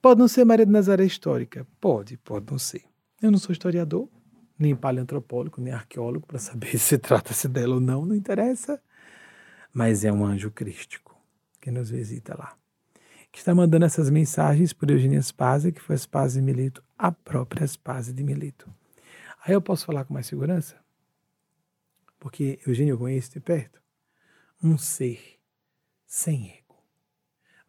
[0.00, 2.84] Pode não ser Maria de Nazaré histórica, pode, pode não ser.
[3.20, 4.08] Eu não sou historiador,
[4.58, 8.80] nem paleantropólogo, nem arqueólogo para saber se trata-se dela ou não, não interessa.
[9.72, 11.18] Mas é um anjo crístico
[11.60, 12.56] que nos visita lá.
[13.32, 17.10] Que está mandando essas mensagens por Eugênia Spazia, que foi a Spazia de Milito, a
[17.10, 18.72] própria Spazia de Milito.
[19.44, 20.76] Aí eu posso falar com mais segurança?
[22.18, 23.82] Porque Eugênia eu conheço de perto.
[24.62, 25.38] Um ser
[26.06, 26.76] sem ego.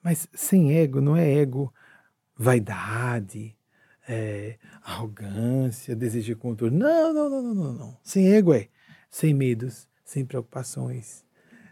[0.03, 1.73] Mas sem ego não é ego
[2.37, 3.57] vaidade,
[4.07, 6.75] é, arrogância, desejo de controle.
[6.75, 7.97] Não, não, não, não, não, não.
[8.03, 8.69] Sem ego é
[9.15, 11.23] sem medos, sem preocupações,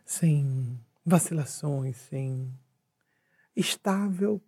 [0.06, 2.58] sem vacilações, sem
[3.54, 4.42] estável,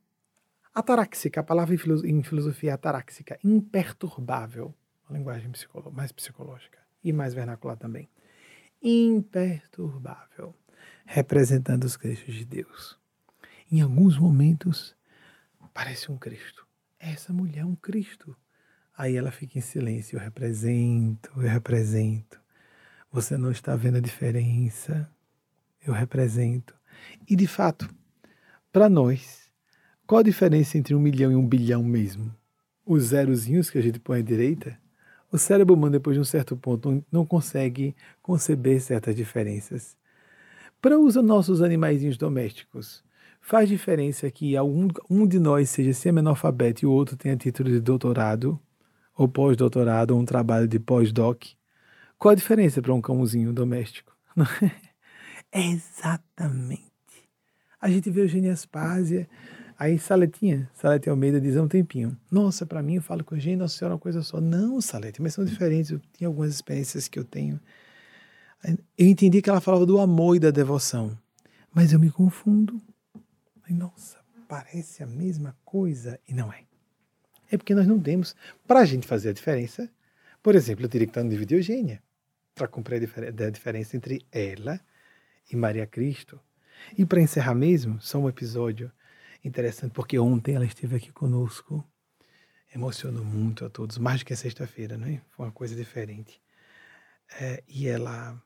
[0.74, 4.74] ataráxica, a palavra em filosofia é ataráxica, imperturbável,
[5.10, 5.52] uma linguagem
[5.92, 8.10] mais psicológica e mais vernacular também.
[8.82, 10.56] Imperturbável,
[11.06, 12.98] representando os Cristos de Deus.
[13.70, 14.96] Em alguns momentos,
[15.74, 16.65] parece um Cristo
[17.10, 18.36] essa mulher é um Cristo.
[18.98, 22.40] Aí ela fica em silêncio, eu represento, eu represento.
[23.12, 25.10] Você não está vendo a diferença,
[25.86, 26.74] eu represento.
[27.30, 27.90] E de fato,
[28.72, 29.52] para nós,
[30.08, 32.34] qual a diferença entre um milhão e um bilhão mesmo?
[32.86, 34.78] Os zerozinhos que a gente põe à direita?
[35.32, 39.98] O cérebro humano, depois de um certo ponto, não consegue conceber certas diferenças.
[40.82, 43.05] Para os nossos animaizinhos domésticos,
[43.48, 47.80] Faz diferença que um, um de nós seja semi-analfabeto e o outro tenha título de
[47.80, 48.60] doutorado,
[49.16, 51.44] ou pós-doutorado, ou um trabalho de pós-doc.
[52.18, 54.18] Qual a diferença para um cãozinho doméstico?
[55.52, 56.82] É exatamente.
[57.80, 59.30] A gente vê Eugênia Aspásia,
[59.78, 63.60] aí Saletinha, Salete Almeida diz há um tempinho, nossa, para mim eu falo com Eugênia,
[63.60, 64.42] Nossa Senhora é uma coisa só.
[64.42, 67.60] Não, Salete, mas são diferentes, eu tenho algumas experiências que eu tenho.
[68.98, 71.16] Eu entendi que ela falava do amor e da devoção,
[71.72, 72.82] mas eu me confundo.
[73.74, 76.64] Nossa, parece a mesma coisa e não é.
[77.50, 78.36] É porque nós não temos.
[78.68, 79.90] Para a gente fazer a diferença,
[80.42, 82.02] por exemplo, eu teria que estar no livro de Eugênia
[82.54, 83.10] para compreender
[83.44, 84.80] a diferença entre ela
[85.52, 86.40] e Maria Cristo.
[86.98, 88.92] E para encerrar mesmo, só um episódio
[89.44, 91.84] interessante, porque ontem ela esteve aqui conosco,
[92.74, 95.22] emocionou muito a todos, mais do que a sexta-feira, não é?
[95.32, 96.42] Foi uma coisa diferente.
[97.40, 98.42] É, e ela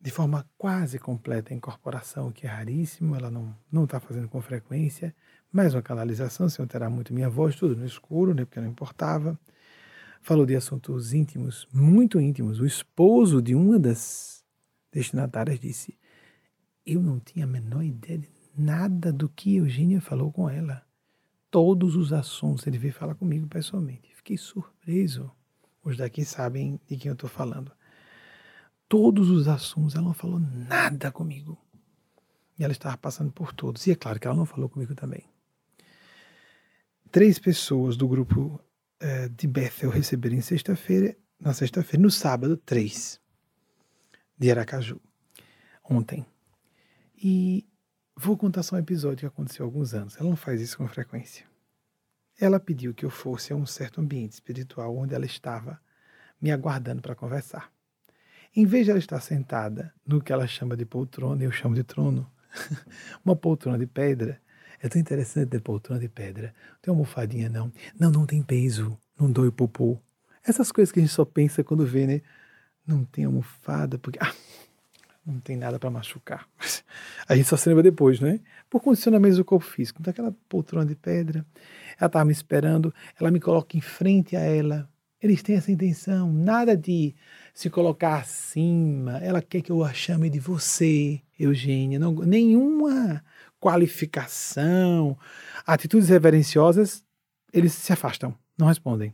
[0.00, 5.14] de forma quase completa a incorporação, que é raríssimo, ela não está fazendo com frequência,
[5.52, 9.38] mais uma canalização, sem alterar muito minha voz, tudo no escuro, né, porque não importava.
[10.20, 12.60] Falou de assuntos íntimos, muito íntimos.
[12.60, 14.44] O esposo de uma das
[14.92, 15.98] destinatárias disse:
[16.84, 20.84] Eu não tinha a menor ideia de nada do que Eugênia falou com ela.
[21.50, 24.14] todos os assuntos ele veio falar comigo pessoalmente.
[24.14, 25.30] Fiquei surpreso.
[25.82, 27.72] Os daqui sabem de quem eu estou falando.
[28.88, 31.58] Todos os assuntos, ela não falou nada comigo.
[32.58, 33.86] E ela estava passando por todos.
[33.86, 35.24] E é claro que ela não falou comigo também.
[37.10, 38.60] Três pessoas do grupo
[39.02, 43.20] uh, de Bethel receberam em sexta-feira, na sexta-feira, no sábado, três
[44.36, 45.00] de Aracaju,
[45.82, 46.24] ontem.
[47.16, 47.66] E
[48.16, 50.16] vou contar só um episódio que aconteceu há alguns anos.
[50.16, 51.44] Ela não faz isso com frequência.
[52.40, 55.80] Ela pediu que eu fosse a um certo ambiente espiritual onde ela estava
[56.40, 57.72] me aguardando para conversar.
[58.58, 61.84] Em vez de ela estar sentada no que ela chama de poltrona, eu chamo de
[61.84, 62.28] trono,
[63.24, 64.40] uma poltrona de pedra,
[64.82, 66.52] é tão interessante ter poltrona de pedra.
[66.72, 67.70] Não tem almofadinha, não.
[67.96, 68.98] Não, não tem peso.
[69.16, 69.96] Não dói o popô.
[70.44, 72.20] Essas coisas que a gente só pensa quando vê, né?
[72.84, 74.18] Não tem almofada, porque.
[74.20, 74.34] Ah,
[75.24, 76.44] não tem nada para machucar.
[77.28, 78.40] A gente só se lembra depois, né?
[78.68, 80.00] Por condicionamento do corpo físico.
[80.00, 81.46] Então, aquela poltrona de pedra,
[81.96, 84.90] ela estava me esperando, ela me coloca em frente a ela.
[85.20, 87.14] Eles têm essa intenção, nada de
[87.58, 89.18] se colocar acima.
[89.18, 91.98] Ela quer que eu a chame de você, Eugênia.
[91.98, 93.20] Não, nenhuma
[93.58, 95.18] qualificação,
[95.66, 97.02] atitudes reverenciosas,
[97.52, 99.12] eles se afastam, não respondem.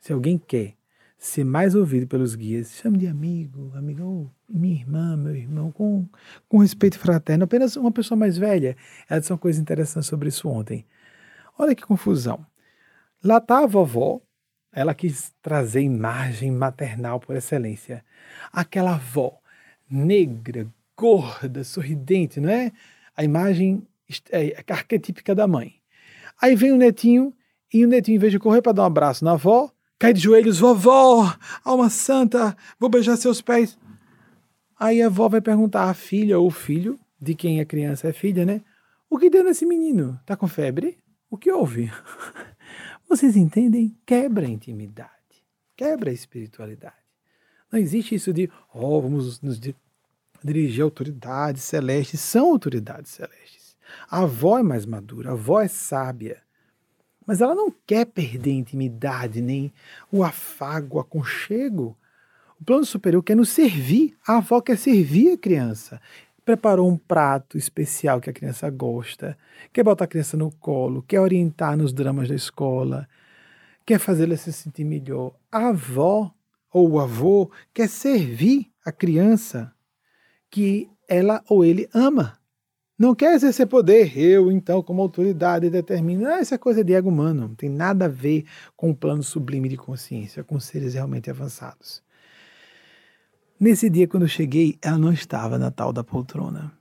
[0.00, 0.74] Se alguém quer
[1.18, 6.06] ser mais ouvido pelos guias, chame de amigo, amigo, minha irmã, meu irmão, com,
[6.48, 8.76] com respeito fraterno, apenas uma pessoa mais velha.
[9.10, 10.86] Ela disse uma coisa interessante sobre isso ontem.
[11.58, 12.46] Olha que confusão.
[13.20, 14.20] Lá está a vovó,
[14.72, 18.04] ela quis trazer imagem maternal por excelência.
[18.52, 19.38] Aquela avó
[19.90, 20.66] negra,
[20.96, 22.72] gorda, sorridente, não é?
[23.18, 23.84] a imagem
[24.30, 25.74] é, arquetípica da mãe.
[26.40, 27.34] Aí vem o netinho,
[27.74, 30.20] e o netinho, em vez de correr para dar um abraço na avó, cai de
[30.20, 33.76] joelhos, vovó, alma santa, vou beijar seus pés.
[34.78, 38.46] Aí a avó vai perguntar à filha ou filho, de quem a criança é filha,
[38.46, 38.60] né?
[39.10, 40.20] O que deu nesse menino?
[40.24, 40.96] Tá com febre?
[41.28, 41.90] O que houve?
[43.08, 43.96] Vocês entendem?
[44.04, 45.10] Quebra a intimidade,
[45.76, 46.94] quebra a espiritualidade.
[47.72, 49.58] Não existe isso de, oh, vamos nos
[50.44, 53.76] dirigir autoridades celestes, são autoridades celestes.
[54.10, 56.42] A avó é mais madura, a avó é sábia.
[57.26, 59.72] Mas ela não quer perder a intimidade, nem
[60.10, 61.96] o afago, o aconchego.
[62.60, 64.16] O plano superior quer nos servir.
[64.26, 66.00] A avó quer servir a criança.
[66.48, 69.36] Preparou um prato especial que a criança gosta,
[69.70, 73.06] quer botar a criança no colo, quer orientar nos dramas da escola,
[73.84, 75.34] quer fazer ela se sentir melhor.
[75.52, 76.32] A avó
[76.72, 79.70] ou o avô quer servir a criança
[80.50, 82.38] que ela ou ele ama.
[82.98, 84.18] Não quer exercer poder.
[84.18, 86.26] Eu, então, como autoridade, determino.
[86.26, 87.48] Ah, essa é coisa de ego humano.
[87.48, 92.02] Não tem nada a ver com o plano sublime de consciência, com seres realmente avançados.
[93.58, 96.72] Nesse dia, quando eu cheguei, ela não estava na tal da poltrona.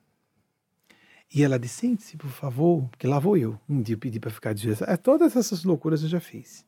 [1.33, 3.59] E ela disse: sente-se, por favor, porque lá vou eu.
[3.67, 4.81] Um dia eu pedi para ficar de joelhos.
[4.83, 6.65] É, todas essas loucuras eu já fiz.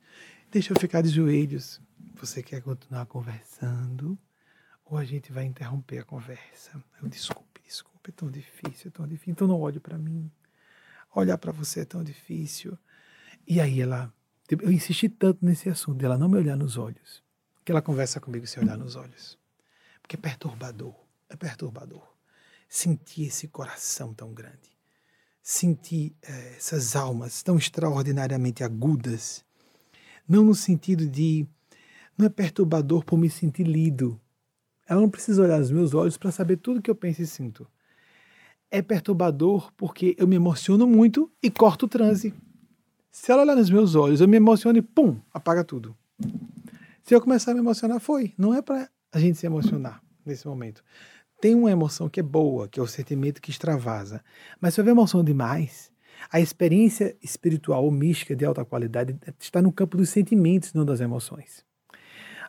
[0.51, 1.79] Deixa eu ficar de joelhos.
[2.15, 4.17] Você quer continuar conversando?
[4.89, 6.71] ou a gente vai interromper a conversa.
[7.01, 9.31] Eu, desculpe, desculpe, é tão difícil, é tão difícil.
[9.31, 10.29] Então não olhe para mim.
[11.13, 12.77] Olhar para você é tão difícil.
[13.47, 14.11] E aí ela,
[14.49, 17.23] eu insisti tanto nesse assunto dela não me olhar nos olhos,
[17.63, 19.37] que ela conversa comigo sem olhar nos olhos.
[20.09, 20.95] Porque é perturbador,
[21.29, 22.01] é perturbador.
[22.67, 24.75] Sentir esse coração tão grande,
[25.39, 29.45] sentir é, essas almas tão extraordinariamente agudas,
[30.27, 31.45] não no sentido de
[32.17, 34.19] não é perturbador por me sentir lido,
[34.87, 37.67] ela não precisa olhar nos meus olhos para saber tudo que eu penso e sinto.
[38.71, 42.33] É perturbador porque eu me emociono muito e corto o transe.
[43.11, 45.95] Se ela olhar nos meus olhos, eu me emociono e pum, apaga tudo.
[47.03, 48.33] Se eu começar a me emocionar, foi.
[48.35, 50.83] Não é para a gente se emocionar nesse momento.
[51.41, 54.23] Tem uma emoção que é boa, que é o sentimento que extravasa.
[54.59, 55.91] Mas se houver emoção demais,
[56.31, 60.99] a experiência espiritual ou mística de alta qualidade está no campo dos sentimentos, não das
[60.99, 61.63] emoções.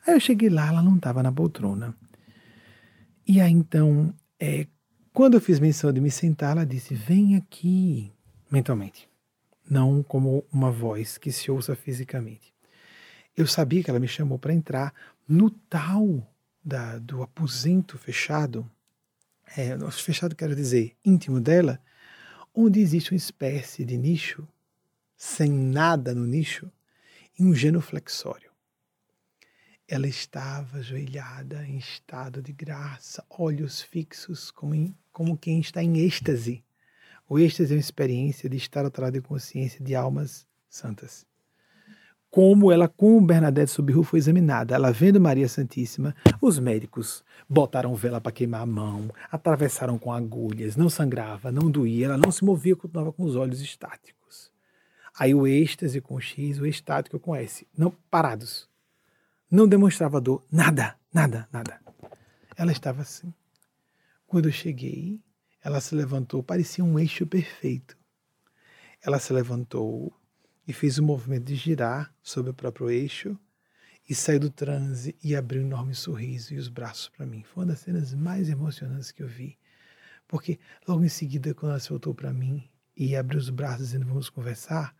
[0.06, 1.94] Aí eu cheguei lá, ela não estava na poltrona.
[3.26, 4.66] E aí então, é,
[5.12, 8.12] quando eu fiz menção de me sentar, ela disse: Vem aqui,
[8.50, 9.08] mentalmente,
[9.68, 12.52] não como uma voz que se ouça fisicamente.
[13.36, 14.92] Eu sabia que ela me chamou para entrar
[15.28, 16.26] no tal
[16.64, 18.70] da, do aposento fechado,
[19.56, 21.80] é, fechado quero dizer íntimo dela,
[22.54, 24.46] onde existe uma espécie de nicho,
[25.16, 26.70] sem nada no nicho,
[27.38, 28.50] e um genuflexório
[29.90, 35.98] ela estava ajoelhada em estado de graça, olhos fixos, como, em, como quem está em
[35.98, 36.62] êxtase.
[37.28, 41.26] O êxtase é uma experiência de estar atrás de consciência de almas santas.
[42.30, 44.74] Como ela, com Bernadette Subiru, foi examinada.
[44.74, 50.76] Ela vendo Maria Santíssima, os médicos botaram vela para queimar a mão, atravessaram com agulhas,
[50.76, 54.52] não sangrava, não doía, ela não se movia, continuava com os olhos estáticos.
[55.18, 57.66] Aí o êxtase com X, o estático com S.
[57.76, 58.68] Não, parados.
[59.50, 61.80] Não demonstrava dor, nada, nada, nada.
[62.56, 63.34] Ela estava assim.
[64.24, 65.20] Quando eu cheguei,
[65.64, 67.98] ela se levantou, parecia um eixo perfeito.
[69.02, 70.12] Ela se levantou
[70.70, 73.36] e fez o movimento de girar sobre o próprio eixo
[74.08, 77.42] e saiu do transe e abriu um enorme sorriso e os braços para mim.
[77.42, 79.58] Foi uma das cenas mais emocionantes que eu vi.
[80.28, 84.06] Porque logo em seguida, quando ela se voltou para mim e abriu os braços dizendo
[84.06, 84.94] vamos conversar,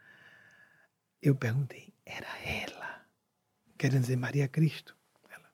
[1.23, 3.07] eu perguntei, era ela?
[3.79, 4.97] Querendo dizer Maria Cristo?
[5.31, 5.53] Ela.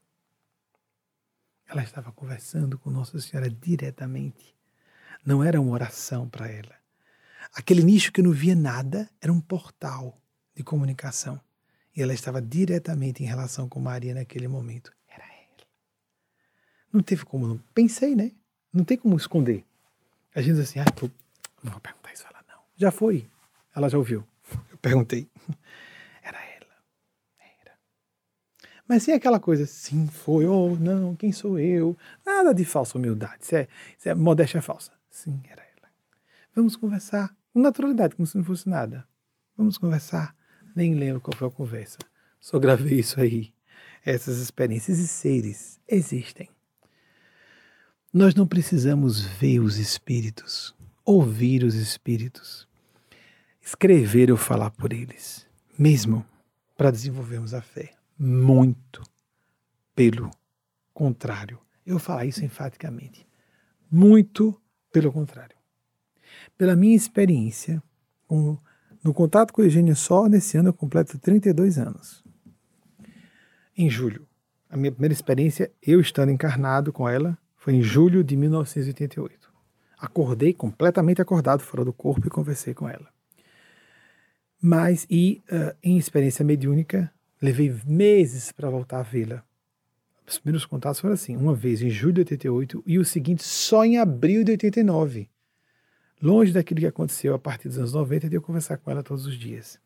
[1.66, 4.56] Ela estava conversando com Nossa Senhora diretamente.
[5.26, 6.75] Não era uma oração para ela.
[7.56, 10.20] Aquele nicho que não via nada era um portal
[10.54, 11.40] de comunicação.
[11.96, 14.92] E ela estava diretamente em relação com Maria naquele momento.
[15.08, 15.66] Era ela.
[16.92, 17.48] Não teve como.
[17.48, 17.56] Não.
[17.72, 18.32] Pensei, né?
[18.70, 19.64] Não tem como esconder.
[20.34, 21.10] A gente diz assim, ah, tô...
[21.62, 22.60] não vou perguntar isso a ela, não.
[22.76, 23.26] Já foi.
[23.74, 24.22] Ela já ouviu.
[24.70, 25.26] Eu perguntei.
[26.22, 26.76] Era ela.
[27.62, 27.72] Era.
[28.86, 31.96] Mas sim aquela coisa, sim, foi, ou oh, não, quem sou eu?
[32.24, 33.44] Nada de falsa humildade.
[33.44, 33.68] Isso é,
[33.98, 34.92] isso é modéstia falsa.
[35.08, 35.88] Sim, era ela.
[36.54, 39.08] Vamos conversar com naturalidade, como se não fosse nada.
[39.56, 40.36] Vamos conversar.
[40.74, 41.96] Nem lembro qual foi a conversa.
[42.38, 43.50] Só gravei isso aí.
[44.04, 46.50] Essas experiências e seres existem.
[48.12, 52.68] Nós não precisamos ver os espíritos, ouvir os espíritos,
[53.58, 55.46] escrever ou falar por eles,
[55.78, 56.26] mesmo
[56.76, 57.94] para desenvolvermos a fé.
[58.18, 59.02] Muito
[59.94, 60.30] pelo
[60.92, 61.58] contrário.
[61.86, 63.26] Eu falar isso enfaticamente.
[63.90, 64.60] Muito
[64.92, 65.55] pelo contrário.
[66.56, 67.82] Pela minha experiência,
[68.26, 68.58] com
[69.06, 72.24] no contato com Eugênia só, nesse ano eu completo 32 anos.
[73.76, 74.26] Em julho.
[74.68, 79.48] A minha primeira experiência, eu estando encarnado com ela, foi em julho de 1988.
[79.96, 83.06] Acordei completamente acordado fora do corpo e conversei com ela.
[84.60, 87.08] Mas, e uh, em experiência mediúnica,
[87.40, 89.44] levei meses para voltar a vê-la.
[90.26, 93.84] Os primeiros contatos foram assim, uma vez em julho de 88 e o seguinte só
[93.84, 95.28] em abril de 89
[96.22, 99.26] longe daquilo que aconteceu a partir dos anos 90, de eu conversar com ela todos
[99.26, 99.78] os dias.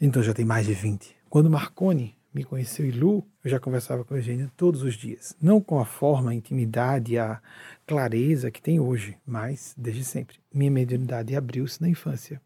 [0.00, 1.14] Então já tem mais de 20.
[1.28, 5.36] Quando Marconi me conheceu e Lu, eu já conversava com a Eugênia todos os dias.
[5.40, 7.40] Não com a forma, a intimidade, a
[7.86, 10.36] clareza que tem hoje, mas desde sempre.
[10.52, 12.40] Minha mediunidade abriu-se na infância.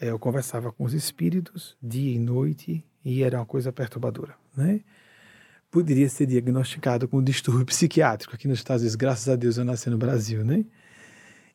[0.00, 4.80] É, eu conversava com os espíritos dia e noite e era uma coisa perturbadora, né?
[5.70, 9.64] Poderia ser diagnosticado com um distúrbio psiquiátrico aqui nos Estados Unidos, graças a Deus eu
[9.64, 10.64] nasci no Brasil, né?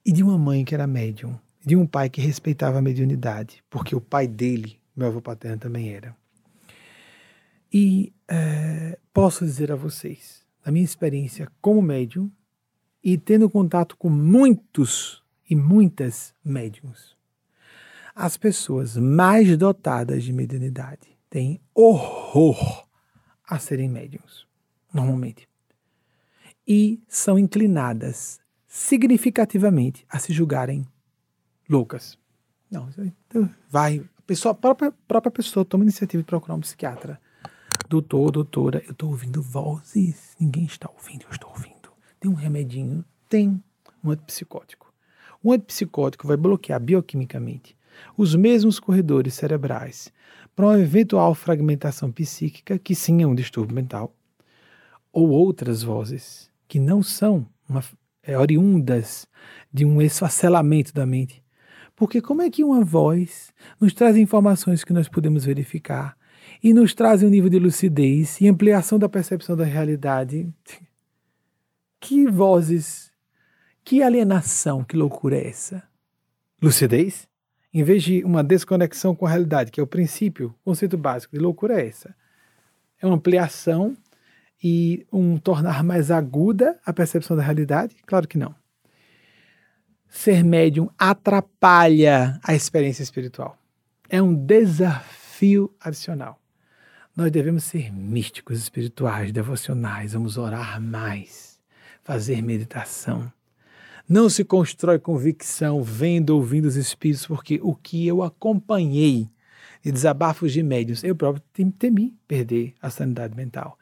[0.06, 3.96] E de uma mãe que era médium, de um pai que respeitava a mediunidade, porque
[3.96, 6.16] o pai dele, meu avô paterno, também era.
[7.72, 12.32] E é, posso dizer a vocês, da minha experiência como médium
[13.04, 17.16] e tendo contato com muitos e muitas médiums,
[18.16, 22.88] as pessoas mais dotadas de mediunidade têm horror
[23.48, 24.46] a serem médiums,
[24.94, 25.48] normalmente.
[26.68, 28.40] E são inclinadas
[28.70, 30.88] significativamente a se julgarem
[31.68, 32.18] loucas.
[32.70, 32.88] Não,
[33.28, 37.20] então vai, a pessoa, a própria, própria pessoa toma iniciativa de procurar um psiquiatra.
[37.90, 41.90] Doutor, doutora, eu estou ouvindo vozes, ninguém está ouvindo, eu estou ouvindo.
[42.20, 43.04] Tem um remedinho?
[43.28, 43.62] Tem
[44.04, 44.94] um antipsicótico.
[45.44, 47.76] Um antipsicótico vai bloquear bioquimicamente
[48.16, 50.14] os mesmos corredores cerebrais
[50.56, 54.14] para uma eventual fragmentação psíquica, que sim é um distúrbio mental,
[55.12, 57.84] ou outras vozes que não são uma
[58.24, 59.28] é, oriundas
[59.72, 61.44] de um esfacelamento da mente.
[61.96, 66.18] Porque como é que uma voz nos traz informações que nós podemos verificar
[66.64, 70.48] e nos traz um nível de lucidez e ampliação da percepção da realidade?
[72.02, 73.12] Que vozes,
[73.84, 75.84] que alienação, que loucura é essa?
[76.62, 77.28] Lucidez?
[77.74, 81.36] Em vez de uma desconexão com a realidade, que é o princípio, o conceito básico
[81.36, 82.16] de loucura é essa.
[83.02, 83.98] É uma ampliação
[84.64, 87.96] e um tornar mais aguda a percepção da realidade?
[88.06, 88.54] Claro que não.
[90.10, 93.58] Ser médium atrapalha a experiência espiritual.
[94.10, 96.40] É um desafio adicional.
[97.16, 101.60] Nós devemos ser místicos, espirituais, devocionais, vamos orar mais,
[102.02, 103.32] fazer meditação.
[104.08, 109.30] Não se constrói convicção vendo, ouvindo os espíritos, porque o que eu acompanhei
[109.84, 111.44] de desabafos de médios, eu próprio
[111.78, 113.78] temi perder a sanidade mental.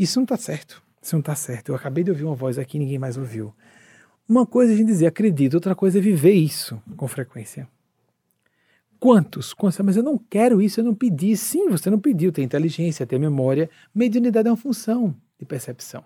[0.00, 0.82] Isso não está certo.
[1.02, 1.68] Isso não está certo.
[1.68, 3.54] Eu acabei de ouvir uma voz aqui e ninguém mais ouviu.
[4.26, 7.68] Uma coisa é a gente dizer acredito, outra coisa é viver isso com frequência.
[8.98, 9.52] Quantos?
[9.52, 9.78] Quantos?
[9.80, 11.36] Mas eu não quero isso, eu não pedi.
[11.36, 13.68] Sim, você não pediu, tem inteligência, tem memória.
[13.94, 16.02] Mediunidade é uma função de percepção.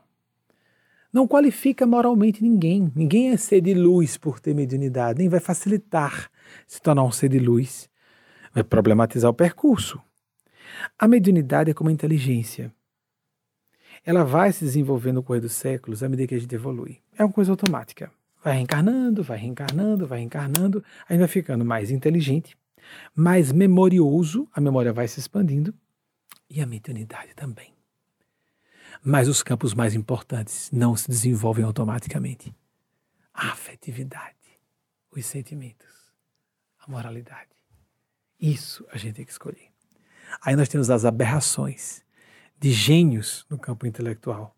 [1.12, 2.90] não qualifica moralmente ninguém.
[2.96, 6.28] Ninguém é ser de luz por ter mediunidade, nem vai facilitar
[6.66, 7.88] se tornar um ser de luz.
[8.52, 10.00] Vai problematizar o percurso.
[10.98, 12.72] A mediunidade é como a inteligência.
[14.04, 17.00] Ela vai se desenvolvendo no correr dos séculos à medida que a gente evolui.
[17.16, 18.10] É uma coisa automática.
[18.42, 22.56] Vai reencarnando, vai reencarnando, vai reencarnando, aí vai ficando mais inteligente,
[23.14, 25.74] mais memorioso, a memória vai se expandindo,
[26.50, 27.74] e a mediunidade também
[29.02, 32.54] mas os campos mais importantes não se desenvolvem automaticamente.
[33.32, 34.36] A afetividade,
[35.10, 36.12] os sentimentos,
[36.78, 37.50] a moralidade.
[38.40, 39.68] Isso a gente tem que escolher.
[40.40, 42.03] Aí nós temos as aberrações
[42.64, 44.56] de gênios no campo intelectual,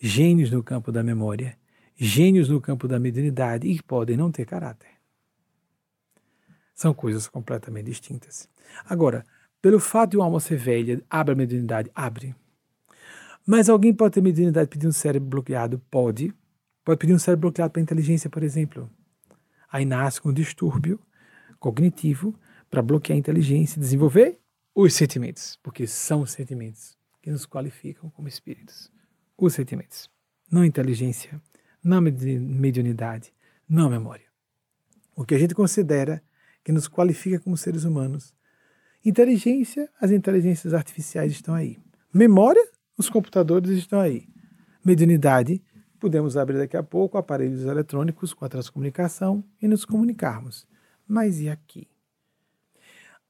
[0.00, 1.58] gênios no campo da memória,
[1.94, 4.88] gênios no campo da mediunidade e que podem não ter caráter.
[6.74, 8.48] São coisas completamente distintas.
[8.86, 9.26] Agora,
[9.60, 11.90] pelo fato de uma alma ser velha, abre a mediunidade?
[11.94, 12.34] Abre.
[13.46, 15.78] Mas alguém pode ter mediunidade pedindo um cérebro bloqueado?
[15.90, 16.32] Pode.
[16.82, 18.90] Pode pedir um cérebro bloqueado para inteligência, por exemplo.
[19.70, 20.98] Aí nasce um distúrbio
[21.60, 22.34] cognitivo
[22.70, 24.40] para bloquear a inteligência e desenvolver
[24.74, 28.92] os sentimentos, porque são os sentimentos que nos qualificam como espíritos.
[29.34, 30.10] Os sentimentos.
[30.52, 31.40] Não inteligência,
[31.82, 33.32] não mediunidade,
[33.66, 34.26] não memória.
[35.16, 36.22] O que a gente considera
[36.62, 38.34] que nos qualifica como seres humanos.
[39.02, 41.78] Inteligência, as inteligências artificiais estão aí.
[42.12, 42.62] Memória,
[42.94, 44.28] os computadores estão aí.
[44.84, 45.62] Mediunidade,
[45.98, 50.66] podemos abrir daqui a pouco aparelhos eletrônicos com a transcomunicação e nos comunicarmos.
[51.08, 51.88] Mas e aqui?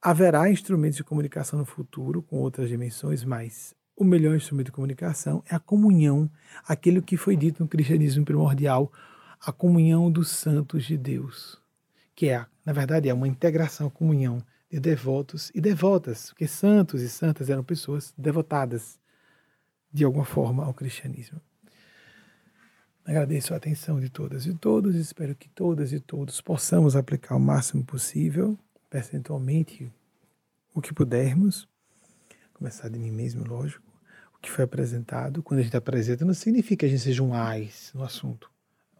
[0.01, 5.43] Haverá instrumentos de comunicação no futuro com outras dimensões, mas o melhor instrumento de comunicação
[5.49, 6.29] é a comunhão,
[6.67, 8.91] aquilo que foi dito no cristianismo primordial,
[9.39, 11.61] a comunhão dos santos de Deus,
[12.15, 17.09] que é, na verdade, é uma integração, comunhão de devotos e devotas, porque santos e
[17.09, 18.99] santas eram pessoas devotadas
[19.91, 21.39] de alguma forma ao cristianismo.
[23.05, 27.39] Agradeço a atenção de todas e todos, espero que todas e todos possamos aplicar o
[27.39, 28.57] máximo possível,
[28.89, 29.93] percentualmente,
[30.73, 31.67] o que pudermos,
[32.53, 33.84] começar de mim mesmo, lógico,
[34.45, 35.43] que foi apresentado.
[35.43, 38.49] Quando a gente apresenta, não significa que a gente seja um ais no assunto.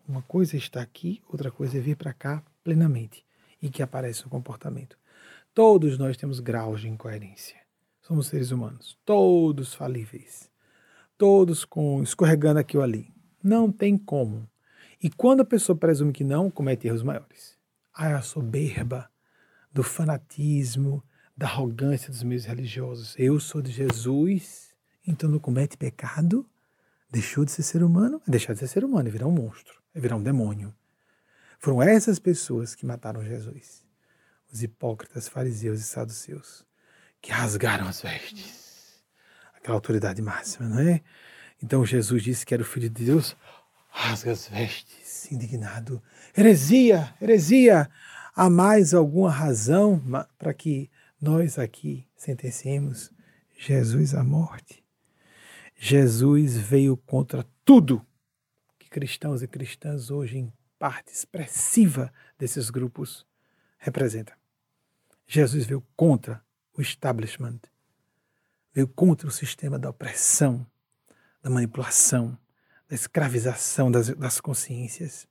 [0.08, 3.26] Uma coisa é estar aqui, outra coisa é vir para cá plenamente
[3.62, 4.98] e que apareça o comportamento.
[5.54, 7.56] Todos nós temos graus de incoerência.
[8.02, 10.54] Somos seres humanos, todos falíveis
[11.18, 13.14] todos com escorregando aqui ou ali.
[13.44, 14.50] Não tem como.
[15.02, 17.58] E quando a pessoa presume que não, comete erros maiores.
[17.94, 19.10] Ah, a soberba
[19.72, 21.04] do fanatismo,
[21.36, 23.14] da arrogância dos meios religiosos.
[23.18, 24.65] Eu sou de Jesus,
[25.07, 26.45] então não comete pecado?
[27.10, 28.22] Deixou de ser ser humano?
[28.27, 30.73] É deixar de ser ser humano, é virar um monstro, é virar um demônio.
[31.60, 33.84] Foram essas pessoas que mataram Jesus.
[34.52, 36.65] Os hipócritas, fariseus e saduceus,
[37.22, 38.65] que rasgaram as vestes
[39.65, 41.02] aquela autoridade máxima, não é?
[41.61, 43.36] Então Jesus disse que era o Filho de Deus,
[43.90, 46.02] rasga as vestes, indignado.
[46.38, 47.90] Heresia, heresia!
[48.36, 50.02] Há mais alguma razão
[50.38, 53.11] para que nós aqui sentenciemos
[53.57, 54.85] Jesus à morte?
[55.76, 58.06] Jesus veio contra tudo
[58.80, 63.26] que cristãos e cristãs hoje, em parte expressiva desses grupos,
[63.77, 64.35] representam.
[65.27, 66.43] Jesus veio contra
[66.77, 67.60] o establishment,
[68.73, 70.65] veio contra o sistema da opressão,
[71.41, 72.38] da manipulação,
[72.88, 75.27] da escravização das, das consciências.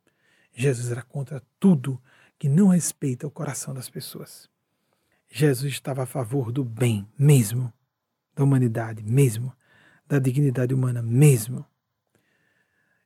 [0.52, 2.00] Jesus era contra tudo
[2.38, 4.48] que não respeita o coração das pessoas.
[5.28, 7.72] Jesus estava a favor do bem mesmo,
[8.34, 9.52] da humanidade mesmo,
[10.06, 11.64] da dignidade humana mesmo,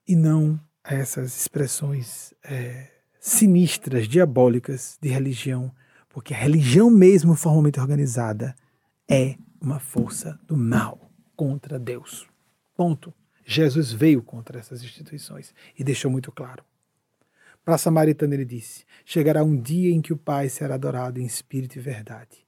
[0.06, 5.72] e não a essas expressões é, sinistras, diabólicas de religião,
[6.08, 8.56] porque a religião mesmo formalmente organizada
[9.08, 12.26] é uma força do mal contra Deus.
[12.76, 13.12] Ponto.
[13.44, 16.62] Jesus veio contra essas instituições e deixou muito claro.
[17.64, 21.24] Para a samaritana ele disse: Chegará um dia em que o Pai será adorado em
[21.24, 22.46] espírito e verdade.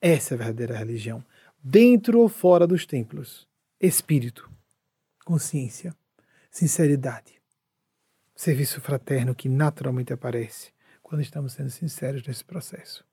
[0.00, 1.24] Essa é a verdadeira religião.
[1.62, 3.47] Dentro ou fora dos templos.
[3.80, 4.50] Espírito,
[5.24, 5.94] consciência,
[6.50, 7.40] sinceridade.
[8.34, 13.04] Serviço fraterno que naturalmente aparece quando estamos sendo sinceros nesse processo.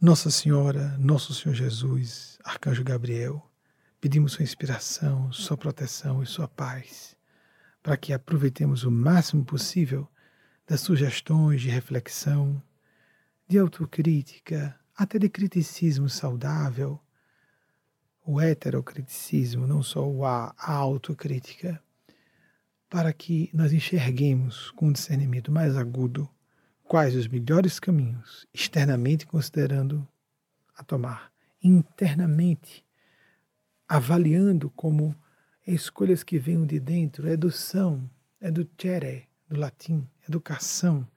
[0.00, 3.46] Nossa Senhora, Nosso Senhor Jesus, Arcanjo Gabriel,
[4.00, 7.14] pedimos sua inspiração, sua proteção e sua paz,
[7.82, 10.08] para que aproveitemos o máximo possível
[10.66, 12.62] das sugestões de reflexão,
[13.46, 16.98] de autocrítica, até de criticismo saudável,
[18.30, 21.82] o heterocriticismo, não só a autocrítica,
[22.86, 26.28] para que nós enxerguemos com um discernimento mais agudo
[26.84, 30.06] quais os melhores caminhos, externamente considerando
[30.76, 31.32] a tomar,
[31.64, 32.84] internamente
[33.88, 35.16] avaliando como
[35.66, 38.10] escolhas que venham de dentro, educação,
[38.42, 41.08] é do cere, do latim, educação.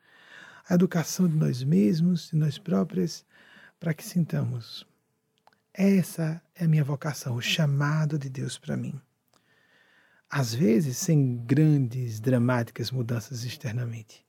[0.69, 3.25] A educação de nós mesmos, de nós próprios,
[3.77, 4.89] para que sintamos.
[5.73, 8.99] Essa é a minha vocação, o chamado de Deus para mim.
[10.30, 14.26] Às vezes, sem grandes, dramáticas mudanças externamente,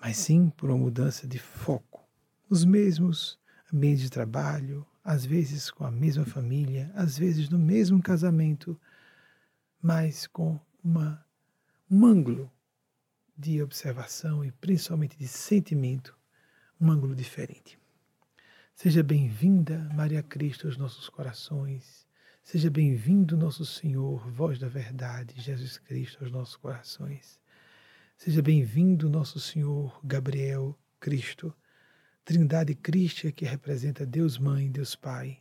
[0.00, 2.04] mas sim por uma mudança de foco.
[2.50, 3.38] Os mesmos
[3.72, 8.78] ambientes de trabalho, às vezes com a mesma família, às vezes no mesmo casamento,
[9.80, 11.24] mas com uma,
[11.88, 12.50] um ângulo
[13.36, 16.16] de observação e principalmente de sentimento,
[16.80, 17.81] um ângulo diferente.
[18.74, 22.06] Seja bem-vinda, Maria Cristo, aos nossos corações.
[22.42, 27.38] Seja bem-vindo, nosso Senhor, voz da verdade, Jesus Cristo, aos nossos corações.
[28.16, 31.54] Seja bem-vindo, nosso Senhor, Gabriel Cristo,
[32.24, 35.40] Trindade Crística que representa Deus Mãe, Deus Pai,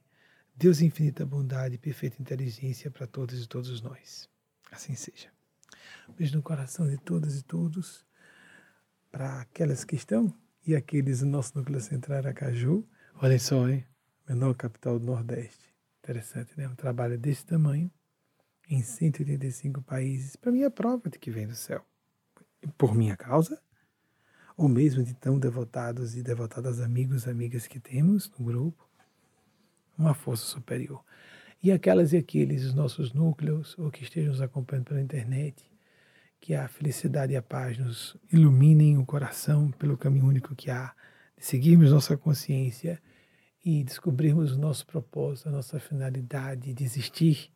[0.56, 4.30] Deus infinita bondade e perfeita inteligência para todos e todos nós.
[4.72, 5.30] Assim seja.
[6.08, 8.06] Um beijo no coração de todas e todos.
[9.12, 10.32] Para aquelas que estão
[10.66, 12.88] e aqueles do nosso núcleo central Aracaju.
[13.24, 13.86] Olhem só, hein?
[14.28, 15.72] Menor capital do Nordeste.
[16.00, 16.68] Interessante, né?
[16.68, 17.92] Um trabalho desse tamanho
[18.68, 20.36] em 185 países.
[20.36, 21.86] Para mim é prova de que vem do céu.
[22.80, 23.62] Por minha causa,
[24.58, 28.90] ou mesmo de tão devotados e devotadas amigos amigas que temos no grupo,
[29.96, 31.06] uma força superior
[31.62, 35.64] e aquelas e aqueles, os nossos núcleos, ou que estejam nos acompanhando pela internet,
[36.40, 40.92] que a felicidade e a paz nos iluminem o coração pelo caminho único que há,
[41.38, 43.00] de seguirmos nossa consciência
[43.64, 47.52] e descobrirmos o nosso propósito, a nossa finalidade, de existir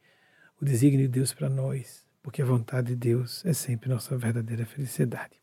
[0.62, 4.66] o desígnio de Deus para nós, porque a vontade de Deus é sempre nossa verdadeira
[4.66, 5.42] felicidade.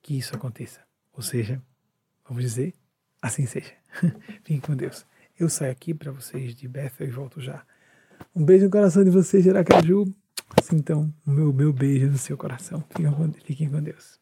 [0.00, 0.80] Que isso aconteça.
[1.12, 1.62] Ou seja,
[2.26, 2.74] vamos dizer,
[3.20, 3.72] assim seja.
[4.44, 5.04] Fiquem com Deus.
[5.38, 7.64] Eu saio aqui para vocês de Bethel e volto já.
[8.34, 10.12] Um beijo no coração de vocês, Aracaju.
[10.56, 12.82] Assim, então, o meu, meu beijo no seu coração.
[12.88, 14.18] Fiquem com, fiquem com Deus.